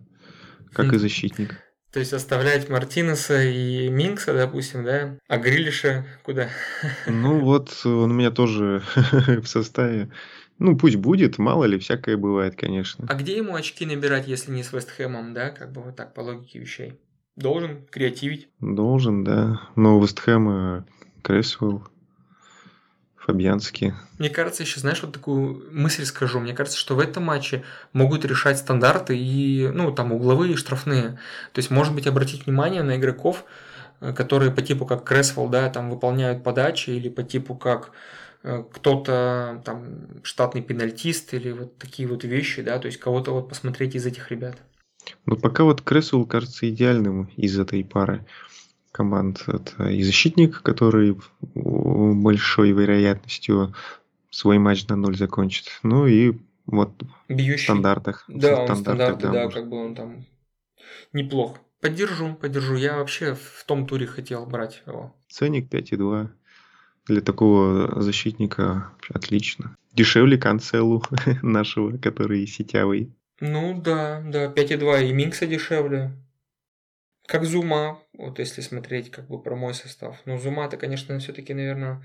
как 0.73 0.93
и 0.93 0.97
защитник. 0.97 1.66
То 1.91 1.99
есть 1.99 2.13
оставлять 2.13 2.69
Мартинеса 2.69 3.43
и 3.43 3.87
Минкса, 3.89 4.33
допустим, 4.33 4.83
да? 4.83 5.17
А 5.27 5.37
Грилиша 5.37 6.05
куда? 6.23 6.49
Ну 7.07 7.39
вот, 7.39 7.73
он 7.85 8.11
у 8.11 8.13
меня 8.13 8.31
тоже 8.31 8.83
в 8.95 9.45
составе. 9.45 10.09
Ну, 10.59 10.75
пусть 10.75 10.95
будет, 10.95 11.37
мало 11.37 11.65
ли, 11.65 11.77
всякое 11.77 12.17
бывает, 12.17 12.55
конечно. 12.55 13.05
А 13.07 13.13
где 13.13 13.37
ему 13.37 13.55
очки 13.55 13.85
набирать, 13.85 14.27
если 14.27 14.51
не 14.51 14.63
с 14.63 14.73
Вестхэмом, 14.73 15.33
да? 15.33 15.51
Как 15.51 15.71
бы 15.71 15.81
вот 15.81 15.95
так, 15.95 16.13
по 16.13 16.21
логике 16.21 16.59
вещей. 16.59 16.99
Должен 17.35 17.85
креативить. 17.91 18.49
Должен, 18.59 19.23
да. 19.23 19.61
Но 19.75 20.01
Вестхэма 20.01 20.87
Кресвелл 21.21 21.87
Фабьянский. 23.27 23.93
Мне 24.19 24.29
кажется, 24.29 24.63
еще, 24.63 24.79
знаешь, 24.79 25.01
вот 25.03 25.11
такую 25.11 25.65
мысль 25.73 26.05
скажу. 26.05 26.39
Мне 26.39 26.53
кажется, 26.53 26.79
что 26.79 26.95
в 26.95 26.99
этом 26.99 27.23
матче 27.23 27.61
могут 27.91 28.23
решать 28.23 28.57
стандарты 28.57 29.17
и, 29.17 29.67
ну, 29.67 29.91
там, 29.91 30.13
угловые 30.13 30.53
и 30.53 30.55
штрафные. 30.55 31.19
То 31.51 31.59
есть, 31.59 31.69
может 31.69 31.93
быть, 31.93 32.07
обратить 32.07 32.45
внимание 32.45 32.83
на 32.83 32.95
игроков, 32.95 33.43
э, 33.99 34.13
которые 34.13 34.51
по 34.51 34.61
типу 34.61 34.85
как 34.85 35.03
Кресвелл, 35.03 35.49
да, 35.49 35.69
там 35.69 35.89
выполняют 35.89 36.41
подачи, 36.41 36.91
или 36.91 37.09
по 37.09 37.21
типу 37.21 37.53
как 37.53 37.91
э, 38.43 38.63
кто-то 38.73 39.61
там 39.65 40.23
штатный 40.23 40.61
пенальтист 40.61 41.33
или 41.33 41.51
вот 41.51 41.77
такие 41.77 42.07
вот 42.07 42.23
вещи, 42.23 42.61
да, 42.61 42.79
то 42.79 42.85
есть 42.85 42.97
кого-то 42.97 43.31
вот 43.33 43.49
посмотреть 43.49 43.95
из 43.95 44.05
этих 44.05 44.31
ребят. 44.31 44.55
Ну, 45.25 45.35
пока 45.35 45.65
вот 45.65 45.81
Кресвелл 45.81 46.25
кажется 46.25 46.69
идеальным 46.69 47.25
из 47.35 47.59
этой 47.59 47.83
пары 47.83 48.25
команд. 48.97 49.43
Это 49.45 49.89
и 49.89 50.01
защитник, 50.01 50.63
который 50.63 51.15
большой 51.53 52.71
вероятностью 52.71 53.75
свой 54.31 54.57
матч 54.57 54.87
на 54.87 54.95
ноль 54.95 55.15
закончит. 55.15 55.65
Ну 55.83 56.07
и 56.07 56.33
вот 56.65 56.91
Бьющий. 57.29 57.57
в 57.57 57.61
стандартах. 57.61 58.25
Да, 58.27 58.63
он 58.63 58.75
стандарты, 58.75 59.27
да, 59.27 59.31
да 59.31 59.49
как 59.49 59.69
бы 59.69 59.77
он 59.77 59.95
там 59.95 60.25
неплох. 61.13 61.57
Поддержу, 61.79 62.33
поддержу. 62.33 62.75
Я 62.75 62.97
вообще 62.97 63.35
в 63.35 63.63
том 63.67 63.85
туре 63.85 64.07
хотел 64.07 64.47
брать 64.47 64.81
его. 64.87 65.15
Ценник 65.29 65.71
5,2. 65.71 66.29
Для 67.05 67.21
такого 67.21 68.01
защитника 68.01 68.91
отлично. 69.13 69.75
Дешевле 69.93 70.37
канцелу 70.37 71.03
нашего, 71.43 71.97
который 71.97 72.47
сетявый. 72.47 73.13
Ну 73.39 73.79
да, 73.79 74.23
да, 74.25 74.47
5,2 74.47 75.09
и 75.09 75.13
Минкса 75.13 75.45
дешевле. 75.45 76.13
Как 77.27 77.43
Зума, 77.43 78.01
вот 78.13 78.39
если 78.39 78.61
смотреть 78.61 79.11
как 79.11 79.27
бы 79.27 79.41
про 79.41 79.55
мой 79.55 79.73
состав. 79.73 80.17
Но 80.25 80.39
Зума-то, 80.39 80.77
конечно, 80.77 81.19
все-таки, 81.19 81.53
наверное... 81.53 82.01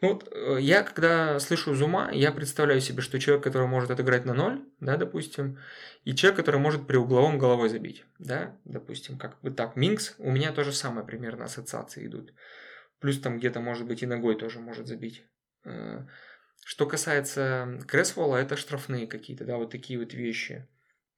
Ну, 0.00 0.12
вот, 0.12 0.28
э, 0.32 0.58
я, 0.60 0.84
когда 0.84 1.40
слышу 1.40 1.74
Зума, 1.74 2.10
я 2.12 2.30
представляю 2.30 2.80
себе, 2.80 3.02
что 3.02 3.18
человек, 3.18 3.42
который 3.42 3.66
может 3.66 3.90
отыграть 3.90 4.24
на 4.26 4.34
ноль, 4.34 4.64
да, 4.78 4.96
допустим, 4.96 5.58
и 6.04 6.14
человек, 6.14 6.36
который 6.36 6.60
может 6.60 6.86
при 6.86 6.96
угловом 6.96 7.38
головой 7.38 7.70
забить, 7.70 8.04
да, 8.18 8.56
допустим, 8.64 9.18
как 9.18 9.40
бы 9.40 9.50
так. 9.50 9.74
Минкс, 9.74 10.14
у 10.18 10.30
меня 10.30 10.52
тоже 10.52 10.72
самое 10.72 11.04
примерно 11.04 11.46
ассоциации 11.46 12.06
идут. 12.06 12.32
Плюс 13.00 13.18
там 13.18 13.38
где-то, 13.38 13.60
может 13.60 13.86
быть, 13.86 14.02
и 14.02 14.06
ногой 14.06 14.38
тоже 14.38 14.60
может 14.60 14.86
забить. 14.86 15.24
Э, 15.64 16.06
что 16.64 16.86
касается 16.86 17.80
Кресвола, 17.88 18.36
это 18.36 18.56
штрафные 18.56 19.08
какие-то, 19.08 19.44
да, 19.44 19.56
вот 19.56 19.72
такие 19.72 19.98
вот 19.98 20.12
вещи 20.14 20.68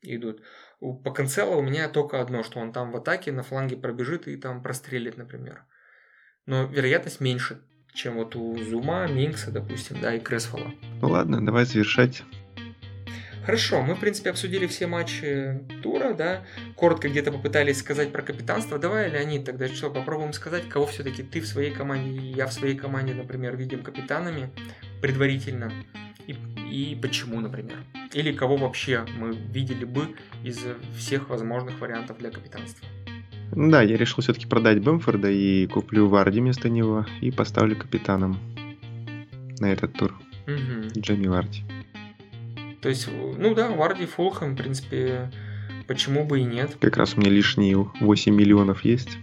идут. 0.02 0.42
По 0.80 1.12
Канцело 1.12 1.56
у 1.56 1.62
меня 1.62 1.88
только 1.88 2.20
одно, 2.20 2.42
что 2.42 2.60
он 2.60 2.72
там 2.72 2.90
в 2.90 2.96
атаке 2.96 3.32
на 3.32 3.42
фланге 3.42 3.76
пробежит 3.76 4.28
и 4.28 4.36
там 4.36 4.62
прострелит, 4.62 5.16
например. 5.16 5.64
Но 6.46 6.64
вероятность 6.64 7.20
меньше. 7.20 7.62
чем 7.94 8.14
вот 8.14 8.34
у 8.36 8.56
Зума, 8.56 9.06
Минкса, 9.06 9.50
допустим, 9.50 10.00
да, 10.00 10.14
и 10.14 10.20
Кресфола. 10.20 10.72
Ну 11.00 11.08
ладно, 11.08 11.44
давай 11.44 11.64
завершать. 11.64 12.22
Хорошо, 13.44 13.82
мы, 13.82 13.94
в 13.96 14.00
принципе, 14.00 14.30
обсудили 14.30 14.66
все 14.66 14.86
матчи 14.86 15.60
тура, 15.82 16.14
да, 16.14 16.44
коротко 16.76 17.08
где-то 17.08 17.32
попытались 17.32 17.78
сказать 17.78 18.12
про 18.12 18.22
капитанство. 18.22 18.78
Давай, 18.78 19.10
Леонид, 19.10 19.44
тогда 19.44 19.66
что, 19.68 19.90
попробуем 19.90 20.32
сказать, 20.32 20.68
кого 20.68 20.86
все-таки 20.86 21.24
ты 21.24 21.40
в 21.40 21.46
своей 21.46 21.72
команде 21.72 22.10
и 22.10 22.32
я 22.34 22.46
в 22.46 22.52
своей 22.52 22.76
команде, 22.76 23.14
например, 23.14 23.56
видим 23.56 23.82
капитанами 23.82 24.50
предварительно 25.00 25.72
и, 26.28 26.36
и 26.70 26.98
почему, 27.00 27.40
например. 27.40 27.78
Или 28.12 28.32
кого 28.32 28.56
вообще 28.56 29.04
мы 29.18 29.32
видели 29.32 29.84
бы 29.84 30.14
из 30.44 30.60
всех 30.96 31.28
возможных 31.28 31.80
вариантов 31.80 32.18
для 32.18 32.30
капитанства. 32.30 32.86
Да, 33.50 33.82
я 33.82 33.96
решил 33.96 34.22
все-таки 34.22 34.46
продать 34.46 34.80
Бэмфорда 34.80 35.30
и 35.30 35.66
куплю 35.66 36.06
Варди 36.06 36.40
вместо 36.40 36.70
него 36.70 37.06
и 37.20 37.30
поставлю 37.30 37.76
капитаном 37.76 38.38
на 39.58 39.72
этот 39.72 39.92
тур. 39.94 40.14
Угу. 40.46 41.00
Джейми 41.00 41.26
Варди. 41.26 41.64
То 42.82 42.88
есть, 42.88 43.08
ну 43.10 43.54
да, 43.54 43.70
Варди, 43.70 44.06
Фулхэм, 44.06 44.54
в 44.54 44.58
принципе, 44.58 45.30
почему 45.86 46.24
бы 46.24 46.40
и 46.40 46.42
нет. 46.42 46.76
Как 46.80 46.96
раз 46.96 47.14
у 47.16 47.20
меня 47.20 47.30
лишние 47.30 47.76
8 47.76 48.34
миллионов 48.34 48.84
есть. 48.84 49.18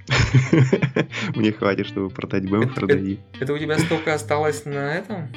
Мне 1.36 1.51
хватит, 1.51 1.86
чтобы 1.86 2.10
продать 2.10 2.49
Бэмфорда. 2.49 2.97
Это, 3.39 3.53
у 3.53 3.57
тебя 3.57 3.78
столько 3.78 4.14
осталось 4.14 4.64
на 4.64 4.95
этом? 4.95 5.28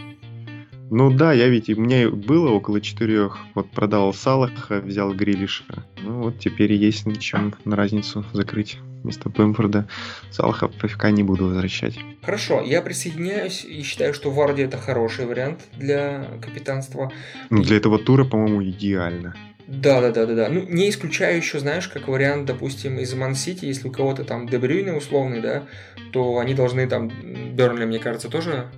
Ну 0.90 1.10
да, 1.10 1.32
я 1.32 1.48
ведь, 1.48 1.68
у 1.70 1.80
меня 1.80 2.10
было 2.10 2.50
около 2.50 2.80
четырех. 2.80 3.38
Вот 3.54 3.70
продал 3.70 4.14
Салаха, 4.14 4.80
взял 4.80 5.12
Грилиша. 5.12 5.64
Ну 6.02 6.22
вот 6.22 6.38
теперь 6.38 6.74
есть 6.74 7.06
на 7.06 7.16
чем 7.16 7.54
на 7.64 7.74
разницу 7.74 8.24
закрыть 8.32 8.78
вместо 9.02 9.28
Бэмфорда. 9.28 9.88
Салаха 10.30 10.68
пока 10.68 11.10
не 11.10 11.22
буду 11.22 11.46
возвращать. 11.46 11.98
Хорошо, 12.22 12.62
я 12.62 12.82
присоединяюсь 12.82 13.64
и 13.64 13.82
считаю, 13.82 14.14
что 14.14 14.30
Варди 14.30 14.62
это 14.62 14.78
хороший 14.78 15.26
вариант 15.26 15.60
для 15.76 16.26
капитанства. 16.40 17.12
Ну, 17.50 17.62
для 17.62 17.76
этого 17.76 17.98
тура, 17.98 18.24
по-моему, 18.24 18.62
идеально. 18.64 19.34
Да, 19.66 20.00
да, 20.00 20.10
да, 20.10 20.26
да, 20.26 20.34
да. 20.34 20.48
Ну, 20.48 20.66
не 20.68 20.90
исключаю 20.90 21.36
еще, 21.36 21.58
знаешь, 21.58 21.88
как 21.88 22.08
вариант, 22.08 22.46
допустим, 22.46 22.98
из 22.98 23.14
Ман-Сити, 23.14 23.64
если 23.64 23.88
у 23.88 23.92
кого-то 23.92 24.24
там 24.24 24.48
Дебрюйны 24.48 24.92
условный, 24.92 25.40
да, 25.40 25.64
то 26.12 26.38
они 26.38 26.54
должны 26.54 26.86
там, 26.86 27.10
Бернли, 27.54 27.84
мне 27.84 27.98
кажется, 27.98 28.28
тоже 28.28 28.68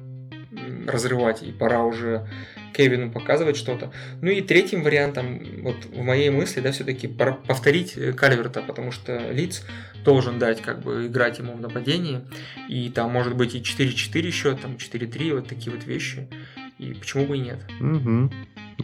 разрывать, 0.87 1.43
и 1.43 1.53
пора 1.53 1.83
уже 1.83 2.27
Кевину 2.75 3.11
показывать 3.11 3.57
что-то. 3.57 3.93
Ну 4.21 4.31
и 4.31 4.41
третьим 4.41 4.83
вариантом, 4.83 5.41
вот 5.63 5.85
в 5.85 6.03
моей 6.03 6.31
мысли, 6.31 6.61
да, 6.61 6.73
все-таки 6.73 7.09
повторить 7.09 7.97
э, 7.97 8.13
Кальверта, 8.13 8.63
потому 8.63 8.91
что 8.91 9.31
Лиц 9.31 9.65
должен 10.05 10.39
дать, 10.39 10.61
как 10.61 10.83
бы, 10.83 11.07
играть 11.07 11.39
ему 11.39 11.55
в 11.55 11.61
нападении, 11.61 12.21
и 12.69 12.91
там 12.91 13.13
может 13.13 13.37
быть 13.37 13.55
и 13.55 13.61
4-4 13.61 14.31
счет, 14.31 14.61
там 14.61 14.73
4-3, 14.73 15.35
вот 15.35 15.49
такие 15.49 15.75
вот 15.75 15.85
вещи, 15.85 16.29
и 16.79 16.93
почему 16.95 17.27
бы 17.27 17.37
и 17.37 17.41
нет. 17.41 17.59
Угу, 17.81 18.31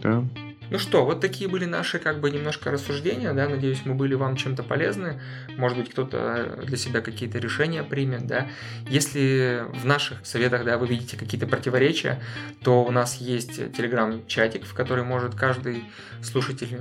да. 0.01 0.23
Ну 0.71 0.79
что, 0.79 1.03
вот 1.03 1.19
такие 1.19 1.49
были 1.49 1.65
наши 1.65 1.99
как 1.99 2.21
бы 2.21 2.31
немножко 2.31 2.71
рассуждения, 2.71 3.33
да, 3.33 3.49
надеюсь, 3.49 3.81
мы 3.83 3.93
были 3.93 4.13
вам 4.13 4.37
чем-то 4.37 4.63
полезны, 4.63 5.21
может 5.57 5.77
быть, 5.77 5.89
кто-то 5.89 6.63
для 6.65 6.77
себя 6.77 7.01
какие-то 7.01 7.39
решения 7.39 7.83
примет, 7.83 8.25
да. 8.25 8.47
Если 8.87 9.65
в 9.73 9.85
наших 9.85 10.25
советах, 10.25 10.63
да, 10.63 10.77
вы 10.77 10.87
видите 10.87 11.17
какие-то 11.17 11.45
противоречия, 11.45 12.23
то 12.63 12.85
у 12.85 12.91
нас 12.91 13.17
есть 13.17 13.57
телеграм-чатик, 13.75 14.63
в 14.63 14.73
который 14.73 15.03
может 15.03 15.35
каждый 15.35 15.83
слушатель 16.23 16.79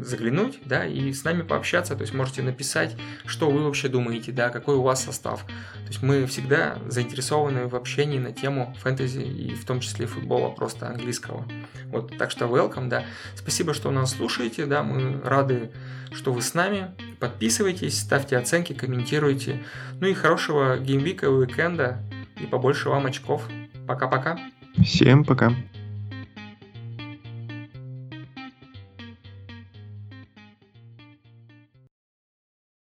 заглянуть, 0.00 0.60
да, 0.64 0.86
и 0.86 1.12
с 1.12 1.24
нами 1.24 1.42
пообщаться, 1.42 1.96
то 1.96 2.02
есть 2.02 2.14
можете 2.14 2.40
написать, 2.42 2.96
что 3.26 3.50
вы 3.50 3.64
вообще 3.64 3.88
думаете, 3.88 4.30
да, 4.30 4.50
какой 4.50 4.76
у 4.76 4.82
вас 4.82 5.02
состав. 5.02 5.44
То 5.44 5.88
есть 5.88 6.02
мы 6.02 6.26
всегда 6.26 6.78
заинтересованы 6.86 7.66
в 7.66 7.74
общении 7.74 8.20
на 8.20 8.30
тему 8.30 8.76
фэнтези 8.80 9.22
и 9.22 9.54
в 9.56 9.64
том 9.64 9.80
числе 9.80 10.06
футбола 10.06 10.50
просто 10.50 10.86
английского. 10.88 11.48
Вот, 11.86 12.16
так 12.16 12.30
что 12.30 12.44
welcome, 12.46 12.88
да. 12.88 13.04
Спасибо, 13.34 13.74
что 13.74 13.90
нас 13.90 14.12
слушаете, 14.12 14.66
да, 14.66 14.82
мы 14.82 15.20
рады, 15.24 15.70
что 16.12 16.32
вы 16.32 16.42
с 16.42 16.54
нами. 16.54 16.94
Подписывайтесь, 17.18 17.98
ставьте 17.98 18.36
оценки, 18.36 18.72
комментируйте. 18.72 19.62
Ну 20.00 20.06
и 20.06 20.14
хорошего 20.14 20.78
геймвика, 20.78 21.30
уикенда 21.30 21.98
и 22.40 22.46
побольше 22.46 22.88
вам 22.88 23.06
очков. 23.06 23.42
Пока-пока. 23.86 24.38
Всем 24.82 25.24
пока. 25.24 25.52